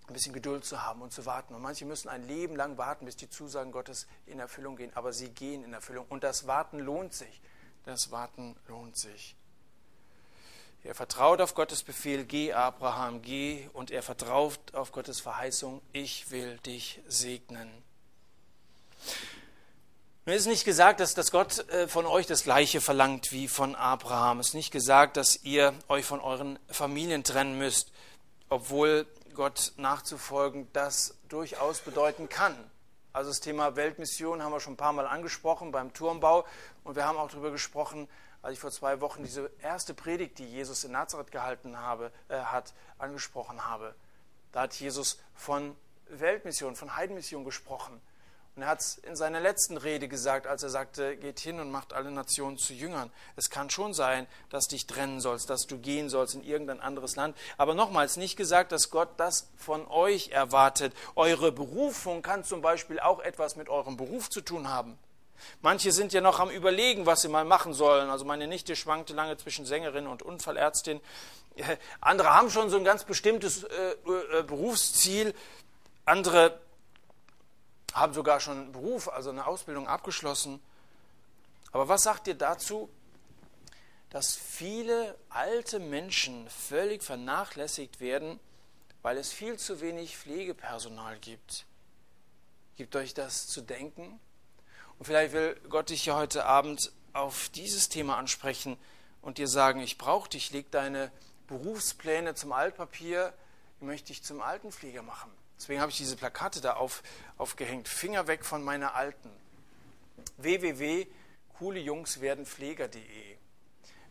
ein 0.07 0.13
bisschen 0.13 0.34
Geduld 0.34 0.65
zu 0.65 0.84
haben 0.84 1.01
und 1.01 1.13
zu 1.13 1.25
warten. 1.25 1.53
Und 1.53 1.62
manche 1.62 1.86
müssen 1.86 2.10
ein 2.10 2.27
Leben 2.27 2.55
lang 2.55 2.77
warten, 2.77 3.05
bis 3.05 3.15
die 3.15 3.29
Zusagen 3.29 3.71
Gottes 3.71 4.07
in 4.25 4.39
Erfüllung 4.39 4.75
gehen. 4.75 4.91
Aber 4.95 5.13
sie 5.13 5.29
gehen 5.29 5.63
in 5.63 5.73
Erfüllung. 5.73 6.05
Und 6.10 6.23
das 6.23 6.47
Warten 6.47 6.79
lohnt 6.79 7.13
sich. 7.13 7.41
Das 7.86 8.12
Warten 8.12 8.55
lohnt 8.67 8.97
sich. 8.97 9.36
Er 10.84 10.95
vertraut 10.95 11.41
auf 11.41 11.53
Gottes 11.53 11.84
Befehl, 11.84 12.25
geh 12.25 12.53
Abraham, 12.53 13.21
geh. 13.21 13.69
Und 13.73 13.91
er 13.91 14.01
vertraut 14.01 14.60
auf 14.73 14.91
Gottes 14.91 15.19
Verheißung, 15.19 15.81
ich 15.93 16.31
will 16.31 16.57
dich 16.60 17.01
segnen. 17.07 17.69
Nun 20.27 20.36
ist 20.36 20.45
nicht 20.45 20.65
gesagt, 20.65 20.99
dass, 20.99 21.15
dass 21.15 21.31
Gott 21.31 21.67
äh, 21.69 21.88
von 21.88 22.05
euch 22.05 22.27
das 22.27 22.43
Gleiche 22.43 22.79
verlangt 22.79 23.31
wie 23.31 23.47
von 23.47 23.73
Abraham. 23.73 24.39
Es 24.39 24.49
ist 24.49 24.53
nicht 24.53 24.69
gesagt, 24.69 25.17
dass 25.17 25.43
ihr 25.43 25.73
euch 25.88 26.05
von 26.05 26.19
euren 26.19 26.60
Familien 26.69 27.23
trennen 27.23 27.57
müsst, 27.57 27.91
obwohl 28.47 29.07
Gott 29.34 29.73
nachzufolgen 29.77 30.67
das 30.73 31.17
durchaus 31.27 31.79
bedeuten 31.79 32.29
kann. 32.29 32.55
Also 33.13 33.31
das 33.31 33.39
Thema 33.39 33.75
Weltmission 33.75 34.43
haben 34.43 34.51
wir 34.51 34.60
schon 34.60 34.73
ein 34.73 34.77
paar 34.77 34.93
Mal 34.93 35.07
angesprochen 35.07 35.71
beim 35.71 35.91
Turmbau 35.91 36.45
und 36.84 36.95
wir 36.95 37.07
haben 37.07 37.17
auch 37.17 37.31
darüber 37.31 37.49
gesprochen, 37.49 38.07
als 38.43 38.53
ich 38.53 38.60
vor 38.60 38.69
zwei 38.69 39.01
Wochen 39.01 39.23
diese 39.23 39.49
erste 39.63 39.95
Predigt, 39.95 40.38
die 40.38 40.45
Jesus 40.45 40.84
in 40.84 40.91
Nazareth 40.91 41.31
gehalten 41.31 41.79
habe, 41.79 42.12
äh, 42.29 42.38
hat, 42.38 42.75
angesprochen 42.99 43.65
habe. 43.65 43.95
Da 44.51 44.62
hat 44.62 44.75
Jesus 44.75 45.17
von 45.34 45.75
Weltmission, 46.10 46.75
von 46.75 46.95
Heidenmission 46.95 47.43
gesprochen. 47.43 47.99
Und 48.62 48.65
er 48.65 48.71
hat 48.74 48.82
es 48.82 49.00
in 49.00 49.15
seiner 49.15 49.39
letzten 49.39 49.76
Rede 49.76 50.08
gesagt, 50.08 50.45
als 50.45 50.62
er 50.62 50.69
sagte, 50.69 51.17
geht 51.17 51.39
hin 51.39 51.60
und 51.60 51.71
macht 51.71 51.93
alle 51.93 52.12
Nationen 52.12 52.60
zu 52.60 52.74
Jüngern. 52.74 53.10
Es 53.36 53.50
kann 53.50 53.71
schon 53.71 53.95
sein, 53.95 54.28
dass 54.52 54.67
dich 54.67 54.86
trennen 54.86 55.19
sollst, 55.19 55.50
dass 55.50 55.65
du 55.65 55.79
gehen 55.79 56.10
sollst 56.10 56.35
in 56.35 56.44
irgendein 56.44 56.79
anderes 56.79 57.15
Land. 57.15 57.35
Aber 57.58 57.73
nochmals 57.73 58.17
nicht 58.17 58.35
gesagt, 58.35 58.71
dass 58.71 58.92
Gott 58.92 59.10
das 59.17 59.50
von 59.58 59.88
euch 59.88 60.29
erwartet. 60.29 60.94
Eure 61.15 61.52
Berufung 61.52 62.21
kann 62.21 62.44
zum 62.44 62.62
Beispiel 62.62 63.00
auch 63.00 63.19
etwas 63.21 63.56
mit 63.56 63.67
eurem 63.67 63.98
Beruf 63.98 64.29
zu 64.29 64.42
tun 64.42 64.69
haben. 64.69 64.96
Manche 65.63 65.92
sind 65.92 66.13
ja 66.13 66.21
noch 66.21 66.40
am 66.40 66.52
Überlegen, 66.52 67.08
was 67.08 67.23
sie 67.23 67.29
mal 67.29 67.46
machen 67.46 67.73
sollen. 67.73 68.12
Also 68.12 68.25
meine 68.25 68.46
Nichte 68.46 68.75
schwankte 68.75 69.13
lange 69.15 69.38
zwischen 69.38 69.65
Sängerin 69.65 70.06
und 70.06 70.21
Unfallärztin. 70.21 71.02
Andere 72.00 72.29
haben 72.31 72.52
schon 72.52 72.69
so 72.69 72.77
ein 72.77 72.83
ganz 72.83 73.06
bestimmtes 73.06 73.63
äh, 73.63 73.94
äh, 74.38 74.44
Berufsziel. 74.44 75.33
Andere 76.06 76.60
haben 77.94 78.13
sogar 78.13 78.39
schon 78.39 78.58
einen 78.58 78.71
Beruf, 78.71 79.10
also 79.10 79.29
eine 79.29 79.46
Ausbildung 79.46 79.87
abgeschlossen. 79.87 80.62
Aber 81.71 81.87
was 81.87 82.04
sagt 82.04 82.27
ihr 82.27 82.35
dazu, 82.35 82.89
dass 84.10 84.35
viele 84.35 85.17
alte 85.29 85.79
Menschen 85.79 86.50
völlig 86.50 87.04
vernachlässigt 87.04 88.00
werden, 88.00 88.39
weil 89.02 89.17
es 89.17 89.31
viel 89.31 89.58
zu 89.58 89.81
wenig 89.81 90.17
Pflegepersonal 90.17 91.17
gibt? 91.19 91.65
Gibt 92.75 92.96
euch 92.96 93.13
das 93.13 93.48
zu 93.48 93.62
denken? 93.62 94.19
Und 95.00 95.06
vielleicht 95.06 95.33
will 95.33 95.60
Gott 95.69 95.89
dich 95.89 96.06
ja 96.06 96.15
heute 96.15 96.46
Abend 96.46 96.92
auf 97.13 97.50
dieses 97.50 97.89
Thema 97.89 98.17
ansprechen 98.17 98.77
und 99.21 99.37
dir 99.37 99.48
sagen, 99.48 99.81
ich 99.81 99.98
brauche 99.98 100.29
dich, 100.29 100.52
leg 100.52 100.71
deine 100.71 101.12
Berufspläne 101.48 102.35
zum 102.35 102.52
Altpapier, 102.54 103.33
ich 103.77 103.85
möchte 103.85 104.08
dich 104.08 104.23
zum 104.23 104.42
Altenpfleger 104.42 105.02
machen. 105.02 105.31
Deswegen 105.62 105.79
habe 105.79 105.91
ich 105.91 105.97
diese 105.97 106.17
Plakate 106.17 106.59
da 106.59 106.73
auf, 106.73 107.03
aufgehängt. 107.37 107.87
Finger 107.87 108.25
weg 108.25 108.43
von 108.43 108.63
meiner 108.63 108.95
Alten. 108.95 109.29
www.coolejungswerdenpfleger.de 110.37 113.37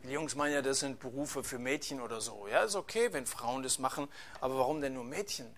die 0.05 0.13
Jungs 0.13 0.35
meinen 0.35 0.55
ja, 0.55 0.63
das 0.63 0.81
sind 0.81 0.99
Berufe 0.99 1.45
für 1.45 1.59
Mädchen 1.59 2.01
oder 2.01 2.21
so. 2.21 2.49
Ja, 2.49 2.63
ist 2.63 2.75
okay, 2.75 3.13
wenn 3.13 3.27
Frauen 3.27 3.63
das 3.63 3.79
machen, 3.79 4.09
aber 4.41 4.57
warum 4.57 4.81
denn 4.81 4.95
nur 4.95 5.05
Mädchen? 5.05 5.55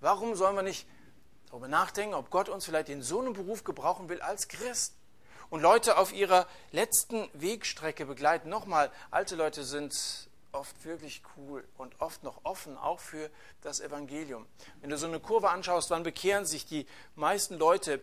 Warum 0.00 0.34
sollen 0.36 0.56
wir 0.56 0.62
nicht 0.62 0.86
darüber 1.50 1.68
nachdenken, 1.68 2.14
ob 2.14 2.30
Gott 2.30 2.48
uns 2.48 2.64
vielleicht 2.64 2.88
in 2.88 3.02
so 3.02 3.20
einem 3.20 3.34
Beruf 3.34 3.64
gebrauchen 3.64 4.08
will 4.08 4.22
als 4.22 4.48
Christ? 4.48 4.94
Und 5.50 5.60
Leute 5.60 5.98
auf 5.98 6.14
ihrer 6.14 6.46
letzten 6.72 7.28
Wegstrecke 7.34 8.06
begleiten. 8.06 8.48
Nochmal, 8.48 8.90
alte 9.10 9.36
Leute 9.36 9.64
sind 9.64 10.30
oft 10.54 10.84
wirklich 10.84 11.22
cool 11.36 11.64
und 11.76 12.00
oft 12.00 12.22
noch 12.22 12.44
offen, 12.44 12.76
auch 12.78 13.00
für 13.00 13.30
das 13.62 13.80
Evangelium. 13.80 14.46
Wenn 14.80 14.90
du 14.90 14.98
so 14.98 15.06
eine 15.06 15.20
Kurve 15.20 15.50
anschaust, 15.50 15.90
wann 15.90 16.02
bekehren 16.02 16.46
sich 16.46 16.66
die 16.66 16.86
meisten 17.14 17.58
Leute, 17.58 18.00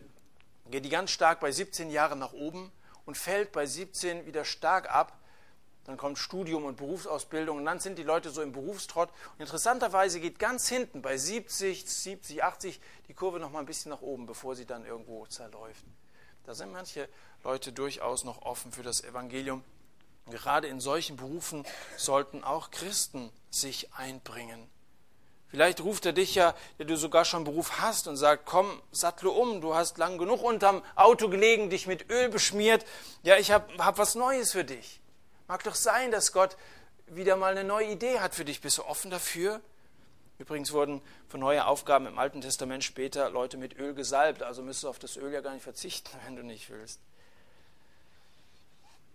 geht 0.70 0.84
die 0.84 0.90
ganz 0.90 1.10
stark 1.10 1.40
bei 1.40 1.50
17 1.50 1.90
Jahren 1.90 2.18
nach 2.18 2.32
oben 2.32 2.70
und 3.04 3.16
fällt 3.16 3.52
bei 3.52 3.66
17 3.66 4.26
wieder 4.26 4.44
stark 4.44 4.94
ab 4.94 5.18
dann 5.84 5.96
kommt 5.96 6.18
Studium 6.18 6.64
und 6.64 6.76
Berufsausbildung 6.76 7.58
und 7.58 7.64
dann 7.64 7.80
sind 7.80 7.98
die 7.98 8.04
Leute 8.04 8.30
so 8.30 8.40
im 8.40 8.52
Berufstrott. 8.52 9.10
Und 9.32 9.40
interessanterweise 9.40 10.20
geht 10.20 10.38
ganz 10.38 10.68
hinten 10.68 11.02
bei 11.02 11.16
70, 11.16 11.88
70, 11.88 12.44
80 12.44 12.80
die 13.08 13.14
Kurve 13.14 13.40
noch 13.40 13.50
mal 13.50 13.60
ein 13.60 13.66
bisschen 13.66 13.90
nach 13.90 14.00
oben, 14.00 14.26
bevor 14.26 14.54
sie 14.54 14.64
dann 14.64 14.84
irgendwo 14.84 15.26
zerläuft. 15.26 15.84
Da 16.44 16.54
sind 16.54 16.72
manche 16.72 17.08
Leute 17.42 17.72
durchaus 17.72 18.22
noch 18.24 18.42
offen 18.42 18.70
für 18.70 18.82
das 18.82 19.02
Evangelium. 19.02 19.64
Gerade 20.30 20.68
in 20.68 20.80
solchen 20.80 21.16
Berufen 21.16 21.64
sollten 21.96 22.44
auch 22.44 22.70
Christen 22.70 23.30
sich 23.50 23.92
einbringen. 23.94 24.68
Vielleicht 25.48 25.82
ruft 25.82 26.06
er 26.06 26.14
dich 26.14 26.34
ja, 26.34 26.54
der 26.78 26.86
du 26.86 26.96
sogar 26.96 27.26
schon 27.26 27.44
Beruf 27.44 27.80
hast 27.80 28.08
und 28.08 28.16
sagt, 28.16 28.46
komm, 28.46 28.80
sattle 28.90 29.30
um, 29.30 29.60
du 29.60 29.74
hast 29.74 29.98
lang 29.98 30.16
genug 30.16 30.42
unterm 30.42 30.82
Auto 30.94 31.28
gelegen, 31.28 31.68
dich 31.68 31.86
mit 31.86 32.10
Öl 32.10 32.30
beschmiert. 32.30 32.86
Ja, 33.22 33.36
ich 33.36 33.50
habe 33.50 33.66
hab 33.76 33.98
was 33.98 34.14
Neues 34.14 34.52
für 34.52 34.64
dich. 34.64 35.02
Mag 35.48 35.62
doch 35.64 35.74
sein, 35.74 36.10
dass 36.10 36.32
Gott 36.32 36.56
wieder 37.06 37.36
mal 37.36 37.50
eine 37.50 37.64
neue 37.64 37.90
Idee 37.90 38.20
hat 38.20 38.34
für 38.34 38.46
dich. 38.46 38.62
Bist 38.62 38.78
du 38.78 38.84
offen 38.84 39.10
dafür? 39.10 39.60
Übrigens 40.38 40.72
wurden 40.72 41.02
für 41.28 41.36
neue 41.36 41.66
Aufgaben 41.66 42.06
im 42.06 42.18
Alten 42.18 42.40
Testament 42.40 42.82
später 42.82 43.28
Leute 43.28 43.58
mit 43.58 43.78
Öl 43.78 43.92
gesalbt. 43.92 44.42
Also 44.42 44.62
müsstest 44.62 44.84
du 44.84 44.88
auf 44.88 44.98
das 44.98 45.18
Öl 45.18 45.32
ja 45.32 45.42
gar 45.42 45.52
nicht 45.52 45.64
verzichten, 45.64 46.16
wenn 46.24 46.36
du 46.36 46.42
nicht 46.42 46.70
willst. 46.70 46.98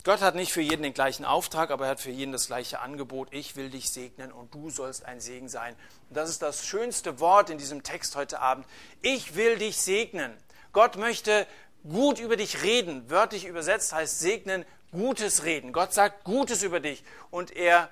Gott 0.08 0.22
hat 0.22 0.36
nicht 0.36 0.54
für 0.54 0.62
jeden 0.62 0.84
den 0.84 0.94
gleichen 0.94 1.26
Auftrag, 1.26 1.70
aber 1.70 1.84
er 1.84 1.92
hat 1.92 2.00
für 2.00 2.12
jeden 2.12 2.32
das 2.32 2.48
gleiche 2.48 2.80
Angebot. 2.80 3.28
Ich 3.32 3.58
will 3.58 3.70
dich 3.70 3.92
segnen 3.92 4.32
und 4.32 4.54
du 4.56 4.70
sollst 4.70 5.04
ein 5.04 5.20
Segen 5.20 5.50
sein. 5.50 5.76
Und 6.08 6.16
das 6.16 6.30
ist 6.30 6.42
das 6.42 6.66
schönste 6.66 7.20
Wort 7.20 7.50
in 7.50 7.58
diesem 7.58 7.84
Text 7.84 8.16
heute 8.16 8.40
Abend. 8.40 8.66
Ich 9.02 9.36
will 9.36 9.58
dich 9.58 9.76
segnen. 9.76 10.32
Gott 10.72 10.96
möchte 10.96 11.46
gut 11.84 12.22
über 12.22 12.38
dich 12.38 12.64
reden. 12.64 13.10
Wörtlich 13.10 13.44
übersetzt 13.44 13.92
heißt 13.92 14.22
segnen 14.22 14.64
Gutes 14.94 15.44
reden. 15.44 15.74
Gott 15.74 15.94
sagt 15.94 16.24
Gutes 16.24 16.64
über 16.64 16.80
dich 16.80 17.04
und 17.30 17.54
er, 17.54 17.90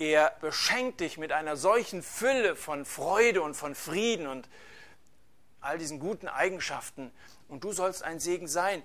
er 0.00 0.32
beschenkt 0.40 0.98
dich 0.98 1.16
mit 1.16 1.30
einer 1.30 1.56
solchen 1.56 2.02
Fülle 2.02 2.56
von 2.56 2.84
Freude 2.84 3.42
und 3.42 3.54
von 3.54 3.76
Frieden 3.76 4.26
und 4.26 4.48
all 5.60 5.78
diesen 5.78 6.00
guten 6.00 6.26
Eigenschaften. 6.26 7.12
Und 7.46 7.62
du 7.62 7.70
sollst 7.70 8.02
ein 8.02 8.18
Segen 8.18 8.48
sein. 8.48 8.82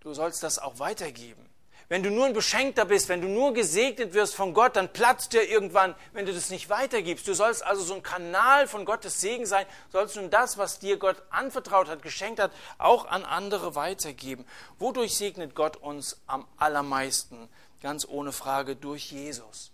Du 0.00 0.14
sollst 0.14 0.42
das 0.42 0.58
auch 0.58 0.78
weitergeben. 0.78 1.49
Wenn 1.90 2.04
du 2.04 2.10
nur 2.12 2.26
ein 2.26 2.34
Beschenkter 2.34 2.84
bist, 2.84 3.08
wenn 3.08 3.20
du 3.20 3.26
nur 3.26 3.52
gesegnet 3.52 4.14
wirst 4.14 4.36
von 4.36 4.54
Gott, 4.54 4.76
dann 4.76 4.92
platzt 4.92 5.32
dir 5.32 5.42
irgendwann, 5.42 5.96
wenn 6.12 6.24
du 6.24 6.32
das 6.32 6.48
nicht 6.48 6.68
weitergibst. 6.70 7.26
Du 7.26 7.34
sollst 7.34 7.66
also 7.66 7.82
so 7.82 7.94
ein 7.94 8.04
Kanal 8.04 8.68
von 8.68 8.84
Gottes 8.84 9.20
Segen 9.20 9.44
sein, 9.44 9.66
sollst 9.90 10.14
nun 10.14 10.30
das, 10.30 10.56
was 10.56 10.78
dir 10.78 10.98
Gott 10.98 11.20
anvertraut 11.30 11.88
hat, 11.88 12.00
geschenkt 12.00 12.38
hat, 12.38 12.52
auch 12.78 13.06
an 13.06 13.24
andere 13.24 13.74
weitergeben. 13.74 14.46
Wodurch 14.78 15.16
segnet 15.16 15.56
Gott 15.56 15.78
uns 15.78 16.20
am 16.28 16.46
allermeisten? 16.58 17.48
Ganz 17.82 18.06
ohne 18.06 18.30
Frage 18.30 18.76
durch 18.76 19.10
Jesus. 19.10 19.72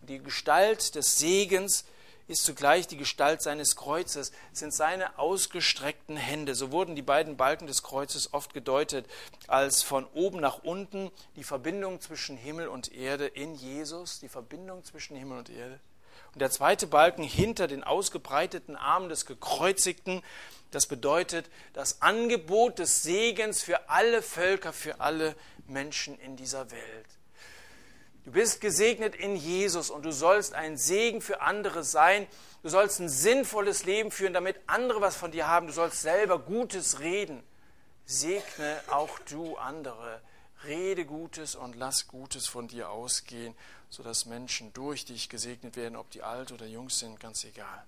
Und 0.00 0.08
die 0.08 0.22
Gestalt 0.22 0.94
des 0.94 1.18
Segens 1.18 1.84
ist 2.28 2.44
zugleich 2.44 2.86
die 2.86 2.98
Gestalt 2.98 3.42
seines 3.42 3.74
Kreuzes, 3.74 4.32
sind 4.52 4.72
seine 4.72 5.18
ausgestreckten 5.18 6.16
Hände. 6.16 6.54
So 6.54 6.70
wurden 6.70 6.94
die 6.94 7.02
beiden 7.02 7.36
Balken 7.36 7.66
des 7.66 7.82
Kreuzes 7.82 8.32
oft 8.34 8.54
gedeutet 8.54 9.06
als 9.46 9.82
von 9.82 10.06
oben 10.14 10.38
nach 10.40 10.62
unten 10.62 11.10
die 11.36 11.44
Verbindung 11.44 12.00
zwischen 12.00 12.36
Himmel 12.36 12.68
und 12.68 12.92
Erde 12.92 13.26
in 13.26 13.54
Jesus, 13.54 14.20
die 14.20 14.28
Verbindung 14.28 14.84
zwischen 14.84 15.16
Himmel 15.16 15.38
und 15.38 15.50
Erde. 15.50 15.80
Und 16.34 16.40
der 16.40 16.50
zweite 16.50 16.86
Balken 16.86 17.24
hinter 17.24 17.66
den 17.66 17.82
ausgebreiteten 17.82 18.76
Armen 18.76 19.08
des 19.08 19.24
Gekreuzigten, 19.24 20.22
das 20.70 20.86
bedeutet 20.86 21.46
das 21.72 22.02
Angebot 22.02 22.78
des 22.78 23.02
Segens 23.02 23.62
für 23.62 23.88
alle 23.88 24.20
Völker, 24.20 24.74
für 24.74 25.00
alle 25.00 25.34
Menschen 25.66 26.18
in 26.20 26.36
dieser 26.36 26.70
Welt. 26.70 27.17
Du 28.28 28.34
bist 28.34 28.60
gesegnet 28.60 29.14
in 29.16 29.36
Jesus 29.36 29.88
und 29.88 30.02
du 30.02 30.12
sollst 30.12 30.52
ein 30.52 30.76
Segen 30.76 31.22
für 31.22 31.40
andere 31.40 31.82
sein. 31.82 32.26
Du 32.62 32.68
sollst 32.68 33.00
ein 33.00 33.08
sinnvolles 33.08 33.86
Leben 33.86 34.10
führen, 34.10 34.34
damit 34.34 34.60
andere 34.66 35.00
was 35.00 35.16
von 35.16 35.30
dir 35.30 35.48
haben. 35.48 35.66
Du 35.66 35.72
sollst 35.72 36.02
selber 36.02 36.38
Gutes 36.38 37.00
reden. 37.00 37.42
Segne 38.04 38.82
auch 38.90 39.18
du 39.30 39.56
andere. 39.56 40.20
Rede 40.66 41.06
Gutes 41.06 41.54
und 41.54 41.74
lass 41.74 42.06
Gutes 42.06 42.46
von 42.46 42.68
dir 42.68 42.90
ausgehen, 42.90 43.54
sodass 43.88 44.26
Menschen 44.26 44.74
durch 44.74 45.06
dich 45.06 45.30
gesegnet 45.30 45.76
werden, 45.76 45.96
ob 45.96 46.10
die 46.10 46.22
alt 46.22 46.52
oder 46.52 46.66
jung 46.66 46.90
sind, 46.90 47.18
ganz 47.20 47.44
egal. 47.44 47.86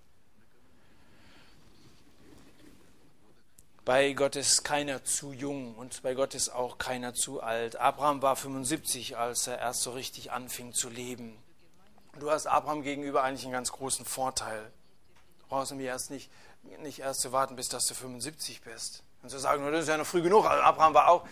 Bei 3.87 4.12
Gott 4.12 4.37
ist 4.37 4.62
keiner 4.62 5.05
zu 5.05 5.33
jung 5.33 5.74
und 5.74 6.03
bei 6.03 6.12
Gott 6.12 6.35
ist 6.35 6.51
auch 6.51 6.76
keiner 6.76 7.14
zu 7.14 7.43
alt. 7.43 7.76
Abraham 7.76 8.20
war 8.20 8.37
75, 8.37 9.16
als 9.16 9.47
er 9.47 9.59
erst 9.59 9.83
so 9.83 9.93
richtig 9.93 10.33
anfing 10.33 10.74
zu 10.74 10.91
leben. 10.91 11.43
Du 12.18 12.31
hast 12.31 12.47
Abraham 12.47 12.83
gegenüber 12.83 13.22
eigentlich 13.22 13.45
einen 13.45 13.53
ganz 13.53 13.72
großen 13.72 14.05
Vorteil. 14.05 14.70
Du 15.41 15.47
brauchst 15.49 15.70
nämlich 15.70 15.89
erst 15.89 16.11
nicht, 16.11 16.31
nicht 16.83 16.99
erst 16.99 17.22
zu 17.22 17.33
warten, 17.33 17.57
bis 17.57 17.70
dass 17.70 17.87
du 17.87 17.95
75 17.95 18.61
bist. 18.61 19.03
Und 19.22 19.31
zu 19.31 19.39
sagen, 19.39 19.64
das 19.72 19.83
ist 19.83 19.89
ja 19.89 19.97
noch 19.97 20.07
früh 20.07 20.22
genug. 20.22 20.45
Also 20.45 20.62
Abraham 20.62 20.93
war 20.93 21.09
auch. 21.09 21.26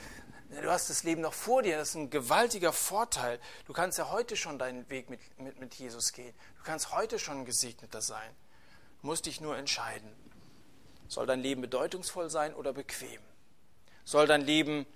Du 0.51 0.71
hast 0.71 0.89
das 0.89 1.03
Leben 1.03 1.21
noch 1.21 1.35
vor 1.35 1.63
dir. 1.63 1.77
Das 1.77 1.91
ist 1.91 1.95
ein 1.97 2.09
gewaltiger 2.09 2.73
Vorteil. 2.73 3.39
Du 3.67 3.75
kannst 3.75 3.99
ja 3.99 4.11
heute 4.11 4.37
schon 4.37 4.59
deinen 4.59 4.89
Weg 4.89 5.11
mit, 5.11 5.21
mit, 5.39 5.61
mit 5.61 5.75
Jesus 5.75 6.15
gehen. 6.15 6.35
Du 6.57 6.65
kannst 6.65 6.93
heute 6.93 7.19
schon 7.19 7.45
Gesegneter 7.45 8.01
sein. 8.01 8.31
Du 9.03 9.09
musst 9.09 9.27
dich 9.27 9.43
nur 9.43 9.59
entscheiden. 9.59 10.09
Soll 11.09 11.27
dein 11.27 11.41
Leben 11.41 11.63
bedeutungsvoll 11.63 12.31
sein 12.31 12.55
oder 12.55 12.73
bequem? 12.73 13.21
Soll 14.05 14.27
dein 14.27 14.43
Leben 14.43 14.87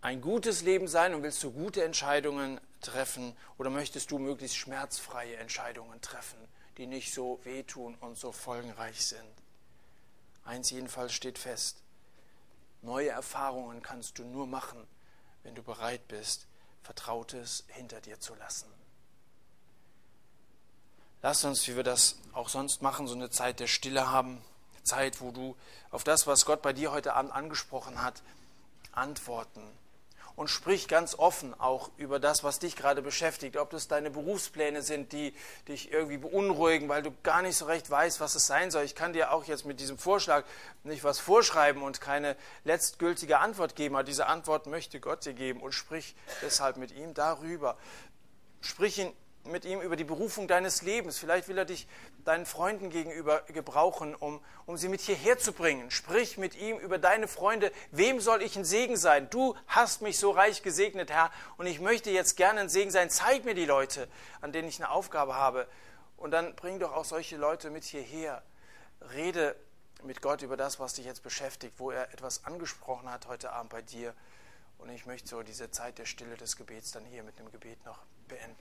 ein 0.00 0.20
gutes 0.20 0.62
Leben 0.62 0.88
sein 0.88 1.14
und 1.14 1.22
willst 1.22 1.42
du 1.42 1.50
gute 1.50 1.84
Entscheidungen 1.84 2.60
treffen 2.80 3.36
oder 3.56 3.70
möchtest 3.70 4.10
du 4.10 4.18
möglichst 4.18 4.56
schmerzfreie 4.56 5.36
Entscheidungen 5.36 6.00
treffen, 6.00 6.38
die 6.76 6.86
nicht 6.86 7.14
so 7.14 7.40
wehtun 7.44 7.94
und 7.96 8.18
so 8.18 8.32
folgenreich 8.32 9.06
sind? 9.06 9.22
Eins 10.44 10.70
jedenfalls 10.70 11.14
steht 11.14 11.38
fest. 11.38 11.78
Neue 12.82 13.08
Erfahrungen 13.08 13.82
kannst 13.82 14.18
du 14.18 14.24
nur 14.24 14.46
machen, 14.46 14.86
wenn 15.42 15.54
du 15.54 15.62
bereit 15.62 16.06
bist, 16.08 16.46
Vertrautes 16.82 17.64
hinter 17.68 18.02
dir 18.02 18.20
zu 18.20 18.34
lassen. 18.34 18.68
Lass 21.22 21.42
uns, 21.44 21.66
wie 21.66 21.76
wir 21.76 21.82
das 21.82 22.16
auch 22.34 22.50
sonst 22.50 22.82
machen, 22.82 23.06
so 23.06 23.14
eine 23.14 23.30
Zeit 23.30 23.58
der 23.58 23.66
Stille 23.66 24.10
haben. 24.10 24.44
Zeit, 24.84 25.20
wo 25.20 25.30
du 25.30 25.56
auf 25.90 26.04
das, 26.04 26.26
was 26.26 26.46
Gott 26.46 26.62
bei 26.62 26.72
dir 26.72 26.92
heute 26.92 27.14
Abend 27.14 27.32
angesprochen 27.32 28.02
hat, 28.02 28.22
antworten. 28.92 29.62
Und 30.36 30.48
sprich 30.48 30.88
ganz 30.88 31.14
offen 31.14 31.58
auch 31.60 31.90
über 31.96 32.18
das, 32.18 32.42
was 32.42 32.58
dich 32.58 32.74
gerade 32.74 33.02
beschäftigt. 33.02 33.56
Ob 33.56 33.70
das 33.70 33.86
deine 33.86 34.10
Berufspläne 34.10 34.82
sind, 34.82 35.12
die 35.12 35.32
dich 35.68 35.92
irgendwie 35.92 36.16
beunruhigen, 36.16 36.88
weil 36.88 37.04
du 37.04 37.12
gar 37.22 37.40
nicht 37.42 37.56
so 37.56 37.66
recht 37.66 37.88
weißt, 37.88 38.18
was 38.18 38.34
es 38.34 38.48
sein 38.48 38.72
soll. 38.72 38.82
Ich 38.82 38.96
kann 38.96 39.12
dir 39.12 39.30
auch 39.30 39.44
jetzt 39.44 39.64
mit 39.64 39.78
diesem 39.78 39.96
Vorschlag 39.96 40.44
nicht 40.82 41.04
was 41.04 41.20
vorschreiben 41.20 41.82
und 41.82 42.00
keine 42.00 42.36
letztgültige 42.64 43.38
Antwort 43.38 43.76
geben. 43.76 43.94
Aber 43.94 44.02
diese 44.02 44.26
Antwort 44.26 44.66
möchte 44.66 44.98
Gott 44.98 45.24
dir 45.24 45.34
geben 45.34 45.60
und 45.60 45.70
sprich 45.70 46.16
deshalb 46.42 46.78
mit 46.78 46.90
ihm 46.90 47.14
darüber. 47.14 47.76
Sprich 48.60 48.98
ihn 48.98 49.12
mit 49.44 49.64
ihm 49.64 49.80
über 49.80 49.96
die 49.96 50.04
Berufung 50.04 50.48
deines 50.48 50.82
Lebens. 50.82 51.18
Vielleicht 51.18 51.48
will 51.48 51.58
er 51.58 51.64
dich 51.64 51.86
deinen 52.24 52.46
Freunden 52.46 52.90
gegenüber 52.90 53.42
gebrauchen, 53.42 54.14
um, 54.14 54.40
um 54.66 54.76
sie 54.76 54.88
mit 54.88 55.00
hierher 55.00 55.38
zu 55.38 55.52
bringen. 55.52 55.90
Sprich 55.90 56.38
mit 56.38 56.54
ihm 56.56 56.78
über 56.78 56.98
deine 56.98 57.28
Freunde. 57.28 57.70
Wem 57.90 58.20
soll 58.20 58.42
ich 58.42 58.56
ein 58.56 58.64
Segen 58.64 58.96
sein? 58.96 59.28
Du 59.30 59.54
hast 59.66 60.02
mich 60.02 60.18
so 60.18 60.30
reich 60.30 60.62
gesegnet, 60.62 61.10
Herr, 61.10 61.30
und 61.56 61.66
ich 61.66 61.80
möchte 61.80 62.10
jetzt 62.10 62.36
gerne 62.36 62.60
ein 62.60 62.68
Segen 62.68 62.90
sein. 62.90 63.10
Zeig 63.10 63.44
mir 63.44 63.54
die 63.54 63.66
Leute, 63.66 64.08
an 64.40 64.52
denen 64.52 64.68
ich 64.68 64.82
eine 64.82 64.90
Aufgabe 64.90 65.34
habe. 65.34 65.66
Und 66.16 66.30
dann 66.30 66.54
bring 66.56 66.78
doch 66.78 66.92
auch 66.92 67.04
solche 67.04 67.36
Leute 67.36 67.70
mit 67.70 67.84
hierher. 67.84 68.42
Rede 69.12 69.56
mit 70.02 70.22
Gott 70.22 70.42
über 70.42 70.56
das, 70.56 70.80
was 70.80 70.94
dich 70.94 71.04
jetzt 71.04 71.22
beschäftigt, 71.22 71.74
wo 71.78 71.90
er 71.90 72.12
etwas 72.12 72.44
angesprochen 72.44 73.10
hat 73.10 73.26
heute 73.26 73.52
Abend 73.52 73.70
bei 73.70 73.82
dir. 73.82 74.14
Und 74.78 74.90
ich 74.90 75.06
möchte 75.06 75.28
so 75.28 75.42
diese 75.42 75.70
Zeit 75.70 75.98
der 75.98 76.06
Stille 76.06 76.36
des 76.36 76.56
Gebets 76.56 76.92
dann 76.92 77.04
hier 77.04 77.22
mit 77.22 77.38
einem 77.38 77.50
Gebet 77.50 77.84
noch 77.84 77.98
beenden. 78.28 78.52